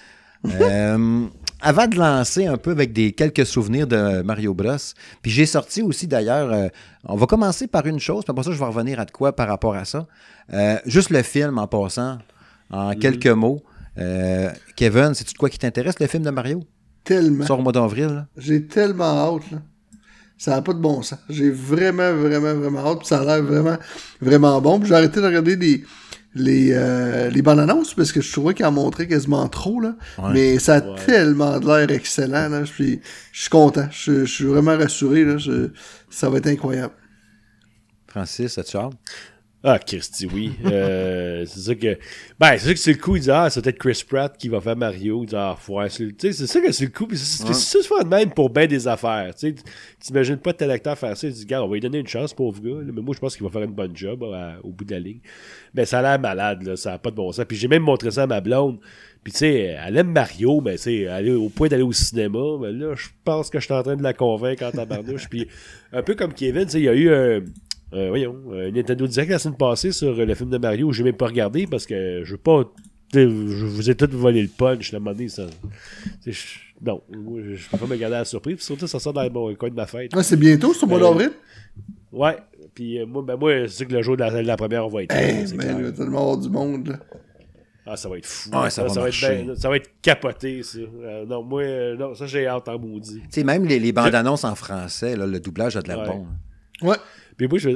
[0.47, 1.27] Euh,
[1.63, 4.77] avant de lancer un peu avec des quelques souvenirs de Mario Bros.
[5.23, 6.53] Puis j'ai sorti aussi d'ailleurs.
[6.53, 6.69] euh,
[7.05, 9.35] on va commencer par une chose, puis après ça, je vais revenir à de quoi
[9.35, 10.07] par rapport à ça.
[10.53, 12.19] Euh, juste le film en passant,
[12.71, 13.63] en quelques mots.
[13.99, 16.63] Euh, Kevin, c'est-tu de quoi qui t'intéresse le film de Mario?
[17.05, 17.47] Tellement.
[17.47, 18.27] Sort au mois d'avril.
[18.37, 19.59] J'ai tellement hâte, là.
[20.39, 21.19] Ça n'a pas de bon sens.
[21.29, 23.01] J'ai vraiment, vraiment, vraiment hâte.
[23.01, 23.77] puis ça a l'air vraiment,
[24.23, 24.81] vraiment bon.
[24.81, 25.85] Puis j'ai arrêté de regarder les,
[26.35, 29.97] les, euh, les bandes annonces parce que je trouvais qu'ils en montraient quasiment trop, là.
[30.19, 30.31] Ouais.
[30.33, 30.97] Mais ça a Ouais.
[31.05, 32.65] tellement de l'air excellent, là.
[32.65, 33.01] Je suis,
[33.33, 33.89] je suis content.
[33.91, 35.39] Je, je suis vraiment rassuré, là.
[35.39, 35.71] Je-
[36.09, 36.95] ça va être incroyable.
[38.07, 38.93] Francis, as-tu hâte?
[39.63, 40.53] Ah, Christy, oui.
[40.65, 41.99] Euh, c'est ça que.
[42.39, 44.49] Ben, c'est ça que c'est le coup, il dit, ah, c'est peut-être Chris Pratt qui
[44.49, 45.23] va faire Mario.
[45.23, 47.07] Il dit, ah, ouais, c'est tu sais, c'est ça que c'est le coup.
[47.07, 49.35] Puis c'est se faire de même pour bien des affaires.
[49.35, 49.55] Tu sais,
[49.99, 51.27] t'imagines pas tel acteur faire ça.
[51.27, 52.71] Il dit, gars, on va lui donner une chance, pauvre gars.
[52.85, 52.93] là.
[52.95, 55.01] Mais moi, je pense qu'il va faire une bonne job à- au bout de la
[55.01, 55.21] ligne.
[55.75, 56.77] Ben, ça a l'air malade, là.
[56.77, 57.45] Ça n'a pas de bon sens.
[57.47, 58.79] Puis j'ai même montré ça à ma blonde.
[59.23, 61.93] Puis, tu sais, elle aime Mario, mais tu sais, elle est au point d'aller au
[61.93, 62.39] cinéma.
[62.63, 65.29] Mais là, je pense que je suis en train de la convaincre en tabarnouche.
[65.31, 65.47] Puis,
[65.93, 67.13] un peu comme Kevin, tu sais, il y a eu un.
[67.13, 67.41] Euh,
[67.93, 71.05] voyons, un Nintendo Direct la semaine passée sur euh, le film de Mario où j'ai
[71.05, 72.65] même pas regardé parce que je veux pas.
[73.13, 75.47] Je vous ai tout volé le punch, la monnaie, ça.
[76.25, 76.33] je-
[76.83, 78.57] Non, je peux pas me garder à la surprise.
[78.57, 80.15] Puis surtout, ça sort dans le coin de ma fête.
[80.15, 81.31] Ouais, c'est bientôt, c'est au mois Euh, d'avril?
[82.13, 82.37] Ouais.
[82.75, 84.89] Puis euh, moi, ben, moi c'est que le jour de la, de la première, on
[84.89, 85.13] va être.
[85.15, 85.77] Hey, là, c'est mais clair.
[85.79, 86.99] il va tellement avoir du monde, là.
[87.87, 88.51] Ah, ça va être fou.
[88.51, 90.79] Ouais, ça va être ben- ça va être capoté, ça.
[90.79, 93.21] Euh, non, moi, euh, non, ça, j'ai hâte en maudit.
[93.23, 95.99] Tu sais, même les, les bandes annonces en français, là, le doublage a de l'air
[96.01, 96.07] Ouais.
[96.07, 96.27] bon.
[96.89, 96.97] Ouais.
[97.41, 97.71] Puis moi, je.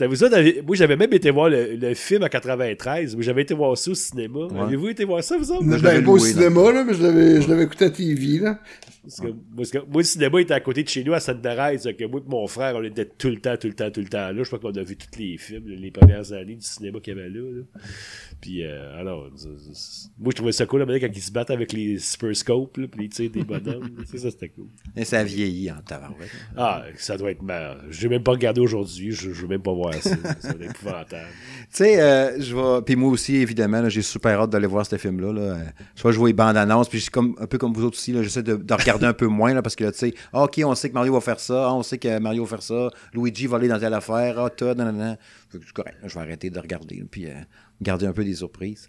[0.00, 0.30] Vu ça?
[0.30, 3.76] t'avais- Moi, j'avais même été voir le, le film en 93, mais j'avais été voir
[3.76, 4.46] ça au cinéma.
[4.62, 5.64] Avez-vous été voir ça, vous autres?
[5.64, 8.38] je Ben, l'avais pas au cinéma, là, mais je l'avais, je l'avais écouté à TV,
[8.38, 8.60] là.
[9.08, 11.88] Parce que, parce que moi, le cinéma était à côté de chez nous, à Sainte-Thérèse.
[11.98, 14.08] que moi et mon frère, on était tout le temps, tout le temps, tout le
[14.08, 14.42] temps là.
[14.42, 17.18] Je crois qu'on a vu tous les films, les premières années du cinéma qu'il y
[17.18, 17.40] avait là.
[17.40, 17.62] là.
[18.40, 19.30] Puis, euh, alors,
[20.18, 23.04] moi, je trouvais ça cool, là, quand ils se battent avec les super scopes, puis
[23.06, 24.04] ils tirent des bonhommes.
[24.04, 24.66] Ça, c'était cool.
[24.94, 26.30] Et ça vieillit en tabarouette.
[26.56, 27.84] Ah, ça doit être mal.
[27.88, 29.12] Je vais même pas regarder aujourd'hui.
[29.12, 30.10] Je, je veux même pas voir ça.
[30.12, 31.28] Être épouvantable.
[31.70, 32.82] Tu sais, euh, je vais.
[32.82, 35.32] Puis moi aussi, évidemment, j'ai super hâte d'aller voir ce film-là.
[35.32, 35.40] Là.
[35.40, 35.64] Euh,
[35.94, 38.42] Soit je vois les bandes annonces, puis comme, un peu comme vous autres aussi, j'essaie
[38.42, 40.74] de, de regarder un peu moins, là, parce que là, tu sais, ah, OK, on
[40.74, 43.46] sait que Mario va faire ça, ah, on sait que Mario va faire ça, Luigi
[43.46, 44.50] va aller dans telle affaire, ah,
[45.74, 47.34] correct, je vais arrêter de regarder, puis euh,
[47.82, 48.88] garder un peu des surprises.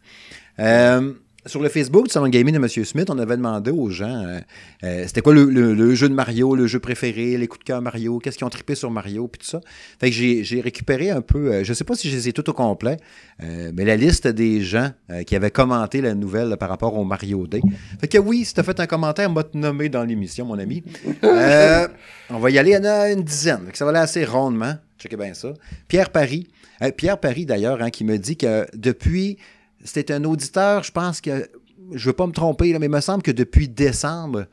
[0.59, 1.13] Euh,
[1.45, 2.85] sur le Facebook du Salon Gaming de M.
[2.85, 4.39] Smith, on avait demandé aux gens euh,
[4.83, 8.19] euh, c'était quoi le, jeu de Mario, le jeu préféré, les coups de cœur Mario,
[8.19, 9.61] qu'est-ce qu'ils ont trippé sur Mario, puis tout ça.
[9.99, 12.49] Fait que j'ai récupéré un peu, euh, je sais pas si je les ai tout
[12.49, 12.97] au complet,
[13.43, 14.91] euh, mais la liste des gens
[15.25, 17.61] qui avaient commenté la nouvelle par rapport au Mario Day.
[17.99, 20.83] Fait que oui, si t'as fait un commentaire, m'a nommé dans l'émission, mon ami.
[21.23, 23.61] On va y aller, il y en a une dizaine.
[23.73, 24.75] Ça va aller assez rondement.
[24.99, 25.53] Checkez bien ça.
[25.87, 26.47] Pierre Paris.
[26.95, 29.37] Pierre Paris, d'ailleurs, hein, qui me dit que depuis.
[29.83, 31.49] C'était un auditeur, je pense que.
[31.91, 34.45] Je veux pas me tromper, là, mais il me semble que depuis décembre,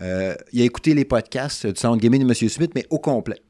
[0.00, 2.34] euh, il a écouté les podcasts du Sound Gaming de M.
[2.48, 3.40] Smith, mais au complet.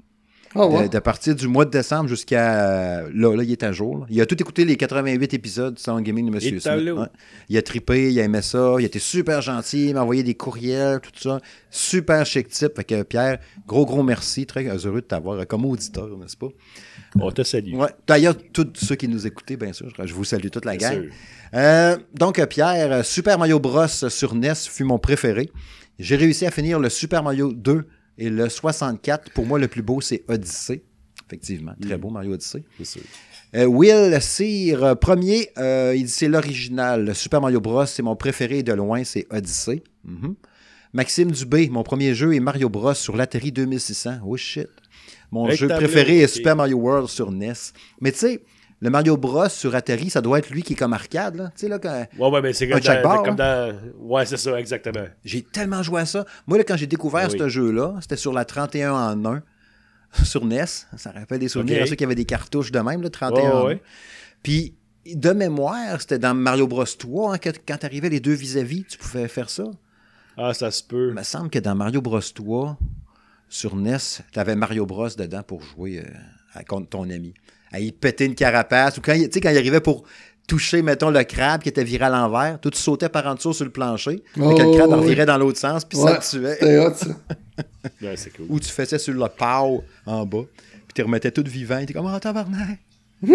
[0.54, 0.84] Ouais?
[0.84, 3.02] de, de partir du mois de décembre jusqu'à.
[3.02, 3.98] Là, là, il est à jour.
[3.98, 4.06] là.
[4.08, 6.38] Il a tout écouté les 88 épisodes du Sound Gaming de M.
[6.42, 6.90] Il est Smith.
[6.92, 7.06] Ouais.
[7.48, 10.22] Il a trippé, il a aimé ça, il a été super gentil, il m'a envoyé
[10.22, 11.40] des courriels, tout ça.
[11.70, 12.76] Super chic type.
[12.76, 14.46] Fait que Pierre, gros, gros merci.
[14.46, 16.48] Très heureux de t'avoir comme auditeur, n'est-ce pas?
[17.20, 17.74] On te salue.
[17.74, 17.90] Ouais.
[18.06, 21.08] D'ailleurs, tous ceux qui nous écoutaient, bien sûr, je vous salue toute la Bien gang.
[21.54, 23.86] Euh, donc, euh, Pierre, euh, Super Mario Bros.
[23.86, 25.50] sur NES fut mon préféré.
[26.00, 27.86] J'ai réussi à finir le Super Mario 2
[28.18, 29.30] et le 64.
[29.32, 30.82] Pour moi, le plus beau, c'est Odyssey.
[31.26, 32.64] Effectivement, très beau Mario Odyssey.
[32.78, 33.02] C'est sûr.
[33.54, 37.14] Euh, Will Cyr, euh, premier, euh, il dit c'est l'original.
[37.14, 39.82] Super Mario Bros, c'est mon préféré de loin, c'est Odyssey.
[40.04, 40.34] Mhm.
[40.92, 44.18] Maxime Dubé, mon premier jeu est Mario Bros sur l'Atari 2600.
[44.24, 44.68] Oh shit.
[45.30, 46.26] Mon jeu préféré est.
[46.28, 47.52] Super Mario World sur NES.
[48.00, 48.44] Mais tu sais,
[48.84, 51.36] le Mario Bros sur Atari, ça doit être lui qui est comme arcade.
[51.36, 51.46] Là.
[51.56, 53.74] Tu sais, là, quand- Ouais, ouais, mais c'est comme, Jack dans, Bar, comme dans.
[53.98, 55.06] Ouais, c'est ça, exactement.
[55.24, 56.26] J'ai tellement joué à ça.
[56.46, 57.38] Moi, là, quand j'ai découvert oui.
[57.38, 59.42] ce jeu-là, c'était sur la 31 en 1
[60.24, 60.66] sur NES.
[60.96, 61.82] Ça rappelle des souvenirs Ok.
[61.82, 63.74] à ceux qui avaient des cartouches de même, le 31 Ouais, en ouais.
[63.74, 63.78] 1.
[64.42, 64.74] Puis,
[65.14, 68.98] de mémoire, c'était dans Mario Bros 3, hein, que- quand t'arrivais les deux vis-à-vis, tu
[68.98, 69.64] pouvais faire ça.
[70.36, 71.08] Ah, ça se peut.
[71.08, 72.76] Il me semble que dans Mario Bros 3,
[73.48, 73.96] sur NES,
[74.32, 76.00] t'avais Mario Bros dedans pour jouer
[76.56, 77.32] euh, contre ton ami.
[77.74, 80.04] À y péter une carapace, ou quand, il- tu sais, quand il arrivait pour
[80.46, 83.52] toucher, mettons, le crabe qui était viré à l'envers, toi, tu sautais par en dessous
[83.52, 85.04] sur le plancher, mais que le Oh, crabe en oui.
[85.04, 86.52] revirait dans l'autre sens, puis Ouais, ça te tuait.
[86.54, 87.06] C'était hot, ça.
[88.02, 88.46] Ouais, c'est cool.
[88.48, 90.42] Ou tu faisais sur le pow en bas,
[90.86, 92.78] puis tu remettais tout vivant, et t'es comme, oh, tabarnak.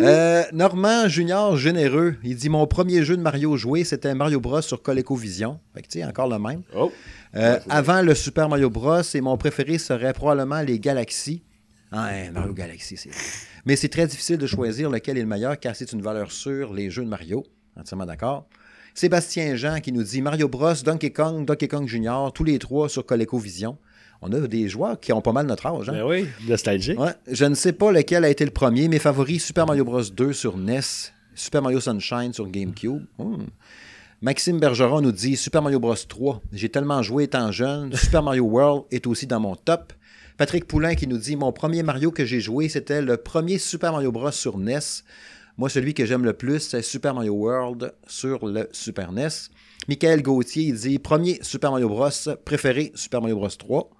[0.00, 4.62] Euh, Normand Junior Généreux, il dit Mon premier jeu de Mario joué, c'était Mario Bros
[4.62, 5.60] sur ColecoVision.
[5.74, 6.62] Fait que tu sais, encore le même.
[6.74, 6.90] Oh.
[7.36, 11.42] Euh, Ouais, avant le Super Mario Bros, et mon préféré serait probablement les Galaxies.
[11.92, 13.10] Ah, hein, Mario Galaxy, c'est.
[13.66, 16.72] Mais c'est très difficile de choisir lequel est le meilleur car c'est une valeur sûre,
[16.72, 17.44] les jeux de Mario.
[17.78, 18.46] Entièrement d'accord.
[18.94, 22.88] Sébastien Jean qui nous dit Mario Bros, Donkey Kong, Donkey Kong Junior, tous les trois
[22.88, 23.78] sur ColecoVision.
[24.20, 25.88] On a des joueurs qui ont pas mal notre âge.
[25.88, 25.92] hein?
[25.92, 26.98] Ben oui, nostalgique.
[26.98, 28.88] Ouais, je ne sais pas lequel a été le premier.
[28.88, 30.02] Mes favoris, Super Mario Bros.
[30.02, 30.80] 2 sur NES,
[31.34, 33.04] Super Mario Sunshine sur GameCube.
[33.18, 33.46] Hmm.
[34.20, 35.96] Maxime Bergeron nous dit Super Mario Bros.
[35.96, 36.40] 3.
[36.52, 37.92] J'ai tellement joué étant jeune.
[37.96, 39.92] Super Mario World est aussi dans mon top.
[40.38, 43.92] Patrick Poulain qui nous dit Mon premier Mario que j'ai joué, c'était le premier Super
[43.92, 44.30] Mario Bros.
[44.30, 44.78] sur NES.
[45.58, 49.28] Moi, celui que j'aime le plus, c'est Super Mario World sur le Super NES.
[49.88, 52.08] Michael Gauthier, il dit Premier Super Mario Bros.
[52.44, 53.48] préféré Super Mario Bros.
[53.48, 53.90] 3.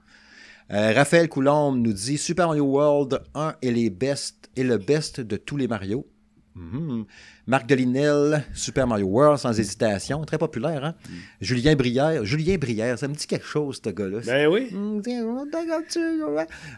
[0.72, 5.20] Euh, Raphaël Coulombe nous dit Super Mario World 1 est, les best, est le best
[5.20, 6.07] de tous les Mario.
[6.55, 7.05] Mhm.
[7.46, 10.22] Marc Delinel, Super Mario World, sans hésitation.
[10.24, 10.94] Très populaire, hein?
[11.40, 12.24] Julien Brière.
[12.24, 14.18] Julien Brière, ça me dit quelque chose, ce gars-là.
[14.26, 14.68] Ben oui.
[14.70, 15.00] Mm.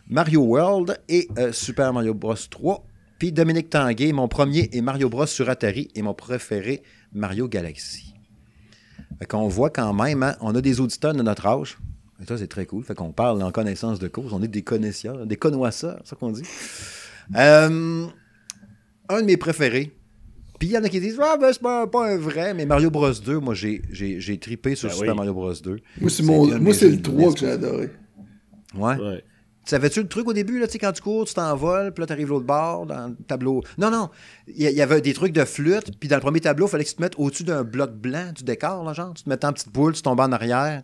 [0.09, 2.85] Mario World et euh, Super Mario Bros 3.
[3.19, 8.15] Puis Dominique Tanguay, mon premier est Mario Bros sur Atari et mon préféré, Mario Galaxy.
[9.19, 11.79] Fait qu'on voit quand même, hein, on a des auditeurs de notre âge.
[12.23, 12.85] Et ça, c'est très cool.
[12.85, 14.33] Fait qu'on parle en connaissance de cause.
[14.33, 16.43] On est des connaisseurs, des connoisseurs, c'est ça qu'on dit.
[17.37, 18.07] Euh,
[19.09, 19.93] un de mes préférés.
[20.59, 22.67] Puis il y en a qui disent Ah, ben, c'est pas, pas un vrai, mais
[22.67, 25.17] Mario Bros 2, moi, j'ai, j'ai, j'ai tripé sur Ben Super oui.
[25.17, 25.77] Mario Bros 2.
[26.01, 26.47] Moi, c'est mon...
[26.61, 27.91] moi, le de 3 NES, que j'ai adoré.
[28.77, 28.97] Ouais.
[28.97, 29.25] Ouais.
[29.67, 32.07] Savais-tu le truc au début, là, tu sais, quand tu cours, tu t'envoles, puis là,
[32.07, 33.63] t'arrives l'autre bord, dans le tableau?
[33.79, 34.11] Non, non.
[34.47, 36.91] Il y, avait des trucs de flûte, puis dans le premier tableau, il fallait que
[36.91, 39.15] tu te mettes au-dessus d'un bloc blanc du décor, là, genre.
[39.15, 40.83] Tu te mettais en petite boule, tu tombais en arrière.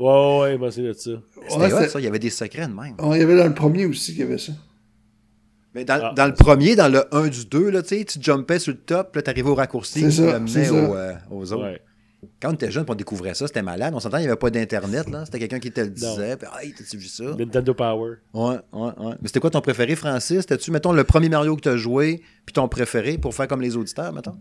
[0.00, 1.12] Ouais, ouais, moi, c'est de ça.
[1.48, 2.00] C'était Ouais, ça.
[2.00, 2.96] Il y avait des secrets de même.
[2.98, 4.52] Ah, il y avait dans le premier aussi qu'il y avait ça.
[5.76, 6.12] Mais dans, Ah.
[6.16, 9.22] dans le premier, dans le 1 du 2, là, tu jumpais sur le top, là,
[9.22, 11.64] t'arrivais au raccourci, tu l'amenais au, euh, aux autres.
[11.64, 11.80] Ouais.
[12.40, 13.92] Quand on était jeune, puis on découvrait ça, c'était malade.
[13.94, 15.24] On s'entend, il n'y avait pas d'Internet, là.
[15.26, 16.36] C'était quelqu'un qui te le disait.
[16.38, 17.24] Puis, hey, t'as-tu vu ça?
[17.38, 18.14] Nintendo Power.
[18.34, 19.14] Ouais, ouais, ouais.
[19.20, 20.40] Mais c'était quoi ton préféré, Francis?
[20.40, 23.60] C'était-tu, mettons, le premier Mario que tu as joué, puis ton préféré pour faire comme
[23.60, 24.36] les auditeurs, mettons?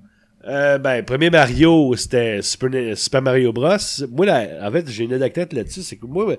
[0.48, 3.78] Euh, ben, premier Mario, c'était Super, Super Mario Bros.
[4.12, 5.82] Moi, là, en fait, j'ai une anecdote là-dessus.
[5.82, 6.36] C'est que moi,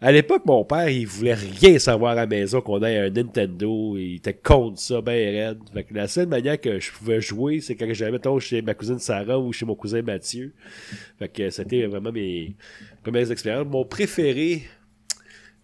[0.00, 3.98] à l'époque, mon père, il voulait rien savoir à la maison qu'on ait un Nintendo.
[3.98, 5.58] Il était contre ça, ben raide.
[5.74, 8.72] Fait que la seule manière que je pouvais jouer, c'est quand j'allais, mettons, chez ma
[8.72, 10.54] cousine Sarah ou chez mon cousin Mathieu.
[11.18, 12.54] Fait que c'était vraiment mes
[13.02, 13.66] premières expériences.
[13.66, 14.62] Mon préféré,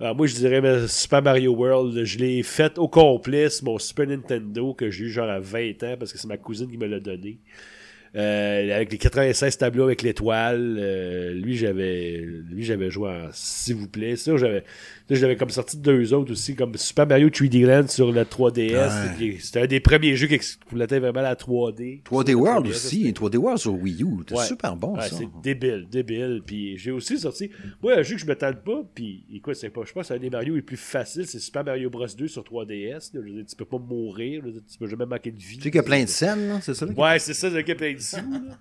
[0.01, 2.05] alors moi, je dirais ben, Super Mario World.
[2.05, 5.83] Je l'ai fait au complet sur mon Super Nintendo que j'ai eu genre à 20
[5.85, 7.39] ans parce que c'est ma cousine qui me l'a donné.
[8.17, 13.75] Euh, avec les 96 tableaux avec l'étoile, euh, lui j'avais lui j'avais joué en s'il
[13.75, 14.17] vous plaît.
[14.17, 14.65] Ça j'avais
[15.09, 18.73] là, j'avais comme sorti deux autres aussi comme Super Mario 3D Land sur le 3DS.
[18.73, 19.17] Ouais.
[19.37, 22.03] qui- C'était un des premiers jeux qui exploitait vraiment la 3D.
[22.05, 23.13] 3D Sur le World 3DS, aussi.
[23.13, 24.07] 3D World sur Wii U.
[24.21, 24.45] C'était Ouais.
[24.47, 25.17] super bon, Ouais, ça.
[25.17, 26.43] c'est débile, débile.
[26.45, 27.51] Puis j'ai aussi sorti.
[27.83, 30.09] Moi, un jeu que je me tente pas, puis écoute, c'est pas, je pense que
[30.09, 33.13] c'est un des Mario les plus faciles, c'est Super Mario Bros 2 sur 3DS.
[33.15, 33.21] là.
[33.25, 35.57] Je veux dire, tu peux pas mourir, je tu peux jamais manquer de vie.
[35.59, 36.87] Tu sais qu'il y a plein de scènes, là, c'est ça?
[36.87, 36.93] là?
[36.97, 38.59] Ouais, c'est ça, le gars plein de là.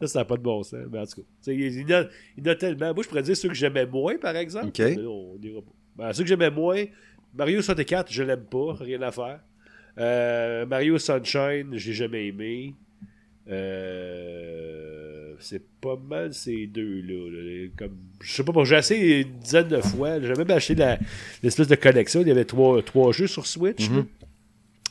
[0.00, 0.80] Ça, ça n'a pas de bon sens.
[0.90, 2.04] Mais en tout cas, il y en a,
[2.44, 2.92] y a tellement.
[2.92, 4.66] Moi, je pourrais dire ceux que j'aimais moins, par exemple.
[4.66, 4.78] Ok.
[4.80, 5.70] Mais on dira pas.
[5.96, 6.84] Ben, ceux que j'aimais moins,
[7.34, 9.40] Mario 64, je l'aime pas, rien à faire.
[9.98, 12.74] Euh, Mario Sunshine, j'ai jamais aimé.
[13.50, 17.30] Euh, c'est pas mal ces deux-là.
[17.30, 17.68] là.
[17.76, 20.20] Comme, je sais pas, bon, j'ai essayé une dizaine de fois.
[20.20, 20.74] J'ai même acheté
[21.42, 22.20] l'espèce de collection.
[22.20, 23.88] Il y avait trois, trois jeux sur Switch.
[23.90, 24.04] là.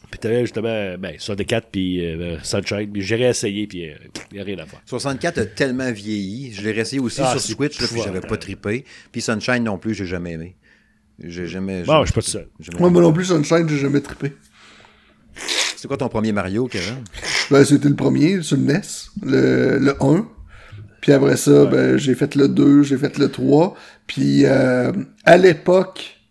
[0.10, 2.92] Puis t'avais justement ben, 64 puis euh, Sunshine.
[2.92, 3.84] Puis j'ai réessayé, puis
[4.32, 4.82] il n'y a rien à faire.
[4.86, 6.52] 64 a tellement vieilli.
[6.52, 8.84] Je l'ai réessayé aussi Ah, sur Switch, là, puis j'avais pas trippé.
[9.14, 10.56] Puis Sunshine non plus, j'ai jamais aimé.
[11.24, 11.84] J'ai jamais.
[11.84, 12.48] Bon, je suis pas tout seul.
[12.80, 14.34] Moi, moi non plus, Sunshine, j'ai jamais trippé.
[15.78, 17.04] C'est quoi ton premier Mario, Kevin?
[17.50, 18.82] Ben, c'était le premier sur le NES,
[19.24, 20.28] le, le 1.
[21.02, 23.76] Puis après ça, ben, j'ai fait le 2, j'ai fait le 3.
[24.06, 24.92] Puis euh,
[25.26, 26.22] à l'époque,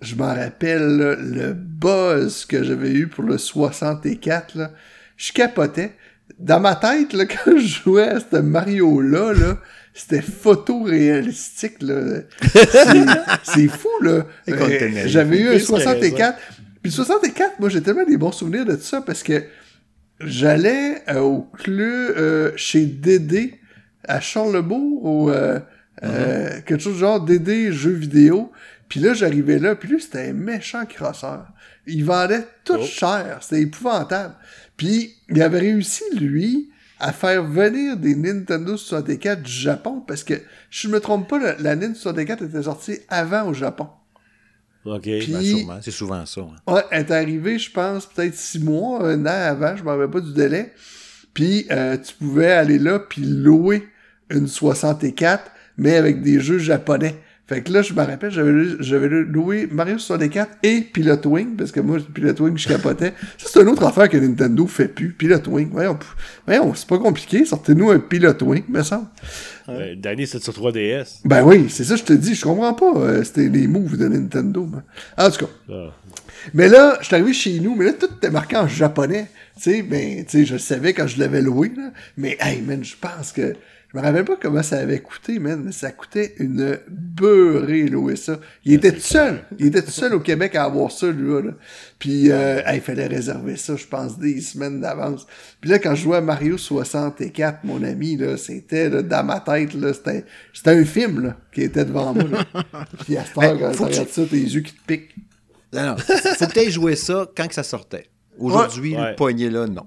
[0.00, 4.70] je m'en rappelle, là, le buzz que j'avais eu pour le 64, là,
[5.16, 5.96] je capotais.
[6.38, 9.58] Dans ma tête, là, quand je jouais à ce Mario-là, là,
[9.96, 11.82] c'était photoréalistique.
[11.82, 12.20] là.
[13.42, 14.26] C'est- fou, là.
[14.48, 15.02] Euh.
[15.06, 16.38] J'avais eu un Qu'est-ce qu'il y a 64.
[16.82, 19.42] Puis le 64, moi, j'ai tellement des bons souvenirs de ça parce que
[20.20, 23.58] j'allais euh, au club euh, chez Dédé
[24.06, 25.58] à Charlebourg ou euh,
[26.04, 28.52] euh, quelque chose genre Dédé jeux vidéo.
[28.88, 31.46] Puis là, j'arrivais là, puis lui, c'était un méchant crosseur.
[31.88, 32.84] Il vendait tout Oh.
[32.84, 34.34] cher, c'était épouvantable.
[34.76, 40.34] Puis il avait réussi, lui, à faire venir des Nintendo 64 du Japon, parce que,
[40.70, 43.88] je me trompe pas, la, la Nintendo 64 était sortie avant au Japon.
[44.84, 45.02] OK.
[45.02, 45.78] Puis- Ben, sûrement.
[45.82, 46.40] C'est souvent ça.
[46.42, 46.72] hein.
[46.72, 50.10] Ouais, elle est arrivée, je pense, peut-être six mois, un an avant, je m'en rappelle
[50.10, 50.72] pas du délai.
[51.34, 53.86] Puis euh, tu pouvais aller là puis louer
[54.30, 57.16] une 64, mais avec des jeux japonais.
[57.48, 58.32] Fait que là, je me rappelle,
[58.80, 63.12] j'avais loué Mario 64 et Pilot Wing, parce que moi, Pilot Wing, je capotais.
[63.38, 65.10] Ça, c'est une autre affaire que Nintendo fait plus.
[65.12, 65.96] Pilot Wing, voyons,
[66.44, 69.06] voyons c'est pas compliqué, sortez-nous un Pilot Wing, me semble.
[69.68, 71.20] Euh, Danny, c'est sur 3DS.
[71.24, 72.92] Ben oui, c'est ça, je te dis, je comprends pas.
[72.96, 74.68] euh, C'était les moves de Nintendo.
[75.16, 75.92] En tout cas, Ah.
[76.52, 79.26] mais là, je suis arrivé chez nous, mais là, tout était marqué en japonais.
[79.56, 81.90] Tu sais, ben, tu sais, je le savais quand je l'avais loué, là.
[82.16, 83.54] Mais, hey, man, je pense que,
[83.96, 88.16] je me rappelle pas comment ça avait coûté, man, mais ça coûtait une beurrée, louer
[88.16, 88.38] ça.
[88.64, 89.42] Il était tout seul.
[89.58, 91.52] Il était tout seul au Québec à avoir ça, lui, là.
[91.98, 95.26] Puis, euh, hey, il fallait réserver ça, je pense, des semaines d'avance.
[95.62, 99.40] Puis là, quand je jouais à Mario 64, mon ami, là, c'était, là, dans ma
[99.40, 102.44] tête, là, c'était, c'était un film, là, qui était devant moi, là.
[103.06, 105.14] Puis à cette heure, Ben, quand faut tu regardes ça, tes yeux qui te piquent.
[105.72, 105.96] Non, non.
[105.96, 108.04] Faut que tu joué ça quand que ça sortait.
[108.38, 109.10] Aujourd'hui, Ouais.
[109.10, 109.86] le poignet là, non.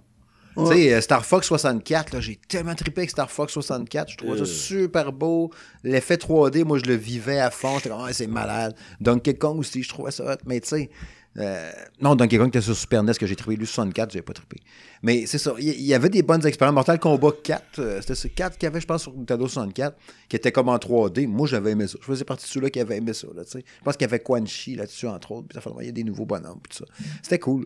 [0.56, 0.76] Ouais.
[0.76, 4.12] Tu sais, euh, Star Fox 64, là, j'ai tellement trippé avec Star Fox 64.
[4.12, 4.46] Je trouvais ça Euh.
[4.46, 5.52] super beau.
[5.84, 7.76] L'effet 3D, moi, je le vivais à fond.
[7.78, 8.76] J'étais comme, Ah, c'est malade.
[9.00, 10.38] Donkey Kong aussi, je trouvais ça hot.
[10.46, 10.90] Mais tu sais,
[11.38, 11.72] euh,
[12.02, 13.56] non, Donkey Kong était sur Super NES que j'ai trippé.
[13.56, 14.58] Lui, 64, j'ai pas trippé.
[15.04, 15.54] Mais c'est ça.
[15.60, 16.74] Il y, avait des bonnes expériences.
[16.76, 19.96] Mortal Kombat 4, euh, c'était ce 4 qu'il y avait, je pense, sur Nintendo 64,
[20.28, 21.28] qui était comme en 3D.
[21.28, 21.98] Moi, j'avais aimé ça.
[22.02, 23.28] Je faisais partie de ceux-là qui avaient aimé ça.
[23.36, 23.64] Là, tu sais.
[23.66, 25.48] je pense qu'il y avait Quan Chi là-dessus, entre autres.
[25.48, 26.60] Puis il y a des nouveaux bonhommes.
[26.62, 27.04] Puis tout ça.
[27.22, 27.66] C'était cool.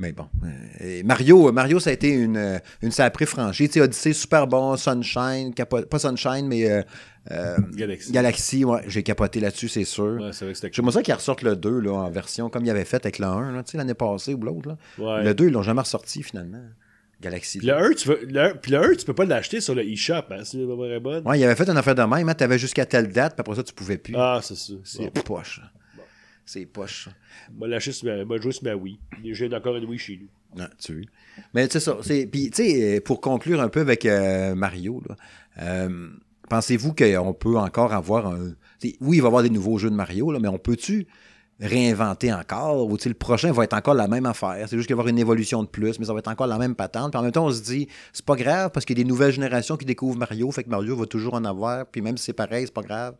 [0.00, 0.48] Mais bon, euh,
[1.00, 3.68] et Mario, Mario, ça a été une, euh, une sacrée franchise.
[3.68, 6.82] Tu sais, Odyssey, super bon, Sunshine, capo- pas Sunshine, mais euh,
[7.32, 8.12] euh, Galaxy.
[8.12, 10.18] Galaxy, ouais, j'ai capoté là-dessus, c'est sûr.
[10.20, 12.64] Ouais, c'est vrai que c'était J'aimerais ça qu'ils ressortent le 2 là, en version comme
[12.64, 14.68] ils avaient fait avec le 1, là, tu sais, l'année passée ou l'autre.
[14.68, 14.76] là.
[15.18, 15.24] Ouais.
[15.24, 16.62] Le 2, ils l'ont jamais ressorti finalement.
[17.20, 17.58] Galaxy.
[17.58, 19.82] Puis le 1, tu veux, le, puis le 1, tu peux pas l'acheter sur le
[19.84, 21.26] eShop, hein, si bonne.
[21.26, 23.56] Ouais, ils avaient fait une affaire de même, tu avais jusqu'à telle date, puis après
[23.56, 24.14] ça, tu pouvais plus.
[24.16, 24.74] Ah, c'est ça.
[24.84, 25.20] c'est Bon.
[25.22, 25.60] poche.
[26.48, 27.10] C'est poche.
[27.54, 28.98] Moi, ma, moi, jouer sur ma Wii.
[29.22, 30.58] J'ai encore une Wii chez nous.
[30.58, 31.04] Non, tu veux.
[31.52, 31.98] Mais c'est ça.
[32.02, 35.02] Puis, tu sais, pour conclure un peu avec euh, Mario,
[35.60, 36.08] euh,
[36.48, 38.54] pensez-vous qu'on peut encore avoir un.
[38.78, 41.06] t'sais, Oui, il va y avoir des nouveaux jeux de Mario, là, mais on peut-tu
[41.60, 42.86] réinventer encore?
[42.86, 44.66] Ou le prochain va être encore la même affaire.
[44.70, 46.46] C'est juste qu'il va y avoir une évolution de plus, mais ça va être encore
[46.46, 47.10] la même patente.
[47.10, 49.08] Puis en même temps, on se dit, c'est pas grave parce qu'il y a des
[49.08, 51.84] nouvelles générations qui découvrent Mario, fait que Mario va toujours en avoir.
[51.84, 53.16] Puis même si c'est pareil, c'est pas grave.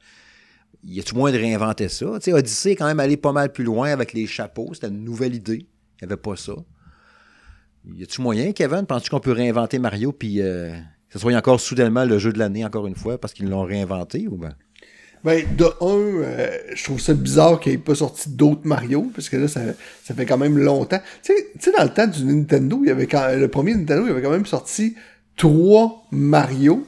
[0.85, 2.07] Y a-tu moins de réinventer ça?
[2.07, 4.71] Odyssey est quand même allé pas mal plus loin avec les chapeaux.
[4.75, 5.67] C'était une nouvelle idée.
[6.01, 6.53] Il n'y avait pas ça.
[7.95, 8.87] Y a-tu moyen, Kevin?
[8.87, 12.39] Penses-tu qu'on peut réinventer Mario puis euh, que ce soit encore soudainement le jeu de
[12.39, 14.55] l'année, encore une fois, parce qu'ils l'ont réinventé ou ben?
[15.25, 19.11] Ben, de un, euh, je trouve ça bizarre qu'il n'y ait pas sorti d'autres Mario,
[19.15, 19.61] parce que là, ça,
[20.05, 21.01] ça fait quand même longtemps.
[21.25, 23.75] Tu sais- tu sais, dans le temps du Nintendo, il y avait quand, le premier
[23.75, 24.95] Nintendo, il avait quand même sorti
[25.37, 26.87] trois Mario.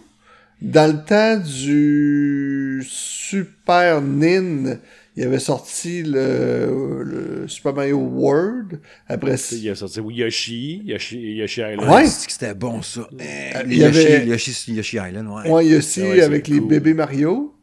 [0.63, 4.77] Dans le temps du Super Nin,
[5.17, 8.81] il avait sorti le, le Super Mario World.
[9.09, 11.91] Après, Il a sorti Yoshi, Yoshi, Yoshi Island.
[11.91, 12.07] Ouais.
[12.07, 13.01] C'était bon, ça.
[13.01, 15.51] Euh, les il y Yoshi, avait- Yoshi, Yoshi Island, ouais.
[15.51, 16.69] ouais, il y a aussi Ah ouais, avec les cool.
[16.69, 17.55] bébés Mario.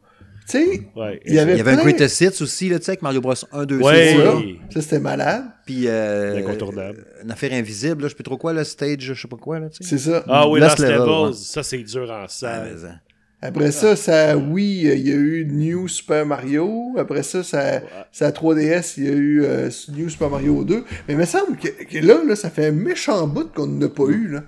[0.48, 1.20] Tu sais, Ouais.
[1.26, 3.20] il y avait, Il y avait un Greatest Hits aussi, là, tu sais, avec Mario
[3.20, 4.12] Bros 1, 2, Ouais.
[4.12, 4.24] 6, là.
[4.24, 4.40] Ça,
[4.74, 5.44] ça, c'était malade.
[5.66, 7.04] Puis, euh, Incontournable.
[7.22, 9.58] une affaire invisible, là, je sais plus trop quoi, le stage, je sais pas quoi,
[9.60, 9.96] là, tu sais.
[9.98, 10.24] C'est ça.
[10.26, 11.32] Ah oui, Last Last Level, Levels, ouais.
[11.34, 12.70] ça c'est dur en Ah, salle.
[12.82, 12.94] mais, hein.
[13.40, 16.94] Après ça, ça, oui, il y a eu New Super Mario.
[16.98, 20.82] Après ça, ça, ça 3DS, il y a eu euh, New Super Mario 2.
[21.06, 23.88] Mais il me semble que, que là, là, ça fait un méchant bout qu'on n'a
[23.88, 24.42] pas eu, là.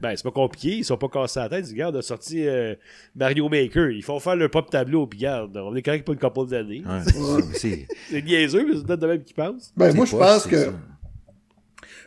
[0.00, 1.66] Ben, c'est pas compliqué, ils sont pas cassés la tête.
[1.68, 2.74] Ils regardent, a sorti euh,
[3.16, 3.90] Mario Maker.
[3.90, 6.82] Ils font faire le pop tableau, puis regarde, on est correct pour une couple d'années.
[6.86, 9.72] Ouais, c'est- C'est niaiseux, mais c'est peut-être de même qu'ils pensent.
[9.76, 10.72] Ben, moi, je pense que ça.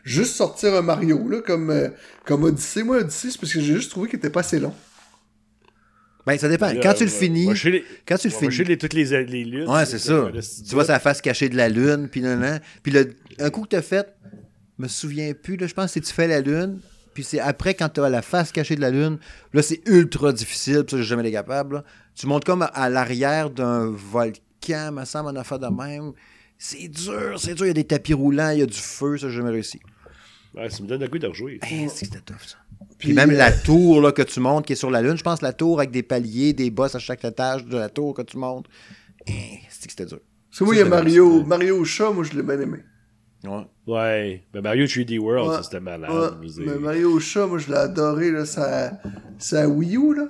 [0.04, 1.90] juste sortir un Mario, là, comme, euh,
[2.26, 4.74] comme Odyssey, moi, Odyssey, c'est parce que j'ai juste trouvé qu'il était pas assez long.
[6.26, 6.68] Ben, ça dépend.
[6.68, 7.46] Là, Quand tu le finis,
[8.08, 8.64] quand tu le finis.
[8.68, 9.70] les, toutes les, les lunes.
[9.70, 10.32] Ouais, c'est ça.
[10.68, 12.60] Tu vois sa face cachée de la lune, puis là, là.
[12.82, 14.08] Puis le, un coup que t'as fait,
[14.80, 16.80] je me souviens plus, là, je pense que c'est tu fais la lune,
[17.16, 19.18] puis c'est après quand t'as la face cachée de la lune,
[19.54, 21.76] là c'est ultra difficile, puis ça j'ai jamais été capable.
[21.76, 21.84] là.
[22.14, 26.12] Tu montes comme à l'arrière d'un volcan, me semble, en affaire de même.
[26.58, 29.18] C'est dur, c'est dur, il y a des tapis roulants, il y a du feu,
[29.18, 29.80] ça j'ai jamais réussi.
[30.54, 31.60] Ouais, ça me donne le goût de rejouer.
[31.64, 32.58] Eh, c'est que c'était tough ça.
[32.98, 35.18] Puis, Puis, même euh, la tour là, que tu montes qui est sur la lune,
[35.18, 38.14] je pense la tour avec des paliers, des bosses à chaque étage de la tour
[38.14, 38.68] que tu montes.
[39.28, 40.20] Eh, c'est que c'était dur.
[40.50, 41.44] Parce que moi, il y a c'est Mario.
[41.44, 42.80] Mario Chat, moi, je l'ai bien aimé.
[43.44, 43.66] Ouais.
[43.88, 44.42] Ouais.
[44.54, 45.58] Ben, Mario 3D World, Ouais.
[45.64, 46.10] c'était malade.
[46.12, 48.94] Ouais, mais Mario Chat, moi, je l'ai adoré, là, ça,
[49.38, 50.28] ça Wii U, là.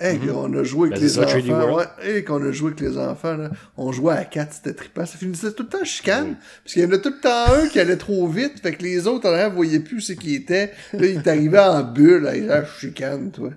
[0.00, 1.76] Hey, on a joué avec Ben, les c'est ça, 3D enfants.
[1.76, 3.50] Ouais, hey, qu'on a joué avec les enfants, là.
[3.76, 5.06] On jouait à 4, c'était trippant.
[5.06, 6.36] Ça finissait tout le temps chicane.
[6.64, 8.60] Parce qu'il y en a tout le temps un qui allait trop vite.
[8.60, 10.72] Fait que les autres, en arrière, voyaient plus ce qui était.
[10.94, 12.22] Là, il est arrivé en bulle.
[12.24, 13.50] Là, il a chicane, toi.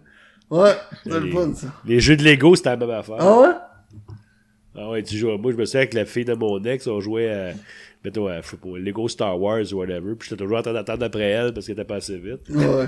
[0.52, 0.74] Ouais,
[1.04, 1.68] c'est le Les- fun, ça.
[1.86, 3.16] Les jeux de Lego, c'était la même affaire.
[3.20, 3.48] Ah ouais?
[4.80, 5.36] Ah ouais, tu joues.
[5.40, 7.54] Moi, je me souviens avec la fille de mon ex, on jouait à,
[8.08, 10.16] mettons, je sais pas, Lego Star Wars ou whatever.
[10.18, 12.42] Puis j'étais toujours en train d'attendre après elle parce qu'elle était pas assez vite.
[12.50, 12.88] Ouais.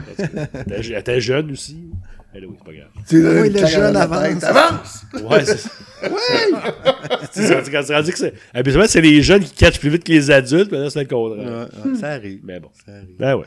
[0.68, 1.90] Elle était- jeune aussi.
[2.34, 2.90] Elle, oui, c'est pas grave.
[3.08, 4.44] Tu Oui, une le jeune avance.
[4.44, 5.04] Avance!
[5.24, 5.58] Ouais, c'est
[7.32, 7.64] c'est ça.
[7.64, 8.34] C'est c'est rendu que c'est.
[8.54, 11.08] Habituellement, c'est les jeunes qui catchent plus vite que les adultes, mais là, c'est le
[11.08, 11.68] contraire.
[11.84, 12.40] Ouais, ouais, ça arrive.
[12.44, 12.70] Mais bon.
[12.86, 13.16] Ça arrive.
[13.18, 13.46] Ben ouais.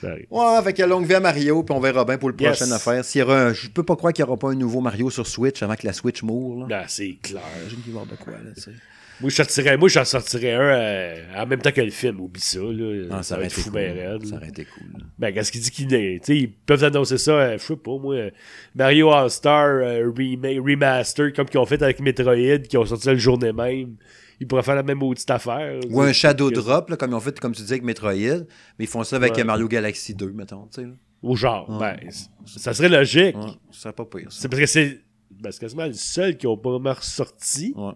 [0.00, 0.26] Ça arrive.
[0.30, 2.56] Ouais, fait que longue vie à Mario, puis on verra bien pour le Yes.
[2.58, 3.04] prochain affaire.
[3.04, 5.10] S'il y aura un- je peux pas croire qu'il n'y aura pas un nouveau Mario
[5.10, 6.60] sur Switch avant que la Switch moure.
[6.60, 6.66] Là.
[6.68, 7.42] Ben, c'est clair.
[7.68, 8.70] J'imagine qu'il va de quoi, là, tu sais.
[9.22, 12.20] Moi, je sortirais, moi, j'en sortirais un euh, en même temps que le film.
[12.20, 13.06] Oublie ça, là.
[13.10, 13.72] Ah, ça, aurait été fou, cool.
[13.72, 14.26] ben raide.
[14.26, 15.02] Ça aurait été cool.
[15.18, 16.28] Ben, qu'est-ce qu'il dit qu'il est.
[16.28, 18.14] Ils peuvent annoncer ça, euh, je sais pas, moi.
[18.16, 18.30] euh,
[18.74, 23.12] Mario All-Star euh, rema- Remaster, comme qu'ils ont fait avec Metroid, qui ont sorti ça
[23.12, 23.96] le journée même.
[24.40, 25.78] Ils pourraient faire la même maudite affaire.
[25.88, 28.12] Ou un Shadow Que- Drop, là, comme ils ont fait, comme tu disais, avec Metroid.
[28.14, 28.44] Mais
[28.80, 29.42] ils font ça avec Ouais.
[29.42, 30.66] euh, Mario Galaxy 2, mettons.
[30.74, 30.88] Tu sais.
[31.22, 31.96] Au genre, ben,
[32.44, 33.36] ça serait logique.
[33.36, 34.26] Ouais, ça serait pas pire.
[34.30, 35.00] C'est parce que c'est.
[35.40, 37.72] Ben, quasiment le seul qui ont pas vraiment ressorti.
[37.76, 37.92] Ouais.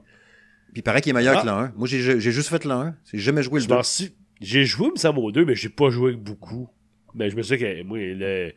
[0.76, 1.40] Puis il paraît qu'il est meilleur Ah.
[1.40, 1.72] que le 1.
[1.74, 2.94] Moi, j'ai juste fait le 1.
[3.10, 3.74] J'ai jamais joué le Je 2.
[3.76, 4.12] m'en suis-
[4.42, 6.68] J'ai joué, il me semble, aux deux, mais j'ai pas joué beaucoup.
[7.14, 8.52] Mais je me souviens que moi, le,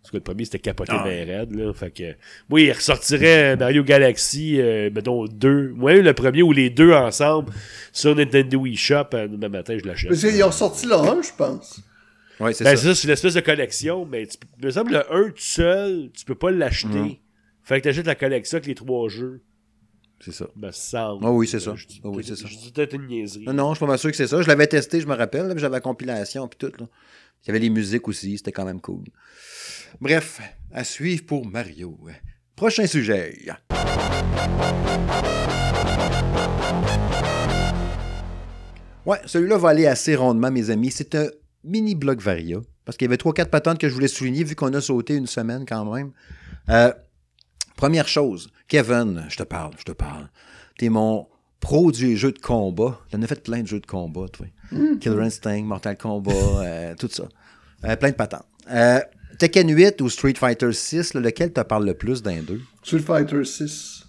[0.00, 1.02] parce que le premier, c'était capoté Ah.
[1.04, 1.72] ben raide, là.
[1.74, 2.14] Fait que,
[2.48, 5.70] moi, il ressortirait Mario Galaxy, euh, mettons, deux.
[5.74, 7.52] Moi, le premier ou les deux ensemble
[7.92, 10.12] sur Nintendo eShop, euh, demain matin, je l'achète.
[10.16, 11.80] Qu'ils ont sorti le 1, je pense.
[12.38, 12.82] Ouais, c'est Ben, ça.
[12.82, 15.34] c'est ça, c'est une espèce de collection, mais tu, il me semble le 1 tout
[15.38, 16.86] seul, tu peux pas l'acheter.
[17.00, 17.16] Mhm.
[17.64, 19.40] Fait que t'achètes la collection avec les trois jeux.
[20.24, 20.46] C'est ça.
[20.56, 21.24] Me semble.
[21.26, 21.74] Ah oui, c'est ça.
[21.76, 22.46] Je dis- Ah oui, c'est ça.
[22.46, 23.44] Je dis peut-être une niaiserie.
[23.46, 24.40] Non, non, je suis pas mal sûr que c'est ça.
[24.40, 25.46] Je l'avais testé, je me rappelle.
[25.48, 26.72] là, J'avais la compilation puis tout.
[26.80, 26.86] Là.
[27.44, 29.04] Il y avait les musiques aussi, c'était quand même cool.
[30.00, 30.40] Bref,
[30.72, 31.98] à suivre pour Mario.
[32.56, 33.36] Prochain sujet.
[39.06, 40.90] Ouais, celui-là va aller assez rondement, mes amis.
[40.90, 41.26] C'est un
[41.62, 42.58] mini blog Varia.
[42.84, 45.14] Parce qu'il y avait trois, quatre patentes que je voulais souligner, vu qu'on a sauté
[45.14, 46.12] une semaine quand même.
[46.68, 46.92] Euh,
[47.76, 50.28] première chose, Kevin, je te parle, je te parle.
[50.78, 51.26] T'es mon
[51.60, 53.00] pro du jeu de combat.
[53.10, 54.46] T'en as fait plein de jeux de combat, toi.
[55.00, 57.24] Killer Instinct, Mortal Kombat, euh, tout ça.
[57.84, 58.46] Euh, plein de patentes.
[58.70, 59.00] Euh,
[59.38, 62.60] Tekken 8 ou Street Fighter 6, là, lequel te parle le plus d'un d'eux?
[62.82, 64.04] Street Fighter 6.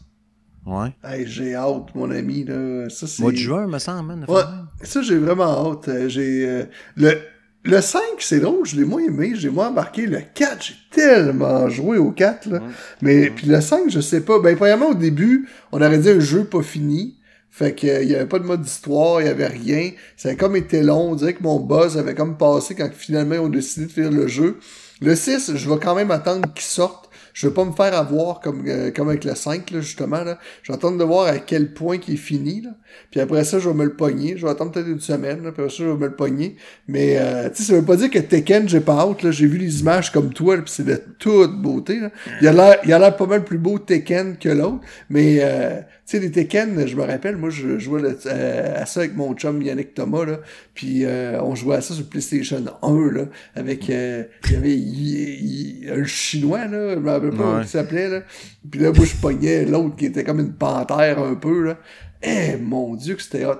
[0.66, 0.89] Ouais.
[1.03, 2.89] Hey, j'ai hâte, mon ami, là.
[2.89, 3.05] Ça.
[3.20, 4.11] Mois de juin, me semble.
[4.11, 4.41] hein, Ouais,
[4.84, 5.89] ça, j'ai vraiment hâte.
[6.07, 7.20] J'ai, le,
[7.66, 10.05] le 5, c'est drôle, je l'ai moins aimé, j'ai moins embarqué.
[10.05, 12.61] Le 4, j'ai tellement joué au 4, là.
[13.01, 14.39] Mais, puis le 5, je sais pas.
[14.39, 17.18] Ben, premièrement, au début, on aurait dit un jeu pas fini.
[17.49, 19.91] Fait que, euh, il y avait pas de mode d'histoire, il y avait rien.
[20.16, 21.11] Ça a comme été long.
[21.11, 24.11] On dirait que mon buzz avait comme passé quand finalement on a décidé de faire
[24.11, 24.59] le jeu.
[25.01, 27.05] Le 6, je vais quand même attendre qu'il sorte.
[27.36, 30.24] Je veux pas me faire avoir comme, euh, comme avec le 5, là, justement.
[30.24, 30.40] Là.
[30.70, 32.62] Attendre de voir à quel point il est fini.
[32.62, 32.70] Là.
[33.12, 34.38] Puis après ça, je vais me le pogner.
[34.38, 35.44] Je vais attendre peut-être une semaine.
[35.44, 36.56] Là, puis après ça, je vais me le pogner.
[36.88, 39.30] Mais euh, tu sais, ça veut pas dire que Tekken, j'ai pas hâte.
[39.32, 42.00] J'ai vu les images comme toi, là, puis c'est de toute beauté.
[42.00, 42.10] Là.
[42.42, 44.80] Il a l'air, pas mal plus beau Tekken que l'autre.
[45.10, 49.16] Mais euh, sais, les Tekken, je me rappelle, moi, je jouais euh, à ça avec
[49.16, 50.26] mon chum Yannick Thomas.
[50.26, 50.39] Là,
[50.74, 53.24] puis euh, on jouait à ça sur PlayStation 1 là,
[53.56, 57.62] avec euh, il y avait il- il- un chinois là, je me rappelle pas comment
[57.62, 58.22] il s'appelait là.
[58.70, 61.78] Puis là, moi je pognais l'autre qui était comme une panthère un peu là.
[62.22, 63.56] Eh mon dieu que c'était hot.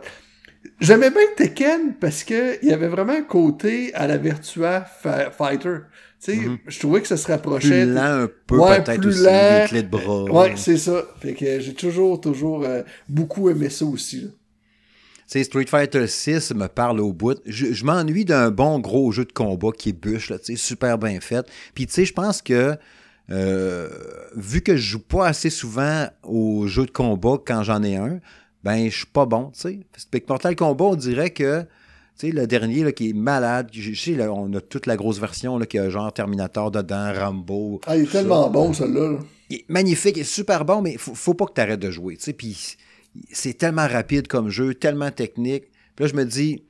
[0.80, 4.86] J'aimais bien Tekken parce que il y avait vraiment un côté à la Virtua
[5.38, 5.78] Fighter.
[6.26, 6.58] Sais, Mhm.
[6.68, 7.84] je trouvais que ça se rapprochait.
[7.86, 9.60] Plus lent un peu, Ouais, peut-être plus aussi, lent.
[9.62, 10.24] les clés de bras.
[10.24, 11.04] Ouais, c'est ça.
[11.22, 14.22] Fait que j'ai toujours, toujours euh, beaucoup aimé ça aussi.
[14.22, 14.28] là.
[14.28, 14.34] Tu
[15.28, 17.40] sais, Street Fighter 6 me parle au bout.
[17.46, 20.56] Je, je m'ennuie d'un bon gros jeu de combat qui est bûche, là, tu sais,
[20.56, 21.46] super bien fait.
[21.76, 22.76] Puis, tu sais, je pense que,
[23.32, 23.90] euh,
[24.36, 28.20] vu que je joue pas assez souvent aux jeux de combat quand j'en ai un,
[28.64, 30.22] ben, je suis pas bon, tu sais.
[30.30, 31.66] Mortal Kombat, on dirait que,
[32.18, 34.86] tu sais, le dernier, là, qui est malade, je je sais, là, on a toute
[34.86, 37.82] la grosse version, là, qui a genre Terminator dedans, Rambo.
[37.86, 38.20] Ah, il est ça.
[38.20, 39.12] tellement bon, celui-là.
[39.12, 39.18] là.
[39.50, 41.92] Il est magnifique, il est super bon, mais faut, faut pas que tu arrêtes de
[41.92, 42.16] jouer.
[42.18, 42.34] tu sais.
[42.34, 42.78] Puis
[43.32, 45.66] c'est tellement rapide comme jeu, tellement technique.
[45.96, 46.64] Puis là, je me dis,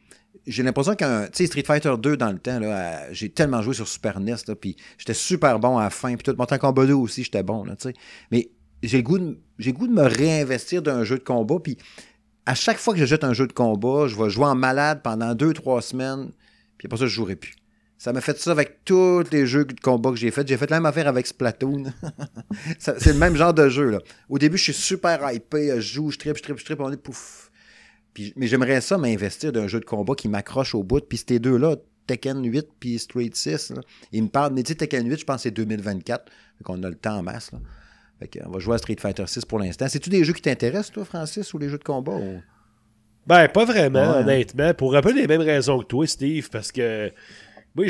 [0.47, 1.25] j'ai l'impression qu'un.
[1.25, 4.35] Tu sais, Street Fighter 2 dans le temps, là, j'ai tellement joué sur Super NES,
[4.47, 6.15] là, puis j'étais super bon à la fin.
[6.15, 7.95] Puis tout Mortal Kombat 2 aussi, j'étais bon, là, tu sais.
[8.31, 8.49] Mais
[8.83, 11.59] j'ai le goût de, j'ai le goût de me réinvestir d'un jeu de combat.
[11.63, 11.77] Puis
[12.45, 15.01] à chaque fois que je jette un jeu de combat, je vais jouer en malade
[15.03, 16.31] pendant deux, trois semaines.
[16.77, 17.55] Puis après ça, je jouerai plus.
[17.97, 20.47] Ça m'a fait ça avec tous les jeux de combat que j'ai fait.
[20.47, 21.85] J'ai fait la même affaire avec Splatoon.
[22.79, 23.89] C'est le même genre de jeu.
[23.89, 23.99] Là.
[24.29, 25.73] Au début, je suis super hypé.
[25.77, 26.79] Je joue, je tripe, je tripe, je tripe.
[26.81, 27.51] On est pouf.
[28.13, 31.01] Puis, mais j'aimerais ça m'investir d'un jeu de combat qui m'accroche au bout.
[31.07, 33.81] Puis ces deux-là, Tekken 8 puis Street 6, là,
[34.11, 34.53] ils me parlent.
[34.53, 36.25] Mais tu sais, Tekken 8, je pense que c'est 2024.
[36.57, 37.51] Fait qu'on a le temps en masse.
[37.53, 37.59] Là.
[38.31, 39.87] Fait qu'on va jouer à Street Fighter 6 pour l'instant.
[39.87, 42.13] C'est-tu des jeux qui t'intéressent, toi, Francis, ou les jeux de combat?
[42.15, 42.41] ou-
[43.27, 44.17] Ben, pas vraiment, Ouais.
[44.19, 44.73] honnêtement.
[44.73, 47.11] Pour un peu les mêmes raisons que toi, Steve, parce que
[47.73, 47.85] moi,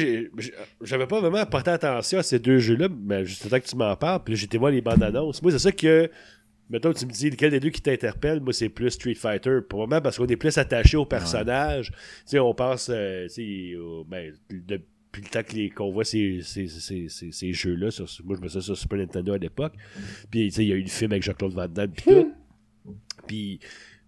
[0.82, 3.76] j'avais pas vraiment porté attention à ces deux jeux-là, mais juste le temps que tu
[3.76, 5.42] m'en parles, puis j'étais voir les bandes annonces.
[5.42, 6.10] Moi, c'est ça que,
[6.70, 9.60] mettons, tu me dis lequel des deux qui t'interpelle, moi, c'est plus Street Fighter.
[9.70, 11.92] Pour moi, parce qu'on est plus attaché au personnage.
[11.92, 13.74] Tu sais, on pense, euh, tu sais,
[14.08, 14.34] ben,
[15.22, 18.62] depuis le temps qu'on voit ces, ces, ces, ces, jeux-là, sur, moi, je me souviens
[18.62, 19.74] sur Super Nintendo à l'époque.
[20.30, 22.34] Puis, tu sais, il y a eu le film avec Jean-Claude Van Damme, puis tout.
[23.28, 23.60] Puis,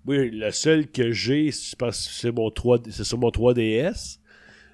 [0.05, 4.19] oui, le seul que j'ai, je pense que c'est mon 3 c'est sur mon 3DS.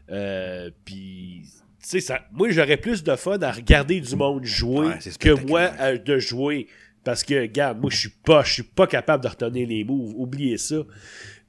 [0.10, 4.88] Euh, puis, tu sais, ça- moi, j'aurais plus de fun à regarder du monde jouer
[4.88, 6.68] Ouais, que moi à- de jouer.
[7.06, 10.14] Parce que, regarde, moi, je suis pas, je suis pas capable de retenir les moves.
[10.16, 10.84] Oubliez ça.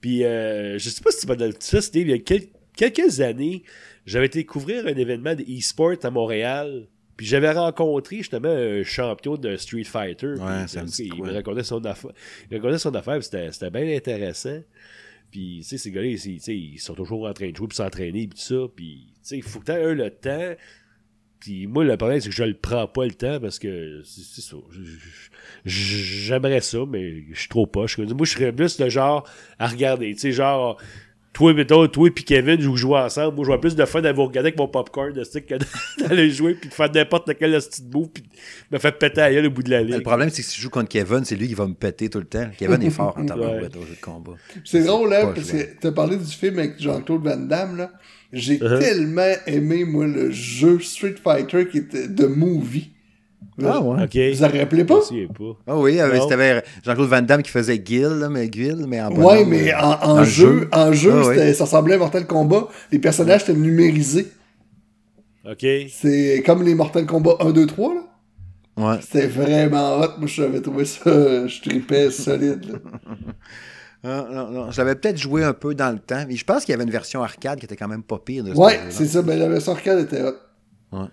[0.01, 2.47] Puis, euh, je sais pas si tu vas dans ça, Steve, il y a quel-
[2.77, 3.63] quelques années,
[4.07, 6.89] j'avais été couvrir un événement de e-sport à Montréal.
[7.17, 10.35] Puis j'avais rencontré justement un champion de Street Fighter.
[10.35, 12.11] Ouais, ça me dit il me racontait son affaire.
[12.51, 14.61] Il racontait son affaire, c'était c'était bien intéressant.
[15.35, 18.29] Puis, tu sais, ces gars-là, ils, ils sont toujours en train de jouer puis s'entraîner
[18.29, 18.69] puis tout ça.
[18.73, 20.55] Puis, tu sais, il faut que tu aies le temps.
[21.41, 24.41] Puis moi, le problème, c'est que je le prends pas le temps parce que c'est
[24.41, 24.57] ça.
[25.65, 27.99] J'aimerais ça, mais je suis trop poche.
[27.99, 29.29] Moi, je serais plus le genre
[29.59, 30.15] à regarder.
[30.15, 30.81] Tu sais, genre,
[31.35, 33.35] toi, mettons, toi et Kevin, vous jouez ensemble.
[33.35, 35.55] Moi, je vois plus de fun à vous regarder avec mon popcorn de stick que
[36.03, 38.25] d'aller jouer puis de faire n'importe quel petite move puis
[38.71, 39.97] me faire péter à gueule au bout de la ligne.
[39.97, 42.09] Le problème, c'est que si je joue contre Kevin, c'est lui qui va me péter
[42.09, 42.47] tout le temps.
[42.57, 43.83] Kevin est fort en tabarouette Ouais.
[43.83, 44.33] au jeu de combat.
[44.65, 47.93] C'est drôle, hein, pas parce que t'as parlé du film avec Jean-Claude Van Damme, là.
[48.33, 48.81] J'ai Uh-huh.
[48.81, 52.91] tellement aimé, moi, le jeu Street Fighter qui était de movie.
[53.63, 54.03] Ah ouais.
[54.05, 54.17] Ok.
[54.37, 54.97] Vous en rappelez Je pas?
[54.97, 55.57] me souviens pas.
[55.67, 56.29] Ah oui, euh, Non.
[56.29, 59.73] c'était Jean-Claude Van Damme qui faisait Gil, là, mais Gil, mais en Ouais, bonhomme, mais
[59.73, 62.69] euh, en, jeu, en jeu, Ah ça ressemblait à Mortal Kombat.
[62.91, 64.33] Les personnages étaient numérisés.
[65.49, 65.65] Ok.
[65.91, 68.01] C'est comme les Mortal Kombat 1, 2, 3, là.
[68.77, 68.97] Ouais.
[69.03, 70.19] C'était vraiment hot.
[70.19, 72.79] Moi, j'avais trouvé ça, je tripais solide, là.
[74.07, 74.71] Ah, non, non.
[74.71, 76.85] Je l'avais peut-être joué un peu dans le temps, mais je pense qu'il y avait
[76.85, 79.23] une version arcade qui était quand même pas pire de ce Ouais, c'est ça.
[79.23, 80.35] Ben, la version arcade était hot.
[80.93, 81.09] Tu sais,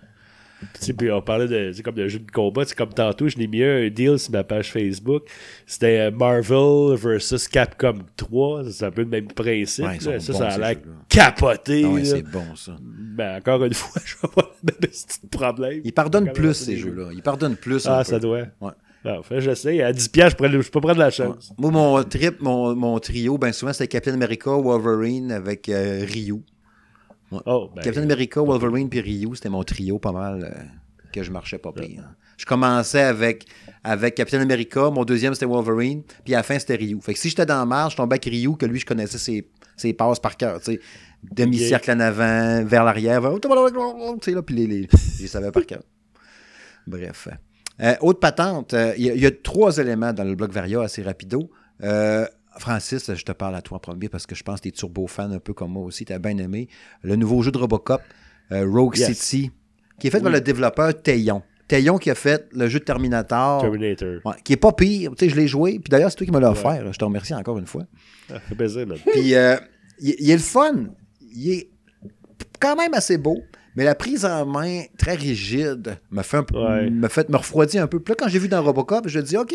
[0.96, 3.62] puis on parlait de, comme de jeu de combat, c'est comme tantôt, je l'ai mis
[3.62, 5.24] un deal sur ma page Facebook.
[5.66, 8.64] C'était euh, Marvel versus Capcom 3.
[8.70, 9.84] C'est un peu le même principe.
[9.84, 10.20] Ouais, ils là.
[10.20, 10.76] ça, bons, ça a l'air
[11.08, 11.82] capoté.
[11.84, 12.76] Ah ouais, c'est bon, ça.
[12.80, 15.80] Ben, encore une fois, je vais avoir le petit problème.
[15.84, 17.10] Il pardonne Quand plus, ces jeux-là.
[17.12, 17.86] Il pardonne plus.
[17.86, 18.10] Ah, peu.
[18.10, 18.46] ça doit.
[18.60, 18.72] Ouais.
[19.04, 19.82] Non, fait, j'essaie.
[19.82, 21.52] À 10$, piastres, je, je peux prendre la chance.
[21.58, 26.42] Moi, mon trip, mon, mon trio, ben souvent, c'était Captain America, Wolverine avec euh, Ryu.
[27.46, 30.62] Oh, ben, Captain America, Wolverine puis Ryu, c'était mon trio pas mal euh,
[31.12, 32.02] que je marchais pas pire.
[32.36, 33.46] Je commençais avec,
[33.84, 36.98] avec Captain America, mon deuxième c'était Wolverine, puis à la fin c'était Ryu.
[37.00, 39.18] Fait que si j'étais dans la marge, je tombais avec Ryu, que lui je connaissais
[39.18, 40.80] ses, ses passes par cœur, tu sais.
[41.22, 43.48] Demi-cercle en avant, vers l'arrière, tu
[44.22, 45.82] sais, là, puis les, les, je les savais par cœur.
[46.86, 47.28] Bref.
[47.80, 50.50] Euh, autre patente, euh, il y, a- il y a trois éléments dans le bloc
[50.52, 51.48] Varia assez rapido.
[51.82, 52.26] Euh,
[52.58, 54.72] Francis, je te parle à toi en premier parce que je pense que tu es
[54.72, 56.68] turbo fan un peu comme moi aussi, tu as bien aimé.
[57.02, 58.02] Le nouveau jeu de Robocop,
[58.52, 59.12] euh, Rogue Yes.
[59.18, 59.50] City,
[59.98, 61.42] qui est fait par le développeur Taillon.
[61.68, 64.20] Taillon qui a fait le jeu de Terminator, Terminator.
[64.24, 65.12] ouais, qui est pas pire.
[65.16, 66.58] Tu sais, je l'ai joué, puis d'ailleurs, c'est toi qui me l'as Ouais.
[66.58, 66.92] offert.
[66.92, 67.84] Je te remercie encore une fois.
[68.30, 68.34] Ah.
[69.12, 69.56] Puis, euh,
[70.00, 70.86] il, il est le fun.
[71.34, 71.70] Il est
[72.60, 73.38] quand même assez beau,
[73.74, 76.90] mais la prise en main très rigide me fait, un peu- Ouais.
[76.90, 78.00] me fait me refroidir un peu.
[78.00, 79.54] Puis là, quand j'ai vu dans Robocop, je dis, OK,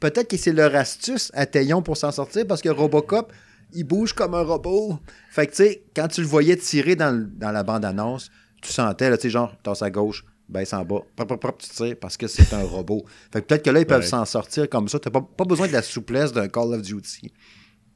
[0.00, 3.32] peut-être que c'est leur astuce à Taillon pour s'en sortir parce que Robocop,
[3.72, 4.98] il bouge comme un robot.
[5.30, 8.30] Fait que, tu sais, quand tu le voyais tirer dans, le- dans la bande-annonce,
[8.62, 11.58] tu sentais, là, tu sais, genre, tasse à gauche, baisse en bas, pop, pop, pop,
[11.62, 13.04] tu tires parce que c'est un robot.
[13.32, 14.06] Fait que peut-être que là, ils peuvent Ouais.
[14.06, 14.98] s'en sortir comme ça.
[14.98, 17.32] T'as pas, pas besoin de la souplesse d'un Call of Duty.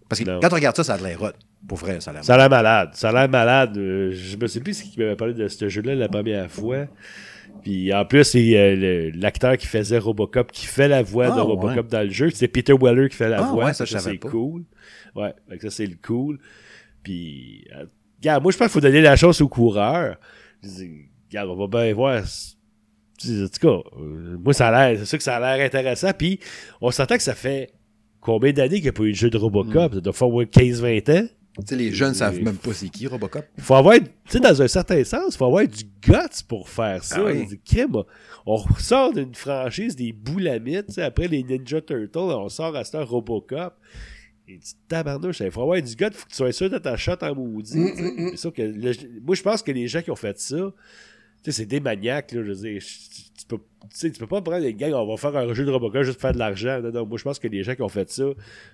[0.08, 0.38] Parce que Non.
[0.40, 1.30] quand on regarde ça, ça a de l'air hot.
[1.66, 2.90] Pour vrai, ça a l'air Ça a l'air malade.
[2.92, 3.76] Ça a l'air malade.
[3.78, 6.86] Euh, je me sais plus ce qui m'avait parlé de ce jeu-là la première fois.
[7.64, 11.40] Puis en plus, c'est euh, l'acteur qui faisait Robocop, qui fait la voix Ah, de
[11.40, 12.30] Robocop dans le jeu.
[12.32, 13.64] C'est Peter Weller qui fait la Ah, voix.
[13.66, 14.64] ouais, ça, ça, c'est cool.
[15.16, 16.38] Ouais, que ça, c'est le cool.
[17.02, 17.86] Puis, euh,
[18.20, 20.16] regarde, moi, je pense qu'il faut donner la chance aux coureurs.
[20.62, 20.90] Je dis,
[21.30, 22.22] regarde, on va bien voir.
[22.22, 26.12] En tout cas, euh, moi, ça a l'air, c'est sûr que ça a l'air intéressant.
[26.16, 26.40] Puis,
[26.80, 27.72] on s'entend que ça fait
[28.20, 29.92] combien d'années qu'il n'y a pas eu de jeu de Robocop?
[29.92, 29.94] Mm.
[29.96, 31.26] Ça doit faire au moins 15-20 ans.
[31.70, 33.44] Les jeunes savent même pas c'est qui Robocop.
[33.56, 36.68] Il faut avoir, tu sais, dans un certain sens, il faut avoir du guts pour
[36.68, 37.16] faire ça.
[37.20, 37.46] Ah oui.
[38.46, 43.08] On sort d'une franchise des boulamites, après les Ninja Turtles, on sort à cette heure
[43.08, 43.74] Robocop.
[44.46, 46.78] Et tu tabarnouche, il faut avoir du guts, il faut que tu sois sûr de
[46.78, 47.78] ta shot en maudit.
[47.78, 48.28] Mm, mm, mm.
[48.32, 50.56] C'est sûr que le- moi, je pense que les gens qui ont fait ça,
[51.52, 52.82] sais, c'est des maniaques, là, je veux dire.
[52.82, 55.64] Tu peux, tu sais, tu peux pas prendre les gars, on va faire un jeu
[55.66, 56.80] de Robocop juste pour faire de l'argent.
[56.82, 58.24] Non, non, moi, je pense que les gens qui ont fait ça,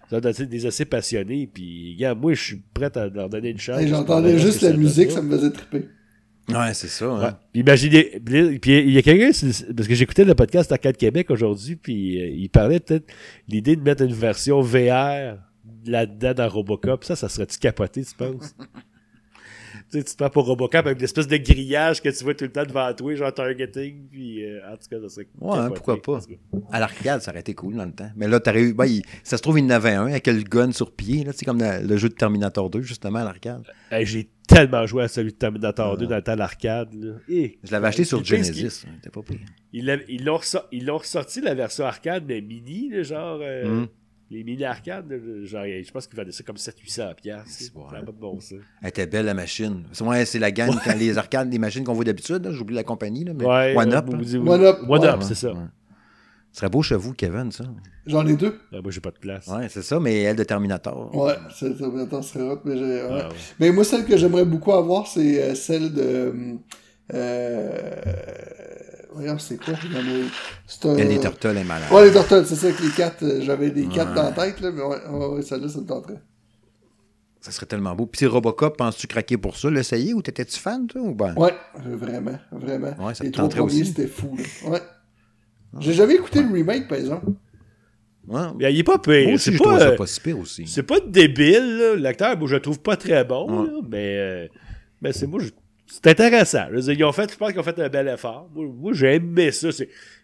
[0.09, 1.49] ça doit être des assez passionnés.
[1.53, 3.81] Puis, gars, moi, je suis prêt à leur donner une chance.
[3.87, 5.89] J'entendais juste la musique, ça me faisait triper.
[6.49, 7.07] Ouais, c'est ça.
[7.07, 7.23] hein.
[7.23, 7.31] Ouais.
[7.53, 8.21] Puis Imaginez,
[8.61, 9.31] puis il y a quelqu'un,
[9.77, 13.07] parce que j'écoutais le podcast Arcade Québec aujourd'hui, puis euh, il parlait peut-être
[13.49, 15.37] l'idée de mettre une version VR
[15.87, 17.05] là-dedans dans Robocop.
[17.05, 18.55] Ça, ça serait-tu capoté, tu penses?
[19.91, 22.45] tu sais, tu te prends pour Robocop avec l'espèce de grillage que tu vois tout
[22.45, 25.75] le temps devant toi, genre targeting, puis euh, en tout cas, ça serait Ouais, capoté,
[25.75, 26.21] pourquoi pas.
[26.71, 28.11] À l'arcade, ça aurait été cool dans le temps.
[28.17, 28.73] Mais là, t'aurais eu.
[28.75, 31.25] Ben, il- ça se trouve, il y en avait un avec le gun sur pied,
[31.25, 33.63] là, tu sais, comme le, le jeu de Terminator 2, justement, à l'arcade.
[33.91, 36.11] Hey, J'ai tellement joué à celui de Terminator 2 Ouais.
[36.11, 37.21] dans le temps de l'arcade.
[37.29, 38.85] Eh, Je l'avais acheté sur c'est qu'il- Genesis.
[38.87, 39.39] hein, C'était pas pire.
[39.73, 43.39] Ils l'ont ressor- ils l'ont ressorti la version arcade, mais mini, là, genre.
[43.43, 43.89] euh, Mm.
[44.33, 45.11] Les mini arcades,
[45.43, 47.15] genre, je pense qu'ils vendaient ça comme 700-800$.
[47.17, 47.45] piastres.
[47.49, 48.55] C'est bon, Ça n'a pas de bon sens.
[48.81, 49.83] Elle était belle, la machine.
[49.91, 52.45] C'est ouais, c'est la gang, quand les arcades, les machines qu'on voit d'habitude.
[52.45, 54.05] là, J'oublie la compagnie, là, mais Ouais, One Up.
[54.07, 54.23] vous- là.
[54.23, 55.09] vous- One Up, One ouais.
[55.09, 55.53] Up, c'est ça.
[55.53, 55.59] Ouais.
[56.53, 57.65] Ce serait beau chez vous, Kevin, ça.
[58.07, 58.59] J'en ai deux.
[58.73, 59.47] Ah, moi, j'ai pas de place.
[59.49, 61.15] Ouais, c'est ça, mais elle de Terminator.
[61.15, 62.85] Ouais, c'est ça maintenant serait hot, mais j'ai.
[62.85, 63.09] ouais.
[63.11, 63.35] Ah, ouais.
[63.59, 66.35] Mais moi, celle que j'aimerais beaucoup avoir, c'est euh, celle de.
[67.13, 67.81] Euh...
[69.13, 69.75] Voyons, c'est quoi?
[69.85, 70.29] Il y en a-
[70.67, 70.97] C'est un...
[70.97, 71.91] Elle, les Turtles, est malade.
[71.91, 73.23] Ouais, les Turtles, c'est ça, avec les quatre.
[73.25, 74.15] euh, J'avais des quatre Ouais.
[74.17, 76.21] dans la tête, là, mais ouais, ouais, ouais, celle-là, ça me tenterait.
[77.41, 78.07] Ça serait tellement beau.
[78.07, 81.35] Puis Robocop, penses-tu craquer pour ça, l'essayer, ou t'étais-tu fan, toi, ou ben?
[81.37, 81.55] Ouais,
[81.85, 82.93] vraiment, vraiment.
[83.05, 83.87] Ouais, ça les te trois tenterait premiers, aussi.
[83.87, 84.71] c'était fou, là.
[84.71, 84.81] Ouais.
[85.81, 87.27] J'ai jamais écouté le remake, par exemple.
[88.29, 88.41] Ouais.
[88.71, 89.41] Il est pas pire.
[89.41, 90.67] C'est je pas, trouve ça euh, pas si pire aussi.
[90.67, 91.97] c'est pas débile, là.
[91.97, 93.67] L'acteur, moi, je le trouve pas très bon, Ouais.
[93.69, 94.49] là, mais, euh,
[95.01, 95.51] mais c'est moi, je-
[95.91, 96.67] c'est intéressant.
[96.71, 98.49] Je veux dire, ils ont fait, je pense qu'ils ont fait un bel effort.
[98.55, 99.69] Moi, moi, j'ai aimé ça.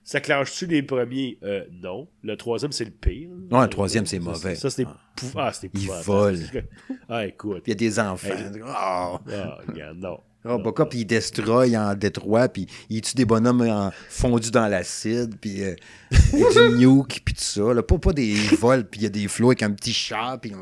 [0.04, 1.38] Ça clenche-tu les premiers?
[1.42, 2.08] Euh, non.
[2.22, 3.28] Le troisième, c'est le pire.
[3.50, 4.54] Ouais, le troisième, c'est mauvais.
[4.54, 4.96] Ça, c'est Ah.
[5.16, 6.04] pou- ah, c'est Il épouvantable.
[6.06, 6.38] vole.
[7.08, 7.62] Ah, écoute.
[7.64, 8.28] Puis il y a des enfants.
[8.28, 8.60] Hey.
[8.66, 9.18] Ah!
[9.32, 10.18] Ah, regarde, non.
[10.44, 15.64] Robocop, il destroy en Détroit, puis il tue des bonhommes en fondus dans l'acide, puis
[15.64, 15.74] euh,
[16.12, 17.74] du nuke, puis tout ça.
[17.74, 17.82] Là.
[17.82, 20.52] Pas, pas des vols, puis il y a des flots avec un petit chat, puis...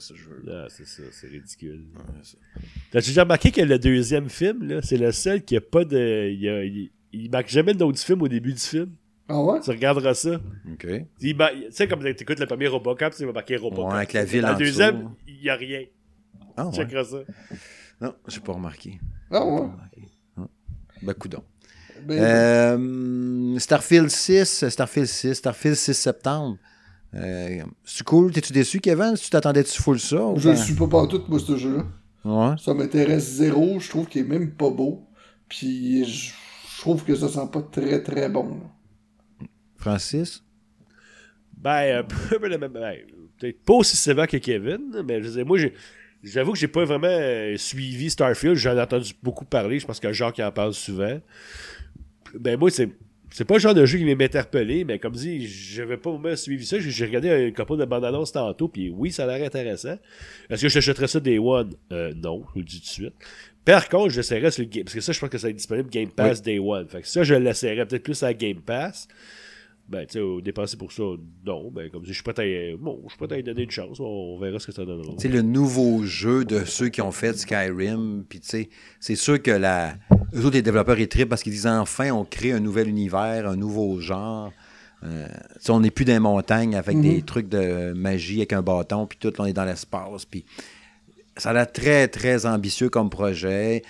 [0.00, 0.52] pas.
[0.52, 1.84] Ah, c'est ça, c'est ridicule.
[2.90, 6.28] T'as déjà remarqué que le deuxième film, c'est le seul qui a pas de.
[6.30, 8.90] Il, a- il, il marque jamais le nom du film au début du film?
[9.28, 9.60] Ah ouais?
[9.60, 10.40] Tu regarderas ça.
[10.72, 10.86] OK.
[11.20, 11.36] Tu
[11.70, 13.90] sais, comme t'écoutes le premier Robocop, il va marquer Robocop.
[13.90, 15.84] Ouais, avec la ville en le deuxième, il n'y a rien.
[16.56, 16.72] Ah, ouais.
[16.74, 17.18] Checkeras ça.
[18.00, 18.98] Non, j'ai pas remarqué.
[19.30, 19.68] Ah ouais?
[21.02, 21.42] Ben, coudon.
[22.06, 26.56] Ben, Euh, Starfield 6, Starfield 6, Starfield 6 septembre.
[27.14, 28.32] Euh, c'est cool.
[28.32, 29.16] T'es-tu déçu, Kevin?
[29.16, 30.24] Si tu t'attendais-tu full ça?
[30.24, 31.84] ou je le ben- suis pas partout, moi, ce jeu-là.
[32.24, 32.54] Ouais.
[32.58, 33.80] Ça m'intéresse zéro.
[33.80, 35.06] Je trouve qu'il est même pas beau.
[35.48, 36.32] Puis je
[36.80, 38.48] trouve que ça sent pas très très bon.
[39.40, 39.46] là.
[39.76, 40.44] Francis?
[41.56, 42.96] Ben, euh, ben,
[43.38, 45.74] peut-être pas aussi sévère que Kevin, mais je veux dire, moi, j'ai-
[46.22, 48.54] j'avoue que j'ai pas vraiment euh, suivi Starfield.
[48.56, 49.78] J'en ai entendu beaucoup parler.
[49.80, 51.18] Je pense que Jacques en parle souvent.
[52.38, 52.88] Ben, moi, c'est.
[53.32, 56.34] C'est pas le genre de jeu qui m'a interpellé, mais comme dit, j'avais pas vraiment
[56.34, 56.78] suivi ça.
[56.80, 59.96] J'ai regardé un couple de bandes annonces tantôt, puis oui, ça a l'air intéressant.
[60.48, 61.74] Est-ce que je t'achèterais ça Day One?
[61.92, 63.14] Euh, Non, je vous le dis tout de suite.
[63.64, 65.56] Par contre, j'essaierais sur le Game Parce que ça, je pense que ça va être
[65.56, 66.88] disponible Game Pass Day One.
[66.88, 69.06] Fait que ça, je l'essaierais peut-être plus à Game Pass.
[69.90, 71.02] Ben, tu sais, euh, dépenser pour ça,
[71.44, 71.68] non.
[71.72, 73.70] Ben, comme si je suis prêt à, bon, je suis prêt à y donner une
[73.72, 73.98] chance.
[73.98, 75.14] On, on verra ce que ça donnera.
[75.18, 78.24] C'est le nouveau jeu de ceux qui ont fait Skyrim.
[78.28, 78.68] Puis, tu sais,
[79.00, 79.94] c'est sûr que la...
[80.32, 83.48] eux autres, les développeurs, ils trippent parce qu'ils disent enfin, on crée un nouvel univers,
[83.48, 84.52] un nouveau genre.
[85.02, 85.26] Euh,
[85.64, 89.06] tu on n'est plus dans les montagnes avec des trucs de magie avec un bâton,
[89.06, 90.24] puis tout, là, on est dans l'espace.
[90.24, 90.44] Puis,
[91.36, 93.82] ça a l'air très, très ambitieux comme projet.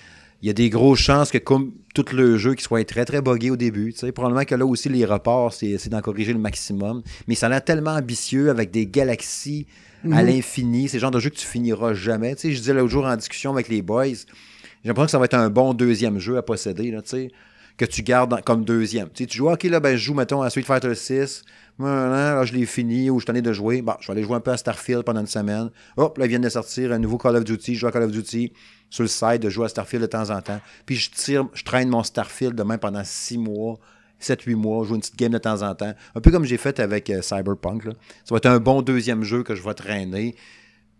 [0.42, 3.20] Il y a des grosses chances que, comme tout le jeu, qu'il soit très, très
[3.20, 3.92] buggé au début.
[3.92, 4.12] tu sais.
[4.12, 7.02] Probablement que là aussi, les reports, c'est d'en corriger le maximum.
[7.28, 9.66] Mais ça a l'air tellement ambitieux avec des galaxies
[10.10, 10.88] à l'infini.
[10.88, 12.34] C'est le genre de jeu que tu finiras jamais.
[12.34, 15.18] Tu sais, je disais l'autre jour en discussion avec les boys, J'ai l'impression que ça
[15.18, 17.30] va être un bon deuxième jeu à posséder, là, tu sais,
[17.76, 19.08] que tu gardes comme deuxième.
[19.10, 21.42] Tu tu joues, OK, là, ben, je joue, mettons, à Street Fighter 6.
[21.78, 23.80] Là, je l'ai fini ou je t'en ai de jouer.
[23.82, 25.70] Bon, je vais aller jouer un peu à Starfield pendant une semaine.
[25.96, 27.74] Hop, là, ils viennent de sortir un nouveau Call of Duty.
[27.74, 28.52] Je joue à Call of Duty
[28.90, 30.60] sur le site, de jouer à Starfield de temps en temps.
[30.84, 33.78] Puis je tire, je traîne mon Starfield de même pendant six mois.
[34.20, 35.94] 7-8 mois, jouer une petite game de temps en temps.
[36.14, 37.86] Un peu comme j'ai fait avec euh, Cyberpunk.
[37.86, 37.92] là.
[38.24, 40.36] Ça va être un bon deuxième jeu que je vais traîner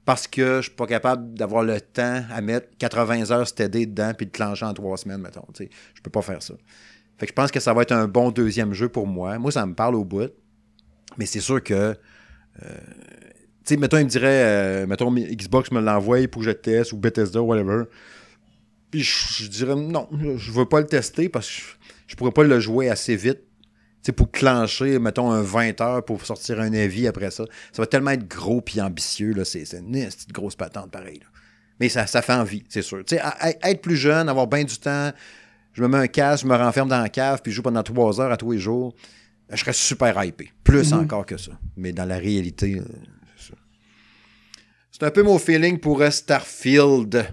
[0.05, 4.13] parce que je suis pas capable d'avoir le temps à mettre 80 heures steady dedans
[4.17, 5.45] puis de clencher en trois semaines, mettons.
[5.55, 6.55] Sais, je peux pas faire ça.
[7.19, 9.39] Fait que je pense que ça va être un bon deuxième jeu pour moi.
[9.39, 10.31] Moi, ça me parle au bout.
[11.19, 11.75] Mais c'est sûr que.
[11.75, 11.95] euh,
[13.65, 16.93] tu sais, mettons, il me dirait, euh, mettons, Xbox me l'envoie pour que je teste
[16.93, 17.85] ou Bethesda, whatever.
[18.91, 21.63] Puis je, je dirais non, je veux pas le tester parce que je,
[22.07, 23.41] je pourrais pas le jouer assez vite.
[24.17, 27.45] Pour clencher, mettons, un 20 heures pour sortir un avis après ça.
[27.73, 29.45] Ça va tellement être gros puis ambitieux, là.
[29.45, 31.27] C'est une petite grosse patente, pareil, là.
[31.81, 33.03] Mais ça, ça fait envie, c'est sûr.
[33.63, 35.13] Être plus jeune, avoir bien du temps,
[35.73, 37.83] je me mets un casque, je me renferme dans la cave, puis je joue pendant
[37.83, 38.95] trois heures à tous les jours,
[39.49, 40.53] je serais super hypé.
[40.63, 41.53] Plus encore que ça.
[41.77, 42.85] Mais dans la réalité, euh,
[43.37, 43.59] c'est ça.
[44.93, 47.27] C'est un peu mon feeling pour euh, Starfield.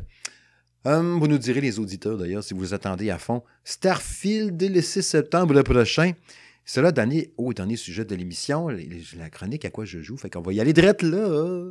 [0.86, 3.44] Hum, vous nous direz, les auditeurs, d'ailleurs, si vous attendez à fond.
[3.66, 6.14] Starfield, dès le 6 septembre le prochain.
[6.70, 10.18] C'est là, dernier, au dernier sujet de l'émission, la chronique à quoi je joue.
[10.18, 11.64] Fait qu'on va y aller direct là.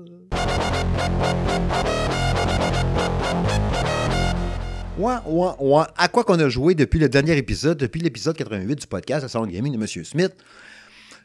[4.97, 5.85] Ouais, ouais, ouais.
[5.99, 9.29] À quoi qu'on a joué depuis le dernier épisode, depuis l'épisode 88 du podcast à
[9.29, 9.87] Sound Gaming de M.
[9.87, 10.33] Smith.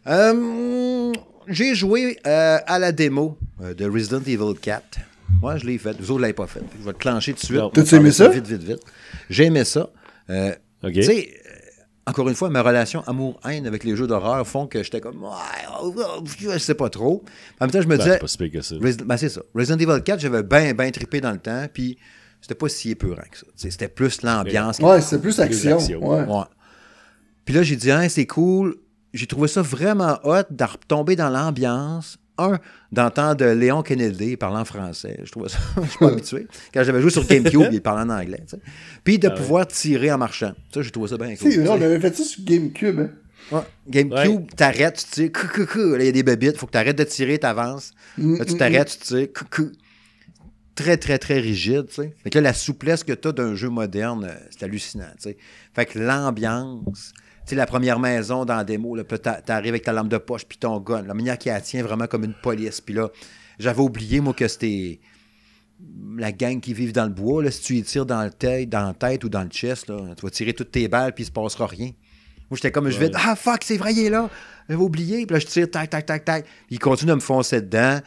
[0.05, 1.13] Euh,
[1.47, 4.99] j'ai joué euh, à la démo euh, de Resident Evil 4.
[5.41, 5.95] Moi, je l'ai fait.
[5.97, 6.59] Vous autres, ne l'avez pas fait.
[6.77, 7.61] Je vais te clencher tout de suite.
[7.73, 8.27] T'as-tu aimé ça?
[8.27, 8.81] Vite, vite, vite.
[9.29, 9.89] J'ai aimé ça.
[10.29, 10.53] Euh,
[10.83, 10.91] OK.
[10.91, 11.40] Tu sais,
[12.07, 15.93] encore une fois, ma relation amour-haine avec les jeux d'horreur font que j'étais comme, ouais,
[16.39, 17.23] je sais pas trop.
[17.59, 18.75] En même temps, je me Ben, disais, c'est pas si pire que ça.
[18.75, 19.41] Resi- ben, c'est ça.
[19.53, 21.97] Resident Evil 4, j'avais bien, bien trippé dans le temps, puis
[22.41, 23.45] c'était pas si épeurant que ça.
[23.55, 24.79] C'était plus l'ambiance.
[24.79, 25.77] Ouais, c'est plus action.
[25.77, 25.99] action.
[26.07, 26.23] Ouais.
[26.23, 26.43] Ouais.
[27.45, 28.77] Puis là, j'ai dit, hein, c'est cool.
[29.13, 32.17] J'ai trouvé ça vraiment hot de retomber dans l'ambiance.
[32.41, 32.59] Un,
[32.91, 35.19] d'entendre Léon Kennedy parler en français.
[35.23, 36.47] Je trouvais ça, je suis pas habitué.
[36.73, 38.41] Quand j'avais joué sur GameCube, il parlait en anglais.
[38.47, 38.61] tu sais.
[39.03, 40.53] Puis de pouvoir tirer en marchant.
[40.73, 41.51] Ça, j'ai trouvé ça bien cool.
[41.67, 42.99] On tu avait fait ça sur GameCube.
[42.99, 43.09] Hein.
[43.51, 43.61] Ouais.
[43.87, 45.95] GameCube, t'arrêtes, tu tires, cou, cou, cou.
[45.95, 47.91] Là, il y a des bébites, faut que t'arrêtes de tirer, t'avances.
[48.17, 49.71] Mm, Là, tu t'arrêtes, tu tires, cou, cou.
[50.75, 52.15] Très, très, très rigide, tu sais.
[52.23, 55.37] Fait que là, la souplesse que t'as d'un jeu moderne, euh, c'est hallucinant, tu sais.
[55.73, 57.21] Fait que l'ambiance, tu
[57.51, 60.57] sais, la première maison dans la démo, là, t'arrives avec ta lampe de poche puis
[60.57, 62.81] ton gun, la manière qui la tient vraiment comme une police.
[62.81, 63.09] Puis là,
[63.59, 64.99] j'avais oublié, moi, que c'était
[66.17, 68.69] la gang qui vivent dans le bois, là, si tu y tires dans, le tête,
[68.69, 71.23] dans la tête ou dans le chest, là, tu vas tirer toutes tes balles puis
[71.23, 71.91] il se passera rien.
[72.49, 74.29] Moi, j'étais comme, je vais, ah fuck, c'est vrai, il est là.
[74.67, 75.25] J'avais oublié.
[75.25, 76.45] Puis là, je tire, tac, tac, tac, tac.
[76.69, 77.99] Il continue à me foncer dedans.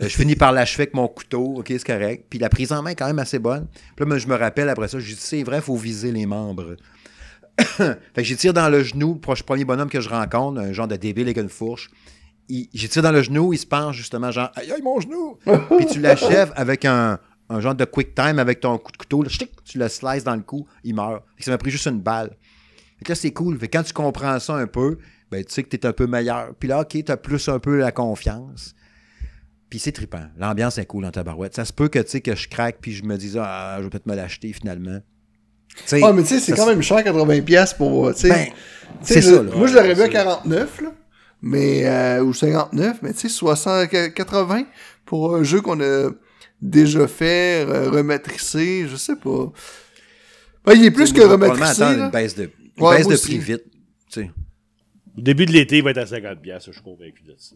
[0.00, 1.56] Euh, je finis par l'achever avec mon couteau.
[1.58, 2.26] OK, c'est correct.
[2.30, 3.66] Puis la prise en main est quand même assez bonne.
[3.96, 6.12] Puis là, moi, je me rappelle après ça, je dis, c'est vrai, il faut viser
[6.12, 6.76] les membres.
[7.76, 10.72] fait que j'y tire dans le genou, le proche- premier bonhomme que je rencontre, un
[10.72, 11.90] genre de débile avec une fourche.
[12.48, 15.38] J'y tire dans le genou, il se penche justement, genre, aïe, aïe, mon genou.
[15.76, 19.22] Puis tu l'achèves avec un, un genre de quick time avec ton coup de couteau.
[19.22, 19.30] là,
[19.64, 21.22] tu le slices dans le cou, il meurt.
[21.36, 22.30] Fait que ça m'a pris juste une balle.
[22.98, 23.58] Fait que là, c'est cool.
[23.58, 24.98] Fait que quand tu comprends ça un peu,
[25.30, 26.54] ben, tu sais que tu es un peu meilleur.
[26.58, 28.74] Puis là, OK, tu as plus un peu la confiance.
[29.68, 30.26] Puis c'est trippant.
[30.36, 31.54] L'ambiance est cool dans ta barouette.
[31.54, 33.84] Ça se peut que, tu sais, que je craque puis je me dise, ah, je
[33.84, 34.98] vais peut-être me l'acheter finalement.
[35.92, 38.08] Ouais, mais tu sais, c'est quand même cher, 80$$ piastres pour.
[38.08, 39.42] euh, Tu sais, Ben, ça, là.
[39.56, 40.92] Moi, je l'aurais vu à c'est- 49, là.
[41.42, 44.64] Mais, euh, ou 59, mais tu sais, 60, 80
[45.06, 46.10] pour un jeu qu'on a
[46.60, 49.50] déjà fait, euh, rematricé, je sais pas.
[50.66, 53.38] Ben, il est plus que rematricé, attendre une baisse de, une Ouais, baisse de prix
[53.38, 53.64] vite.
[54.12, 54.30] Tu sais.
[55.16, 57.54] Au début de l'été, il va être à 50$, piastres, je suis convaincu de ça.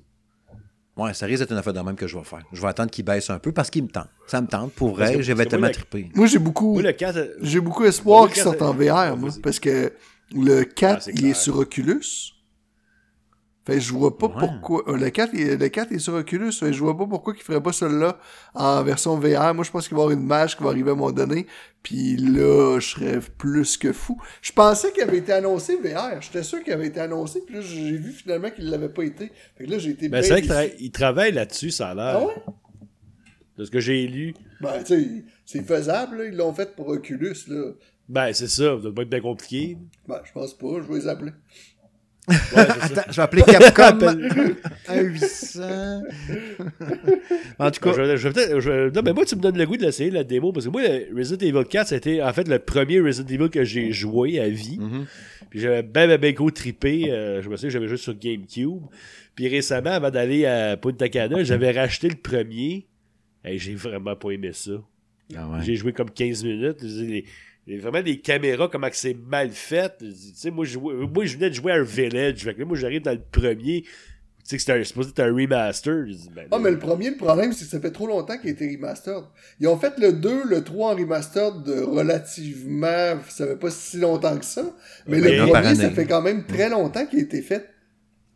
[0.96, 2.42] Ouais, ça risque d'être une affaire de même que je vais faire.
[2.52, 4.08] Je vais attendre qu'il baisse un peu parce qu'il me tente.
[4.28, 4.72] Ça me tente.
[4.74, 6.10] Pour vrai, que- je vais parce que tellement moi, trippé.
[6.14, 9.30] Moi, j'ai beaucoup, Moi, le 4, j'ai beaucoup espoir qu'il sorte en c'est- VR, moi,
[9.42, 9.92] parce que
[10.32, 12.33] le 4, Ah, c'est il est sur Oculus.
[13.66, 14.34] Fait je vois pas Ouais.
[14.38, 14.82] pourquoi.
[14.88, 16.52] euh, Le 4, il, le 4 est sur Oculus.
[16.52, 18.18] Fait je vois pas pourquoi il ferait pas celui-là
[18.54, 19.54] en version VR.
[19.54, 21.12] Moi, je pense qu'il va y avoir une match qui va arriver à un moment
[21.12, 21.46] donné.
[21.82, 24.20] Puis là, je serais plus que fou.
[24.42, 26.20] Je pensais qu'il avait été annoncé VR.
[26.20, 27.40] J'étais sûr qu'il avait été annoncé.
[27.46, 29.30] Puis là, j'ai vu finalement qu'il l'avait pas été.
[29.56, 32.16] Fait que là, j'ai été ben, c'est vrai qu'il tra- travaille là-dessus, ça a l'air.
[32.20, 32.34] Ah ouais?
[33.56, 34.34] De ce que j'ai lu.
[34.60, 36.24] Ben, tu sais, c'est faisable, là.
[36.26, 37.70] Ils l'ont fait pour Oculus, là.
[38.08, 39.78] Ben, c'est ça, ça doit pas être bien compliqué.
[40.08, 40.66] Ben, je pense pas.
[40.82, 41.30] Je vais les appeler.
[42.28, 42.36] Ouais.
[42.80, 43.98] Attends, je vais appeler Capcom
[44.88, 45.60] à 800.
[47.58, 49.76] en tout cas, je vais- je je non, mais moi, tu me donnes le goût
[49.76, 52.58] de l'essayer, la démo, parce que moi, le Resident Evil 4, c'était en fait le
[52.58, 54.78] premier Resident Evil que j'ai joué à vie.
[54.80, 55.06] Mhm.
[55.50, 57.10] Puis j'avais ben, ben, ben gros trippé.
[57.12, 58.82] euh, je me souviens que j'avais joué sur GameCube.
[59.34, 62.86] Puis récemment, avant d'aller à Punta Cana, j'avais racheté le premier.
[63.44, 64.72] Et j'ai vraiment pas aimé ça.
[65.36, 65.58] Ah ouais.
[65.62, 66.78] J'ai joué comme 15 minutes.
[66.82, 67.24] Les-
[67.66, 69.96] les- vraiment des caméras, comment que c'est mal fait.
[69.98, 72.38] Tu sais, moi, je, moi, je venais de jouer à un Village.
[72.44, 73.82] Fait que là, moi, j'arrive dans le premier.
[73.82, 76.04] Tu sais que c'était un- supposé être un remaster.
[76.34, 78.52] Ben, Ah, mais le premier, le problème, c'est que ça fait trop longtemps qu'il a
[78.52, 79.24] été remastered.
[79.58, 83.98] Ils ont fait le 2, le 3 en remastered de relativement, ça fait pas si
[83.98, 84.64] longtemps que ça.
[85.06, 87.68] Mais le premier, ça fait quand même très longtemps qu'il a été fait.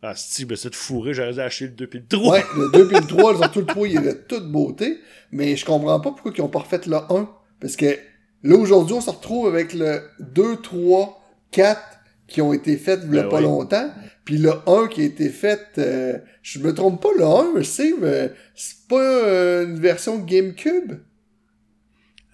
[0.01, 2.33] Ah, si, je me suis fourré, j'aurais dû acheter le 2 puis le 3.
[2.39, 4.99] Ouais, le 2 puis le 3, surtout le 3, il est de toute beauté.
[5.33, 7.29] Mais je comprends pas pourquoi ils ont pas refait le 1.
[7.61, 7.99] Parce que
[8.43, 11.81] là, aujourd'hui, on se retrouve avec le 2, 3, 4
[12.27, 13.45] qui ont été faits il y a Ben pas oui.
[13.45, 13.91] longtemps.
[14.25, 17.63] Puis le 1 qui a été fait, euh, je me trompe pas, le 1, je
[17.63, 20.93] sais, mais c'est pas euh, une version GameCube?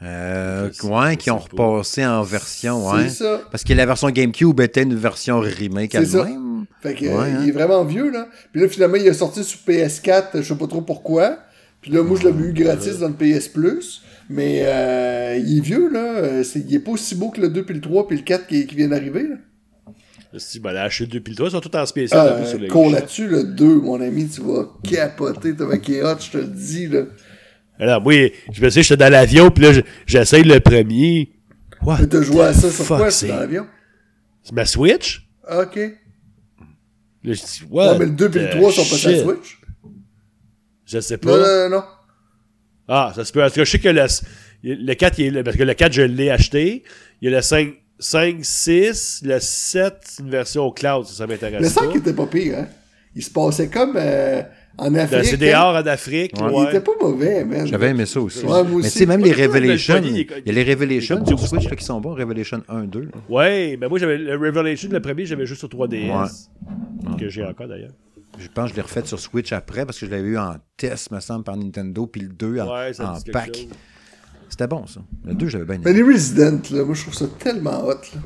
[0.02, 3.08] Euh, ouais, qui ont repassé en version, ouais.
[3.08, 3.40] C'est ça.
[3.50, 6.24] Parce que la version GameCube était une version remake C'est ça.
[6.26, 6.66] elle-même.
[6.82, 7.38] Fait que, Ouais, euh, hein.
[7.42, 8.28] il est vraiment vieux, là.
[8.52, 11.38] Puis là, finalement, il est sorti sur PS4, je sais pas trop pourquoi.
[11.80, 14.02] Puis là, moi, je l'avais eu gratis dans le PS Plus.
[14.30, 16.16] Mais euh, il est vieux, là.
[16.16, 18.46] Euh, il est pas aussi beau que le 2 puis le 3 puis le 4
[18.46, 19.36] qui, qui vient d'arriver, là.
[20.36, 22.46] Si, ben, là, acheter le 2 puis le 3, ils sont tous en spécial.
[22.46, 22.90] sur Euh, eShop.
[22.90, 25.54] là-dessus, le 2, mon ami, tu vas capoter.
[25.54, 27.02] T'as qui hot, je te le dis, là.
[27.78, 28.14] Alors, moi,
[28.52, 31.30] je me sais, j'étais dans l'avion, puis là, j'essaye le premier.
[31.82, 31.98] What?
[32.00, 33.66] Mais t'as joué à ça sur quoi, dans l'avion?
[34.42, 35.28] C'est ma Switch?
[35.46, 35.76] Ah, Ok.
[35.76, 35.94] Ouais,
[37.24, 37.98] Là, je dis, what?
[37.98, 39.22] mais le 2 puis le the 3 sont pas sur la?
[39.22, 39.60] Switch?
[40.86, 41.30] Je sais pas.
[41.30, 41.84] non, non, non.
[42.88, 43.42] Ah, ça se peut.
[43.42, 44.06] En tout cas, je sais que le,
[44.62, 46.82] le 4, il est, parce que le 4, je l'ai acheté.
[47.22, 51.26] Il y a le 5, 5 6, le 7, c'est une version cloud, ça, ça
[51.26, 51.96] m'intéresse Le 5 pas.
[51.96, 52.66] était pas pire, hein.
[53.16, 54.42] Il se passait comme euh,
[54.76, 55.24] en Afrique.
[55.24, 55.80] CDR hein.
[55.82, 56.50] en Afrique, Ouais.
[56.64, 57.64] Il était pas mauvais, man.
[57.64, 58.44] J'avais aimé ça aussi.
[58.44, 61.76] Ouais, Mais tu sais, même les Revelations, il y a les Revelations du Switch là,
[61.76, 62.14] qui sont bons?
[62.14, 63.00] Revelation 1, 2.
[63.02, 63.06] là.
[63.28, 66.48] Ouais, mais moi, j'avais le Revelation, le premier, j'avais juste sur 3DS.
[67.18, 67.92] Que j'ai encore d'ailleurs.
[68.38, 70.56] Je pense que je l'ai refait sur Switch après parce que je l'avais eu en
[70.76, 73.66] test, me semble, par Nintendo, puis le 2 en, Ouais, en pack.
[74.48, 75.00] C'était bon, ça.
[75.24, 76.00] Le 2, j'avais bien Mais aimé.
[76.02, 78.20] les Resident, là, moi, je trouve ça tellement hot, là.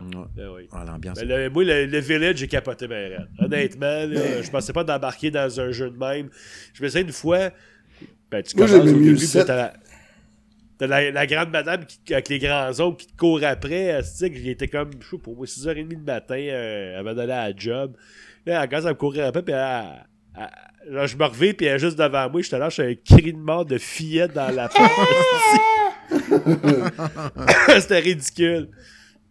[0.00, 0.26] Ouais.
[0.36, 0.68] Ben oui.
[0.70, 1.18] Ah, L'ambiance.
[1.18, 3.28] Ben, le- moi, le, le Village, j'ai capoté ma raide.
[3.40, 6.28] Honnêtement, là, Ben- je pensais pas d'embarquer dans un jeu de même.
[6.72, 7.50] Je me souviens une fois,
[8.30, 9.72] ben, tu Moi, commences j'aimais au mieux début, t'as la,
[10.78, 14.00] t'as la, la grande madame qui, avec les grands ongles qui te court après.
[14.20, 17.56] J'étais comme, je sais pas, moi, 6h30 le matin, euh, elle m'a donné à la
[17.56, 17.96] job.
[18.48, 20.06] Là, elle commence à me courir après, puis elle-
[20.36, 22.40] elle- genre, je me reviens, puis elle est juste devant moi.
[22.40, 24.90] J'étais là, j'ai un cri de mort de fillette dans la porte.
[27.80, 28.68] C'était ridicule.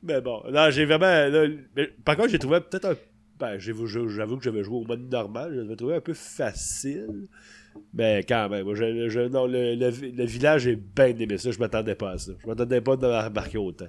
[0.03, 1.07] Mais bon, non, j'ai vraiment.
[1.07, 2.95] là, mais par contre, j'ai trouvé peut-être un.
[3.39, 5.51] Ben, j'avoue que j'avais joué au mode normal.
[5.53, 7.27] Je l'avais trouvé un peu facile.
[7.93, 11.51] Mais quand même, moi, je- je- non, le, le- le village, j'ai bien aimé ça.
[11.51, 12.31] Je m'attendais pas à ça.
[12.41, 13.85] Je m'attendais pas de m'embarquer autant.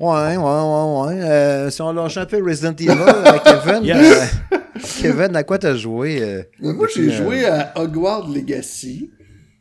[0.00, 1.22] Ouais, ouais, ouais, ouais.
[1.24, 4.34] Euh, si on lâche un peu Resident Evil, euh, Kevin, Yes.
[4.52, 4.58] euh,
[5.00, 6.22] Kevin, à quoi t'as joué?
[6.22, 9.10] euh, moi, j'ai euh, joué à Hogwarts Legacy.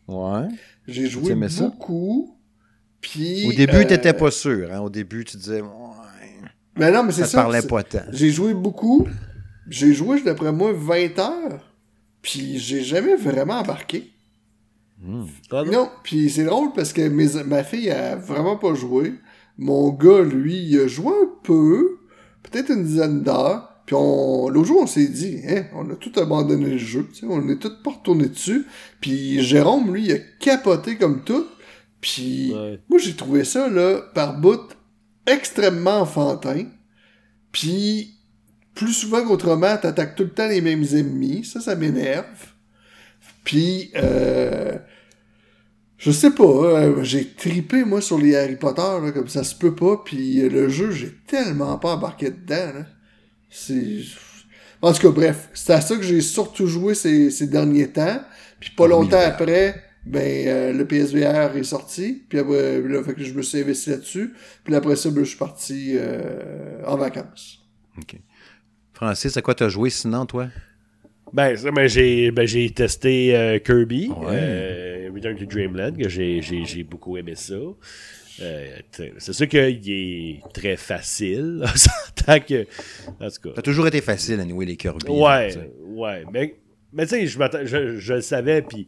[0.08, 0.48] Ouais.
[0.88, 2.36] J'ai joué beaucoup.
[3.02, 3.48] Puis.
[3.48, 4.70] Au début, euh, t'étais pas sûr.
[4.72, 4.80] Hein?
[4.82, 5.68] Au début, tu disais, ouais,
[6.78, 7.42] Mais non, mais c'est ça ça.
[7.44, 8.00] parlait pas tant.
[8.12, 9.08] J'ai joué beaucoup.
[9.70, 11.71] J'ai joué, d'après moi, 20 heures.
[12.22, 14.12] Puis j'ai jamais vraiment embarqué.
[15.52, 15.90] Ah, non?
[16.04, 19.16] Puis c'est drôle parce que mes- ma fille a vraiment pas joué.
[19.58, 21.98] Mon gars, lui, il a joué un peu,
[22.44, 23.68] peut-être une dizaine d'heures.
[23.88, 27.22] Puis on, l'autre jour, on s'est dit, hein, on a tout abandonné le jeu, tu
[27.22, 28.66] sais, on est tout pas retourné dessus.
[29.02, 31.46] Puis Jérôme, lui, il a capoté comme tout.
[32.00, 32.80] Puis Ouais.
[32.88, 34.62] moi, j'ai trouvé ça, là, par bout,
[35.26, 36.66] extrêmement enfantin.
[37.52, 38.11] Puis
[38.76, 41.46] plus souvent qu'autrement, t'attaques tout le temps les mêmes ennemis.
[41.46, 42.26] Ça, ça m'énerve.
[43.44, 44.78] Puis, euh,
[45.98, 49.56] je sais pas, euh, j'ai tripé, moi, sur les Harry Potter, là, comme ça se
[49.56, 50.02] peut pas.
[50.04, 52.86] Puis euh, le jeu, j'ai tellement pas embarqué dedans, là.
[53.50, 54.00] C'est...
[54.82, 58.22] En tout cas, bref, c'est à ça que j'ai surtout joué ces, ces derniers temps.
[58.60, 62.24] Puis pas longtemps après, ben, euh, le PSVR est sorti.
[62.28, 64.34] Puis après, là, fait que je me suis investi là-dessus.
[64.64, 67.60] Puis après ça, ben, je suis parti euh, en vacances.
[69.02, 70.50] Francis, à quoi t'as joué sinon, toi?
[71.34, 74.28] Ben, ça, ben, j'ai ben, j'ai testé euh, Kirby, Ouais.
[74.38, 77.56] euh, Return to Dreamland, que j'ai- j'ai j'ai beaucoup aimé ça.
[78.42, 78.78] Euh,
[79.18, 82.62] c'est sûr qu'il est très facile, s'entend que...
[83.20, 85.08] En tout cas, Ça a toujours été facile à nouer les Kirby.
[85.08, 85.72] hein, Ouais, sais.
[85.84, 86.24] ouais.
[86.32, 86.56] Mais,
[86.94, 88.86] mais tu sais, je, je, je le savais, puis.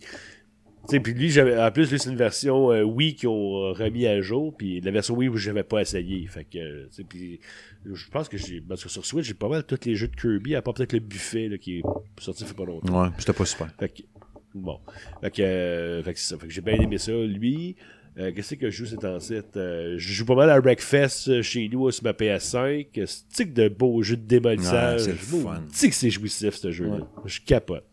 [0.90, 4.06] Sais, puis lui, j'avais, en plus, lui, c'est une version euh, Wii qu'ils ont remis
[4.06, 6.28] à jour, puis la version Wii, je n'avais pas essayé.
[6.28, 7.40] Fait que, euh, puis
[7.86, 8.60] je pense que j'ai.
[8.62, 10.94] Parce que sur Switch, j'ai pas mal tous les jeux de Kirby, à part peut-être
[10.94, 11.84] le buffet, là, qui est
[12.20, 13.04] sorti il fait pas longtemps.
[13.04, 13.70] Ouais, c'était pas super.
[13.80, 14.04] Fait que,
[14.54, 14.80] bon.
[15.22, 16.40] Fait que, euh, fait que c'est ça.
[16.40, 17.14] Fait que j'ai bien aimé ça.
[17.14, 17.78] Lui,
[18.20, 19.58] euh, qu'est-ce que je joue cet ancêtre?
[19.58, 22.88] Euh, je joue pas mal à Wreckfest euh, chez nous euh, sur ma PS5.
[23.30, 25.02] C'est de beaux jeux de démolissage.
[25.02, 25.64] Ouais, c'est le fun.
[25.72, 27.00] Que c'est jouissif, ce jeu-là.
[27.26, 27.86] Je capote.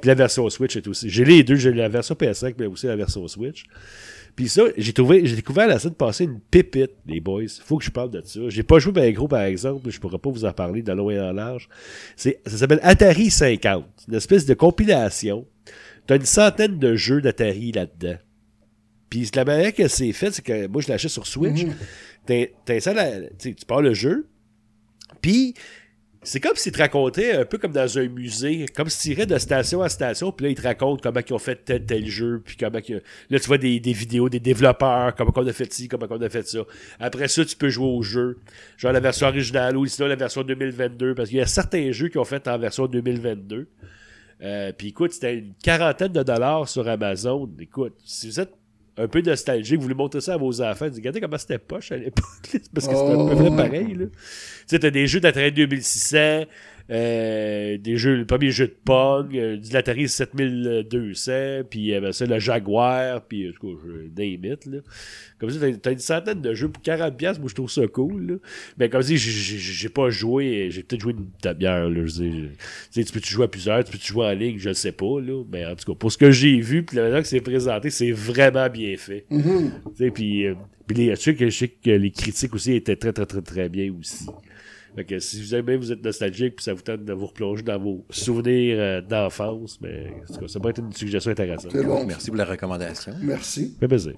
[0.00, 1.10] Puis la version Switch est aussi.
[1.10, 3.64] J'ai les deux, j'ai la version PS5, mais aussi la version Switch.
[4.36, 7.42] Puis ça, j'ai trouvé, j'ai découvert la semaine passée une pépite, les boys.
[7.64, 8.40] Faut que je parle de ça.
[8.48, 11.20] J'ai pas joué bien gros, par exemple, je pourrais pas vous en parler de et
[11.20, 11.68] en large.
[12.16, 13.84] C'est, ça s'appelle Atari 50.
[14.08, 15.46] Une espèce de compilation.
[16.06, 18.16] T'as une centaine de jeux d'Atari là-dedans.
[19.10, 21.66] Puis la manière que c'est fait, c'est que moi, je l'achète sur Switch.
[22.26, 24.28] Tu sais, tu pars le jeu.
[25.20, 25.54] Puis
[26.22, 29.38] c'est comme s'il te racontait un peu comme dans un musée, comme s'il irait de
[29.38, 32.42] station à station, puis là, il te raconte comment ils ont fait tel tel jeu,
[32.44, 35.72] puis comment que, là, tu vois des, des vidéos des développeurs, comment on a fait
[35.72, 36.60] ci, comment on a fait ça.
[36.98, 38.38] Après ça, tu peux jouer au jeu,
[38.76, 42.08] genre la version originale ou sinon la version 2022, parce qu'il y a certains jeux
[42.08, 43.68] qui ont fait en version 2022.
[44.42, 47.50] Euh, puis écoute, c'était une quarantaine de dollars sur Amazon.
[47.58, 48.52] Écoute, si vous êtes
[49.00, 51.92] un peu nostalgique, vous voulez montrer ça à vos enfants, dites, regardez comment c'était poche
[51.92, 52.24] à l'époque,
[52.74, 53.94] parce que c'était un peu Oh, vrai pareil.
[53.94, 54.06] Là.
[54.06, 54.12] Tu
[54.66, 56.44] sais, t'as des jeux d'Atari 2600,
[56.90, 61.32] euh, des jeux, le premier jeu de Pong, euh, du Atari 7200,
[61.70, 64.78] puis euh, ben, ça, le Jaguar, puis en tout cas, je name it, là.
[65.38, 67.86] Comme ça, t'as, t'as une centaine de jeux pour 40$, piastres, moi je trouve ça
[67.86, 68.34] cool, là.
[68.76, 72.48] Mais comme si j'ai, j'ai, j'ai pas joué, j'ai peut-être joué une demi-heure, là, je
[72.90, 75.44] sais, tu peux-tu jouer à plusieurs, tu peux-tu jouer en ligne, je sais pas, là.
[75.52, 77.90] Mais en tout cas, pour ce que j'ai vu, puis la manière que c'est présenté,
[77.90, 79.26] c'est vraiment bien fait.
[79.30, 79.72] Mhm.
[79.96, 80.54] Tu sais, puis, euh,
[80.88, 83.42] puis les, tu sais que je sais que les critiques aussi étaient très, très, très,
[83.42, 84.26] très bien aussi.
[85.00, 87.62] Fait que si vous aimez, vous êtes nostalgique, puis ça vous tente de vous replonger
[87.62, 91.72] dans vos souvenirs euh, d'enfance, mais en tout cas, ça peut être une suggestion intéressante.
[91.72, 92.04] C'est bon.
[92.04, 93.14] Merci pour la recommandation.
[93.22, 93.74] Merci.
[93.80, 94.12] Fait plaisir.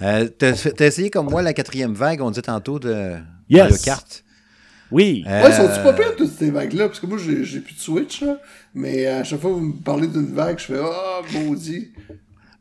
[0.00, 3.16] Euh, T'as essayé comme moi la quatrième vague, on dit tantôt de
[3.50, 3.82] Yes.
[3.84, 4.24] Kart.
[4.90, 5.24] Oui.
[5.28, 6.86] Euh, Ouais, sont-tu pas pires toutes ces vagues-là?
[6.88, 8.40] Parce que moi, j'ai j'ai plus de Switch, là.
[8.72, 11.92] Mais à chaque fois que vous me parlez d'une vague, je fais Ah, maudit.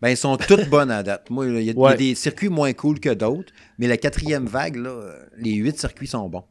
[0.02, 1.30] Ben, ils sont toutes bonnes à date.
[1.30, 1.98] Moi, il y, a- il y a Ouais.
[1.98, 6.28] des circuits moins cool que d'autres, mais la quatrième vague, là, les huit circuits sont
[6.30, 6.44] bons.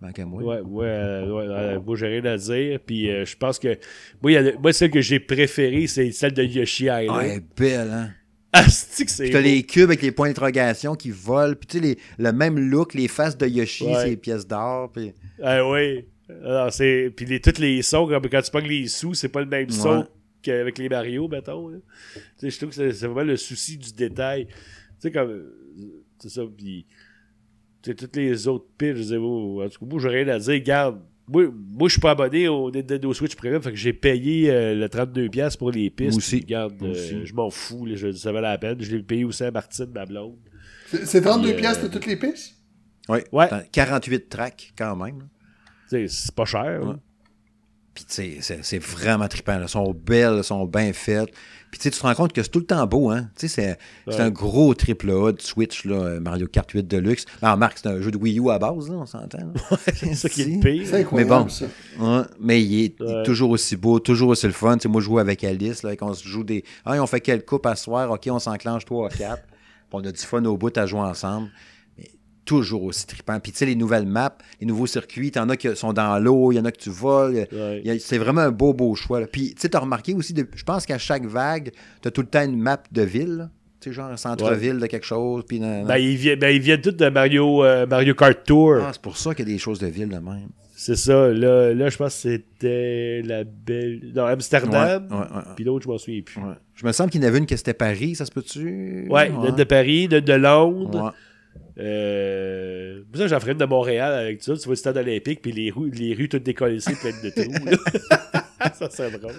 [0.00, 0.42] Ben, moi.
[0.42, 2.78] Ouais, ouais, euh, ouais, moi j'ai rien à dire.
[2.84, 3.68] Puis euh, je pense que.
[4.22, 7.04] Moi, il y a- moi, celle que j'ai préférée, c'est celle de Yoshi Ah, elle
[7.06, 7.26] Island.
[7.26, 8.10] est belle, hein?
[8.56, 12.32] Ah, c'est t'as les cubes avec les points d'interrogation qui volent, puis tu sais, le
[12.32, 13.94] même look, les faces de Yoshi, Ouais.
[13.96, 15.12] c'est les pièces d'or, puis...
[15.42, 16.04] Ah oui.
[16.44, 17.10] Alors, c'est...
[17.16, 19.68] Puis les, tous les sons, comme quand tu pognes les sous, c'est pas le même
[19.70, 20.04] son Ouais.
[20.44, 21.68] Qu'avec les Mario, mettons.
[21.68, 21.78] là.
[22.36, 24.46] Sais, je trouve que c'est, vraiment le souci du détail.
[24.46, 24.54] Tu
[24.98, 25.42] sais, comme.
[26.18, 26.86] C'est ça, puis.
[27.82, 30.28] Tu sais, toutes les autres piles, je disais, oh, en tout cas, moi, j'ai rien
[30.28, 30.62] à dire.
[30.62, 31.00] Garde.
[31.26, 34.74] Moi, moi je suis pas abonné au Nintendo Switch Premium, fait que j'ai payé euh,
[34.74, 36.10] le 32$ pour les pistes.
[36.10, 36.36] Moi aussi.
[36.36, 38.76] puis Garde, Moi euh, je m'en fous, là, je, ça valait la peine.
[38.78, 40.36] Je l'ai payé aussi à Martine, ma blonde.
[40.88, 42.56] C'est c'est 32$ Puis, euh, piastres de toutes les pistes?
[43.08, 43.48] Oui, Ouais.
[43.72, 45.28] 48 tracks, quand même.
[45.88, 46.80] C'est pas cher.
[46.82, 46.92] Ouais.
[46.92, 46.98] là.
[47.94, 49.60] Puis, tu sais, c'est- vraiment trippant.
[49.60, 51.30] Elles sont belles, elles sont bien faites.
[51.70, 53.28] Puis, tu sais, tu te rends compte que c'est tout le temps beau, hein.
[53.38, 54.20] Tu sais, c'est Ouais.
[54.20, 57.24] un gros triple A de Switch, là, Mario Kart 8 Deluxe.
[57.42, 59.52] Alors, Marc, c'est un jeu de Wii U à base, là, on s'entend.
[59.94, 60.86] C'est ça qui est pire.
[60.86, 61.48] C'est incroyable, Mais bon.
[61.48, 61.66] ça.
[61.98, 64.76] Ouais, mais il est, il est toujours aussi beau, toujours aussi le fun.
[64.76, 66.64] Tu sais, moi, je joue avec Alice, là, quand on se joue des.
[66.84, 68.10] Ah, on fait quelle coupe à soir?
[68.10, 69.42] OK, on s'enclenche 3 à 4.
[69.90, 71.48] Puis on a du fun au bout à jouer ensemble.
[72.44, 73.40] Toujours aussi trippant.
[73.40, 76.52] Puis, tu sais, les nouvelles maps, les nouveaux circuits, t'en as qui sont dans l'eau,
[76.52, 77.46] il y en a que tu voles.
[77.52, 77.98] Ouais.
[77.98, 79.20] C'est vraiment un beau, beau choix.
[79.20, 79.26] là.
[79.26, 81.70] Puis, tu sais, t'as remarqué aussi, de- je pense qu'à chaque vague,
[82.02, 83.36] t'as tout le temps une map de ville.
[83.36, 83.50] là.
[83.80, 85.44] Tu sais, genre un centre-ville de quelque chose.
[85.48, 85.86] Puis, nan, nan.
[85.86, 88.76] Ben, ils viennent, ben, tous de Mario, euh, Mario Kart Tour.
[88.80, 90.48] Ah, c'est pour ça qu'il y a des choses de ville de même.
[90.76, 91.28] C'est ça.
[91.28, 94.12] Là, là, je pense que c'était la belle.
[94.14, 95.06] Non, Amsterdam.
[95.10, 95.42] Ouais, ouais.
[95.56, 96.40] Puis l'autre, je m'en souviens plus.
[96.74, 99.06] Je me semble qu'il y en avait une qui c'était Paris, ça se peut-tu?
[99.08, 101.14] Ouais, de Paris, de Londres.
[101.78, 103.02] Euh...
[103.14, 104.54] Ça, j'en ferais une de Montréal avec ça.
[104.54, 107.76] Tu vois le stade olympique, puis les rues, les rues toutes décollées, pleines de trous.
[108.74, 109.32] ça, c'est drôle.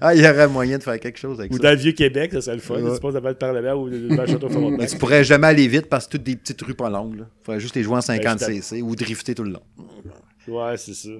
[0.00, 1.62] Ah, il y aurait moyen de faire quelque chose avec Ou ça.
[1.62, 2.74] dans le Vieux-Québec, ça serait le fun.
[2.74, 2.94] Ouais.
[2.94, 5.86] Tu passes devant le Parlement ou devant le Château Mais tu pourrais jamais aller vite
[5.86, 7.20] parce que toutes des petites rues pas longues.
[7.20, 9.62] Il faudrait juste les jouer en 50 Ben, cc ou drifter tout le long.
[10.48, 11.10] Ouais, c'est ça.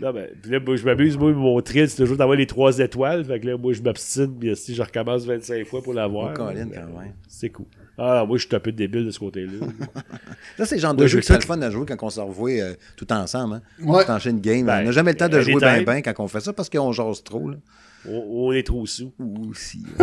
[0.00, 3.24] Non, ben, là, moi, je m'amuse, moi, mon thrill, c'est toujours d'avoir les trois étoiles.
[3.24, 6.34] Fait que là, moi, je m'obstine, puis si je recommence 25 fois pour l'avoir.
[6.38, 6.70] Oh, ben.
[7.26, 7.66] C'est cool.
[7.98, 9.66] Ah, moi, je suis un peu débile de ce côté-là.
[10.56, 12.10] Ça, c'est le genre de Ouais, jeu je qui le fun à jouer quand on
[12.10, 13.54] se revoit euh, tout ensemble.
[13.56, 13.62] Hein?
[13.84, 14.04] Ouais.
[14.04, 14.66] T'enchaînes une game.
[14.66, 16.52] Ben, on n'a jamais le temps de euh, jouer bien bien quand on fait ça
[16.52, 17.50] parce qu'on jase trop.
[17.50, 17.56] Là.
[18.08, 18.12] on,
[18.48, 19.12] on est trop sous.
[19.18, 19.84] Ou aussi.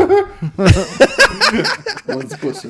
[2.08, 2.68] On dit pas ça.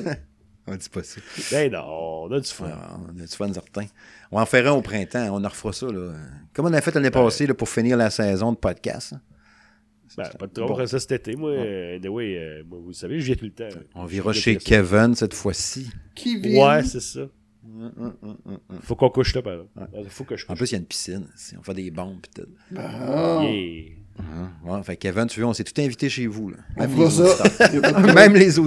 [0.66, 1.20] on dit pas ça.
[1.50, 1.84] Ben non,
[2.24, 2.66] on a du fun.
[2.72, 3.86] Ah, on a du fun certain.
[4.32, 5.28] On en ferait un au printemps.
[5.32, 5.86] On en refera ça.
[5.86, 6.12] Là.
[6.54, 9.12] Comme on a fait l'année passée là, pour finir la saison de podcast.
[9.14, 9.20] hein.
[10.16, 10.64] Ben, pas de trop.
[10.64, 11.36] On fera ça cet été.
[11.36, 13.68] Moi, euh, anyway, euh, moi, vous savez, je viens tout le temps.
[13.94, 14.56] On vira chez.
[14.56, 15.90] Kevin cette fois-ci.
[16.14, 16.76] Qui vient?
[16.76, 17.20] Ouais, c'est ça.
[18.82, 20.08] Faut qu'on couche là, par exemple.
[20.08, 20.58] Faut que je En couche.
[20.58, 21.26] plus, il y a une piscine.
[21.58, 22.20] On fait des bombes.
[22.22, 22.48] pis tout.
[22.76, 24.50] Ah, Yeah.
[24.64, 26.48] Ouais, fait que Kevin, tu veux, on s'est tout invité chez vous.
[26.48, 26.56] Là.
[26.78, 27.22] Même, les ça.
[27.26, 27.82] auditeurs.
[28.14, 28.58] Même les.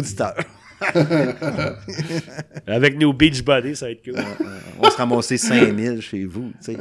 [2.68, 4.14] Avec nos beach bodies, ça va être cool.
[4.78, 6.52] On va se ramasser 5000 chez vous.
[6.64, 6.78] tu sais.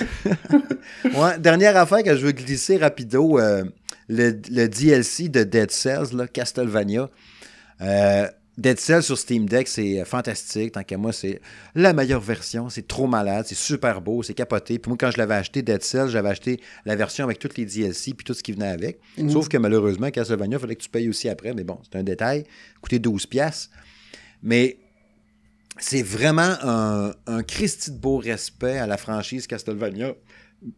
[1.04, 3.38] ouais, dernière affaire que je veux glisser rapido.
[3.38, 3.64] euh,
[4.08, 7.08] le, le DLC de Dead Cells, là, Castlevania.
[7.80, 10.72] Euh, Dead Cells sur Steam Deck, c'est fantastique.
[10.72, 11.40] Tant qu'à moi, c'est
[11.74, 12.68] la meilleure version.
[12.68, 14.78] C'est trop malade, c'est super beau, c'est capoté.
[14.78, 17.64] Puis moi, quand je l'avais acheté, Dead Cells, j'avais acheté la version avec toutes les
[17.64, 19.00] DLC puis tout ce qui venait avec.
[19.30, 21.52] Sauf que malheureusement, Castlevania, il fallait que tu payes aussi après.
[21.54, 22.44] Mais bon, c'est un détail.
[22.80, 23.70] Coûtait 12 pièces.
[24.42, 24.76] Mais
[25.78, 30.14] c'est vraiment un, un de beau respect à la franchise Castlevania.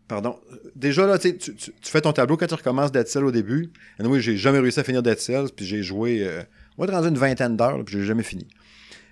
[0.09, 0.37] Pardon.
[0.75, 1.35] Déjà, là, tu,
[1.83, 3.71] fais ton tableau quand tu recommences Dead Cells au début.
[4.01, 6.43] Et moi, j'ai jamais réussi à finir Dead Cells, puis j'ai joué, euh,
[6.77, 8.49] moi, rendu une vingtaine d'heures, puis j'ai jamais fini.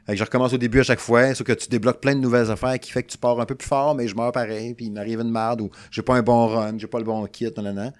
[0.06, 2.20] Fait que je recommence au début à chaque fois, sauf que tu débloques plein de
[2.20, 4.74] nouvelles affaires qui fait que tu pars un peu plus fort, mais je meurs pareil,
[4.74, 7.24] puis il m'arrive une merde, ou j'ai pas un bon run, j'ai pas le bon
[7.26, 7.92] kit, non, non.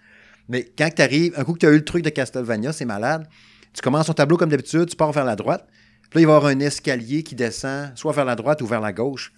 [0.48, 2.84] Mais quand tu arrives, un coup que tu as eu le truc de Castlevania, c'est
[2.84, 3.26] malade.
[3.72, 5.66] Tu commences ton tableau comme d'habitude, tu pars vers la droite.
[6.14, 8.80] Là, il va y avoir un escalier qui descend, soit vers la droite ou vers
[8.80, 9.32] la gauche.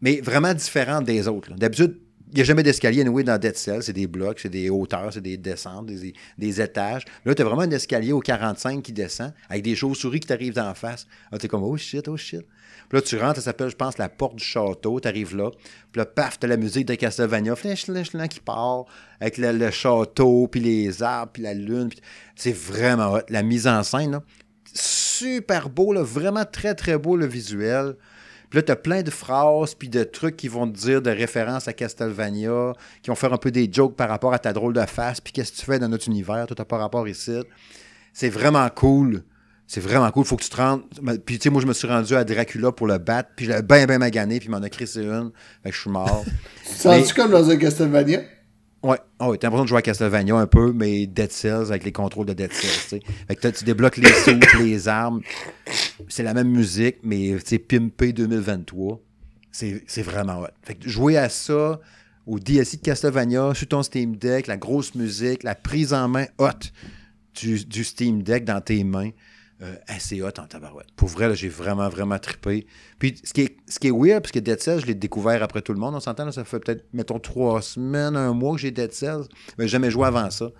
[0.00, 1.52] Mais vraiment différent des autres.
[1.54, 1.98] D'habitude,
[2.32, 3.82] il n'y a jamais d'escalier anyway, dans Dead Cell.
[3.82, 7.04] C'est des blocs, c'est des hauteurs, c'est des descentes, des, étages.
[7.24, 10.54] Là, tu as vraiment un escalier au 45 qui descend avec des chauves-souris qui t'arrivent
[10.54, 11.06] d'en face.
[11.32, 12.46] Là, tu es comme, oh shit, oh shit.
[12.88, 15.00] Puis là, tu rentres, ça s'appelle, je pense, la porte du château.
[15.00, 15.50] Tu arrives là.
[15.92, 17.56] Puis là, paf, tu la musique de Castlevania.
[17.56, 18.86] Flash, flash, qui part
[19.20, 21.90] avec le, château, puis les arbres, puis la lune.
[22.36, 23.18] C'est vraiment.
[23.28, 24.22] La mise en scène, là,
[25.20, 27.94] super beau, là, vraiment très, très beau le visuel.
[28.48, 31.10] Puis là, tu as plein de phrases puis de trucs qui vont te dire de
[31.10, 32.72] référence à Castlevania,
[33.02, 35.32] qui vont faire un peu des jokes par rapport à ta drôle de face, puis
[35.32, 37.38] qu'est-ce que tu fais dans notre univers, tout n'a pas rapport ici.
[38.12, 39.22] C'est vraiment cool.
[39.68, 40.24] C'est vraiment cool.
[40.24, 40.82] Faut que tu te rendes.
[41.24, 43.52] Puis, tu sais, moi, je me suis rendu à Dracula pour le battre, puis je
[43.52, 45.30] l'ai bien, bien magané, puis il m'en a crissé une.
[45.62, 46.24] Fait que je suis mort.
[46.66, 48.22] Tu te sens-tu comme dans un Castlevania?
[48.82, 51.92] Ouais, oh, t'as l'impression de jouer à Castlevania un peu, mais Dead Cells avec les
[51.92, 53.00] contrôles de Dead Cells.
[53.28, 55.20] Fait que tu débloques les sauts, les armes.
[56.08, 58.98] C'est la même musique, mais sais, pimpé 2023.
[59.52, 60.46] C'est c'est vraiment hot.
[60.62, 61.80] Fait que jouer à ça,
[62.26, 66.26] au DLC de Castlevania, sur ton Steam Deck, la grosse musique, la prise en main
[66.38, 66.48] hot
[67.34, 69.10] du, du Steam Deck dans tes mains,
[69.62, 70.90] euh, assez hot en tabarouette.
[70.96, 72.66] Pour vrai, là, j'ai vraiment, vraiment trippé.
[72.98, 75.42] Puis, ce qui est, ce qui est weird, parce que Dead Cells, je l'ai découvert
[75.42, 78.54] après tout le monde, on s'entend, là, ça fait peut-être, mettons, trois semaines, un mois
[78.54, 79.24] que j'ai Dead Cells,
[79.58, 80.50] mais j'ai jamais joué avant ça.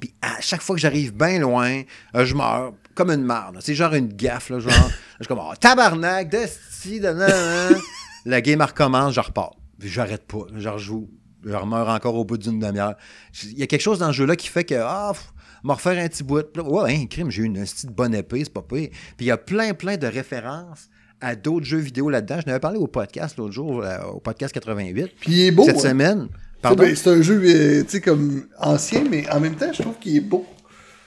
[0.00, 1.82] Puis à chaque fois que j'arrive bien loin,
[2.14, 3.56] euh, je meurs comme une marde.
[3.56, 3.60] là.
[3.62, 4.72] C'est genre une gaffe, là, genre.
[5.18, 7.80] je suis comme, oh, tabarnak, de sti, de nan, nan.
[8.24, 9.56] La game recommence, je repars.
[9.78, 10.46] Puis j'arrête pas.
[10.54, 11.08] Je rejoue.
[11.44, 12.96] Je remeurs encore au bout d'une demi-heure.
[13.44, 15.32] Il y a quelque chose dans ce jeu-là qui fait que, ah, pff,
[15.64, 16.44] me refaire un petit bout.
[16.56, 18.88] Là, ouais, un crime, j'ai eu une petite bonne épée, c'est pas pire.
[18.90, 20.88] Puis il y a plein, plein de références
[21.20, 22.38] à d'autres jeux vidéo là-dedans.
[22.40, 25.08] Je n'avais parlé au podcast l'autre jour, euh, au podcast 88.
[25.20, 25.64] Puis il est beau.
[25.64, 25.80] Cette hein.
[25.80, 26.28] semaine.
[26.62, 29.98] Ben, C'est un jeu, euh, tu sais, comme ancien, mais en même temps, je trouve
[29.98, 30.44] qu'il est beau.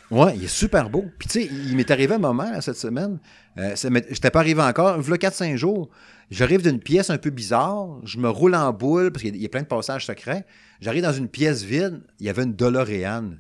[0.10, 1.06] Ouais, il est super beau.
[1.18, 3.18] Puis tu sais, il m'est arrivé un moment là, cette semaine.
[3.58, 4.98] Euh, ça m'est- J'étais pas arrivé encore.
[5.02, 5.90] Il y a 4-5 jours.
[6.30, 8.00] J'arrive d'une pièce un peu bizarre.
[8.04, 10.06] Je me roule en boule parce qu'il y a- il y a plein de passages
[10.06, 10.46] secrets.
[10.82, 12.02] J'arrive dans une pièce vide.
[12.20, 13.32] Il y avait une DeLorean.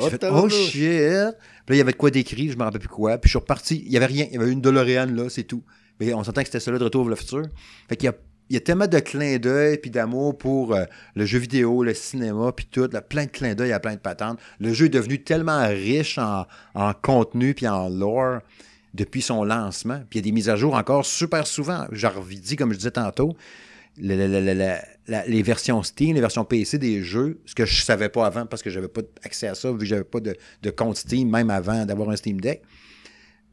[0.00, 0.72] J'ai Oh, fait, oh shit.
[0.72, 1.34] Puis là,
[1.68, 2.50] il y avait de quoi d'écrit.
[2.50, 3.18] Je me rappelle plus quoi.
[3.18, 3.82] Puis je suis reparti.
[3.86, 4.26] Il y avait rien.
[4.30, 5.62] Il y avait une DeLorean là, c'est tout.
[6.00, 7.42] Mais on s'entend que c'était celui de Retour vers le futur.
[7.88, 8.14] Fait qu'il y a
[8.48, 11.94] il y a tellement de clins d'œil puis d'amour pour euh, le jeu vidéo, le
[11.94, 12.88] cinéma, puis tout.
[12.92, 14.40] là, plein de clins d'œil à plein de patentes.
[14.58, 18.40] Le jeu est devenu tellement riche en, en contenu puis en lore
[18.92, 20.00] depuis son lancement.
[20.10, 21.86] Puis il y a des mises à jour encore super souvent.
[21.92, 23.36] J'en revis, comme je disais tantôt,
[24.00, 28.62] les versions Steam, les versions PC des jeux, ce que je savais pas avant parce
[28.62, 31.50] que j'avais pas accès à ça, vu que j'avais pas de, de compte Steam, même
[31.50, 32.62] avant d'avoir un Steam Deck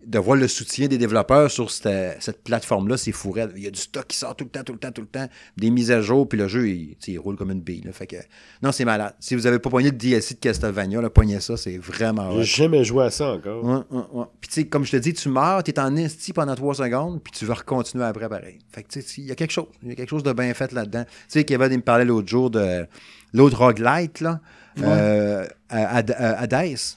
[0.07, 3.51] de voir le soutien des développeurs sur cette, cette plateforme-là, c'est fou raide.
[3.57, 5.07] Il y a du stock qui sort tout le temps, tout le temps, tout le
[5.07, 5.27] temps,
[5.57, 7.81] des mises à jour, puis le jeu, il, roule comme une bille.
[7.81, 7.91] là.
[7.91, 8.15] Fait que,
[8.63, 9.13] non, c'est malade.
[9.19, 12.31] Si vous avez pas pogné le DLC de Castlevania, là, pognez ça, c'est vraiment.
[12.38, 13.63] J'ai jamais joué à ça encore.
[13.65, 14.25] Ouais, ouais, ouais.
[14.39, 16.73] Puis, tu sais, comme je te dis, tu meurs, tu es en esti pendant trois
[16.75, 18.59] secondes, puis tu vas recontinuer après pareil.
[18.71, 19.67] Fait que, tu sais, il y a quelque chose.
[19.84, 21.03] Il y a quelque chose de bien fait là-dedans.
[21.03, 22.85] Tu sais, Kevin, il me parlait l'autre jour de
[23.34, 24.39] l'autre roguelite, là,
[24.81, 26.95] euh, à, à, à- à Dice.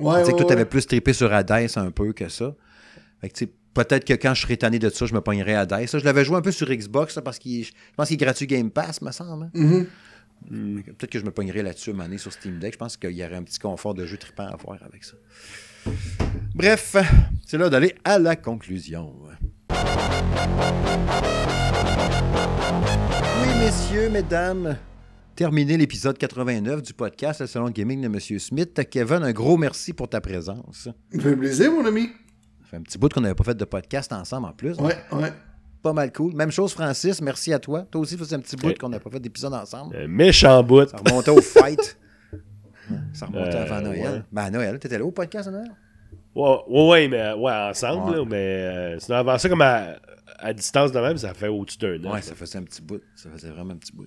[0.00, 2.54] Ouais, Tu sais que toi, plus trippé sur Hades un peu que ça.
[3.20, 5.54] Fait que, tu sais, peut-être que quand je serais tanné de ça, je me pognerais
[5.54, 5.66] à
[5.98, 8.46] je l'avais joué un peu sur Xbox, là, parce qu'il je pense qu'il est gratuit
[8.46, 9.44] Game Pass, me semble.
[9.44, 9.50] hein.
[9.54, 9.86] Mhm.
[10.76, 12.72] Fait que Peut-être que je me pognerais là-dessus année sur Steam Deck.
[12.72, 15.14] Je pense qu'il y aurait un petit confort de jeu trippant à avoir avec ça.
[16.54, 16.96] Bref,
[17.46, 19.14] c'est l'heure d'aller à la conclusion.
[23.42, 24.76] Oui, messieurs, mesdames,
[25.36, 28.18] terminé l'épisode 89 du podcast Le Salon de Gaming de M.
[28.38, 28.80] Smith.
[28.90, 30.88] Kevin, un gros merci pour ta présence.
[30.88, 32.08] Ça me fait plaisir, mon ami.
[32.62, 34.76] Ça fait un petit bout qu'on n'avait pas fait de podcast ensemble en plus.
[34.78, 35.32] Ouais, ouais.
[35.82, 36.34] Pas mal cool.
[36.34, 37.86] Même chose, Francis, merci à toi.
[37.90, 38.74] Toi aussi, ça faisait un petit bout Ouais.
[38.74, 39.96] qu'on n'a pas fait d'épisode ensemble.
[39.96, 40.88] Un méchant bout.
[40.88, 41.96] Ça remontait au fight.
[43.12, 44.00] Ça remontait Euh, avant Noël.
[44.02, 44.22] ouais.
[44.32, 45.70] Ben, à Noël, t'étais là au podcast à Noël?
[46.34, 48.16] Ouais, ouais, ouais, mais ouais, ensemble, Ouais.
[48.16, 49.94] là, mais euh, sinon, avant ça, comme à,
[50.40, 52.14] à distance de même, ça fait au-dessus d'un an.
[52.14, 53.00] Ouais, ça faisait un petit bout.
[53.14, 54.06] Ça faisait vraiment un petit bout.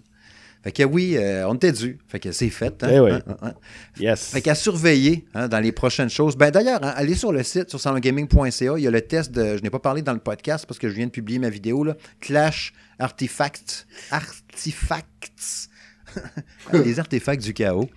[0.64, 1.98] Fait que oui, euh, on était dû.
[2.08, 2.84] Fait que c'est fait.
[2.84, 2.90] hein.
[2.90, 3.12] Eh oui.
[3.12, 3.54] Hein, hein.
[4.00, 4.28] Yes.
[4.32, 6.38] Fait qu'à surveiller dans les prochaines choses.
[6.38, 8.74] Ben d'ailleurs, allez sur le site, sur salongaming.ca.
[8.78, 9.58] Il y a le test de.
[9.58, 11.84] Je n'ai pas parlé dans le podcast parce que je viens de publier ma vidéo,
[11.84, 11.96] là.
[12.22, 13.86] Clash Artifacts.
[14.12, 15.70] Artifacts.
[16.74, 17.90] les artefacts du chaos.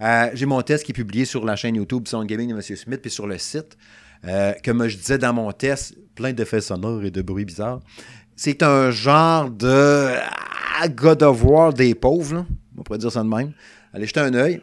[0.00, 2.62] Euh, J'ai mon test qui est publié sur la chaîne YouTube Salon Gaming de M.
[2.62, 3.76] Smith, puis sur le site.
[4.24, 7.80] Euh, comme je disais dans mon test, plein d'effets sonores et de bruits bizarres.
[8.36, 10.14] C'est un genre de
[10.80, 12.46] ah, God of War des pauvres, là.
[12.76, 13.52] on pourrait dire ça de même.
[13.92, 14.60] Allez jeter un œil.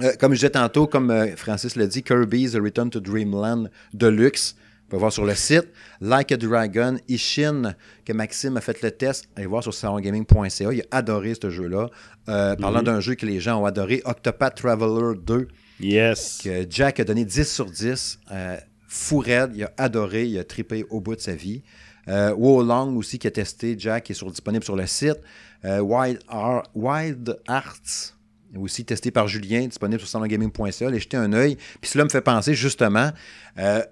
[0.00, 4.56] Euh, comme je disais tantôt, comme euh, Francis l'a dit, Kirby's Return to Dreamland Deluxe.
[4.56, 5.68] Vous pouvez voir sur le site.
[6.00, 9.26] Like a Dragon, Ishin, que Maxime a fait le test.
[9.36, 10.72] Allez voir sur salongaming.ca.
[10.72, 11.88] Il a adoré ce jeu-là.
[12.28, 15.48] Euh, Parlant d'un jeu que les gens ont adoré, Octopath Traveler 2,
[15.80, 16.40] Yes.
[16.44, 18.18] que Jack a donné 10 sur 10.
[18.32, 18.56] Euh,
[18.86, 21.62] fou raide, il a adoré, il a trippé au bout de sa vie.
[22.08, 25.18] Euh, Wolong aussi qui a testé, Jack qui est sur, disponible sur le site.
[25.64, 28.14] Euh, Wild, Ar- Wild Arts,
[28.56, 30.88] aussi testé par Julien, disponible sur salongaming.ca.
[30.88, 31.56] Allez jeter un œil.
[31.80, 33.10] Puis cela me fait penser justement,
[33.58, 33.82] euh,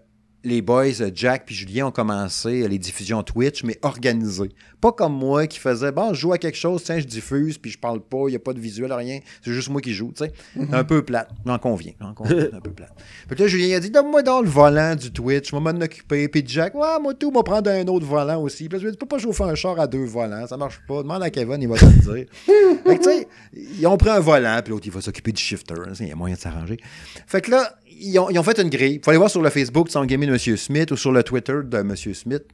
[0.44, 4.50] les boys, euh, Jack puis Julien ont commencé euh, les diffusions Twitch, mais organisées.
[4.80, 7.70] Pas comme moi qui faisais, bon, je joue à quelque chose, tiens, je diffuse, puis
[7.70, 9.20] je parle pas, il n'y a pas de visuel, rien.
[9.44, 10.32] C'est juste moi qui joue, tu sais.
[10.72, 11.30] Un peu plate.
[11.44, 11.92] J'en conviens.
[12.00, 12.94] J'en conviens, un peu plate.
[13.28, 16.28] Puis là, Julien a dit, donne-moi dans le volant du Twitch, je vais m'en occuper.
[16.28, 18.68] Puis Jack, ouais, moi tout, moi prendre un autre volant aussi.
[18.68, 20.46] Puis là, je lui ai dit, tu peux pas chauffer un char à deux volants,
[20.46, 21.02] ça marche pas.
[21.02, 22.26] Demande à Kevin, il va te le dire.
[22.86, 23.28] fait que, tu sais,
[23.78, 25.74] ils ont pris un volant, puis l'autre, il va s'occuper du shifter.
[26.00, 26.78] Il y a moyen de s'arranger.
[27.26, 28.94] Fait que là, ils ont, ils ont fait une grille.
[28.94, 30.56] Il faut aller voir sur le Facebook de Gaming de M.
[30.56, 31.94] Smith ou sur le Twitter de M.
[31.96, 32.44] Smith.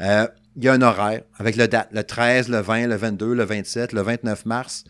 [0.00, 3.34] Euh, il y a un horaire avec le date, le 13, le 20, le 22,
[3.34, 4.84] le 27, le 29 mars.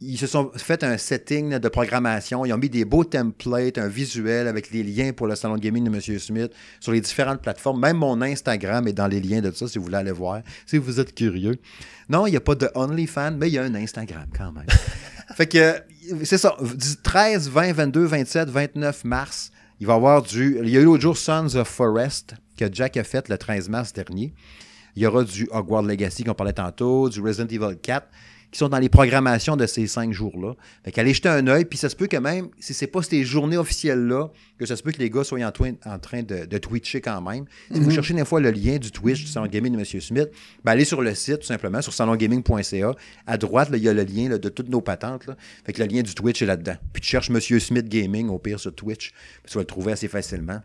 [0.00, 2.44] Ils se sont fait un setting de programmation.
[2.44, 5.60] Ils ont mis des beaux templates, un visuel avec les liens pour le salon de
[5.60, 6.18] gaming de M.
[6.18, 7.80] Smith sur les différentes plateformes.
[7.80, 10.78] Même mon Instagram est dans les liens de ça si vous voulez aller voir, si
[10.78, 11.56] vous êtes curieux.
[12.08, 14.66] Non, il n'y a pas de OnlyFans, mais il y a un Instagram quand même.
[15.34, 15.74] fait que
[16.24, 16.56] c'est ça.
[16.60, 20.58] Du 13, 20, 22, 27, 29 mars, il va y avoir du.
[20.62, 23.68] Il y a eu l'autre jour Sons of Forest que Jack a fait le 13
[23.68, 24.34] mars dernier.
[24.96, 28.06] Il y aura du Hogwarts Legacy qu'on parlait tantôt, du Resident Evil 4
[28.50, 30.54] qui sont dans les programmations de ces cinq jours-là.
[30.84, 33.22] Fait qu'allez jeter un œil, puis ça se peut que même, si c'est pas ces
[33.24, 36.46] journées officielles-là, que ça se peut que les gars soient en, train- en train de,
[36.46, 37.44] de twitcher quand même.
[37.72, 39.84] Si vous cherchez une fois le lien du Twitch du Salon Gaming de M.
[40.00, 40.28] Smith,
[40.64, 42.94] ben allez sur le site, tout simplement, sur salongaming.ca.
[43.26, 45.26] À droite, il y a le lien là, de toutes nos patentes.
[45.26, 45.36] Là.
[45.66, 46.76] Fait que le lien du Twitch est là-dedans.
[46.92, 47.38] Puis tu cherches M.
[47.40, 49.12] Smith Gaming, au pire, sur Twitch.
[49.42, 50.60] Puis tu vas le trouver assez facilement.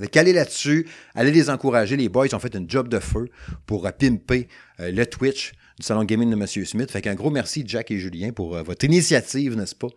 [0.00, 1.96] Fait qu'allez là-dessus, allez les encourager.
[1.96, 3.28] Les boys ont fait une job de feu
[3.66, 4.48] pour euh, pimper
[4.80, 6.46] euh, le Twitch du Salon Gaming de M.
[6.46, 6.90] Smith.
[6.90, 9.88] Fait qu'un gros merci, Jack et Julien, pour euh, votre initiative, n'est-ce pas?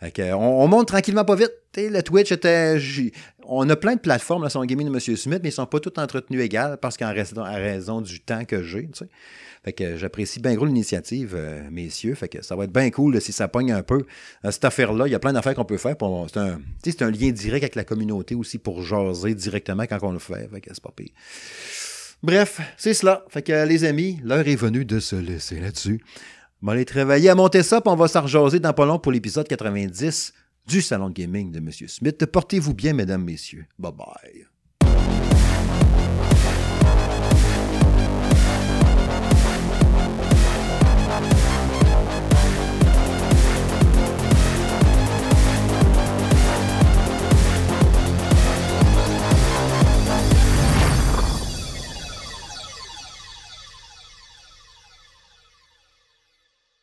[0.00, 1.52] Fait euh, on, on monte tranquillement pas vite.
[1.72, 2.78] T'sais, le Twitch était.
[3.44, 5.16] On a plein de plateformes, le Salon Gaming de M.
[5.16, 8.88] Smith, mais ils sont pas toutes entretenues égales parce qu'en raison, du temps que j'ai.
[9.64, 12.14] Fait que j'apprécie bien gros l'initiative, euh, messieurs.
[12.14, 14.04] Fait que ça va être bien cool si ça pogne un peu.
[14.44, 15.94] Euh, cette affaire-là, il y a plein d'affaires qu'on peut faire.
[16.82, 20.48] C'est un, lien direct avec la communauté aussi pour jaser directement quand on le fait.
[20.52, 20.90] Fait que pas.
[22.22, 23.24] Bref, c'est cela.
[23.28, 26.00] Fait que les amis, l'heure est venue de se laisser là-dessus.
[26.62, 29.10] On va aller travailler à monter ça, puis on va s'en dans pas long pour
[29.10, 30.32] l'épisode 90
[30.68, 31.70] du Salon de Gaming de M.
[31.72, 32.24] Smith.
[32.26, 33.66] Portez-vous bien, mesdames, messieurs.
[33.78, 34.51] Bye bye.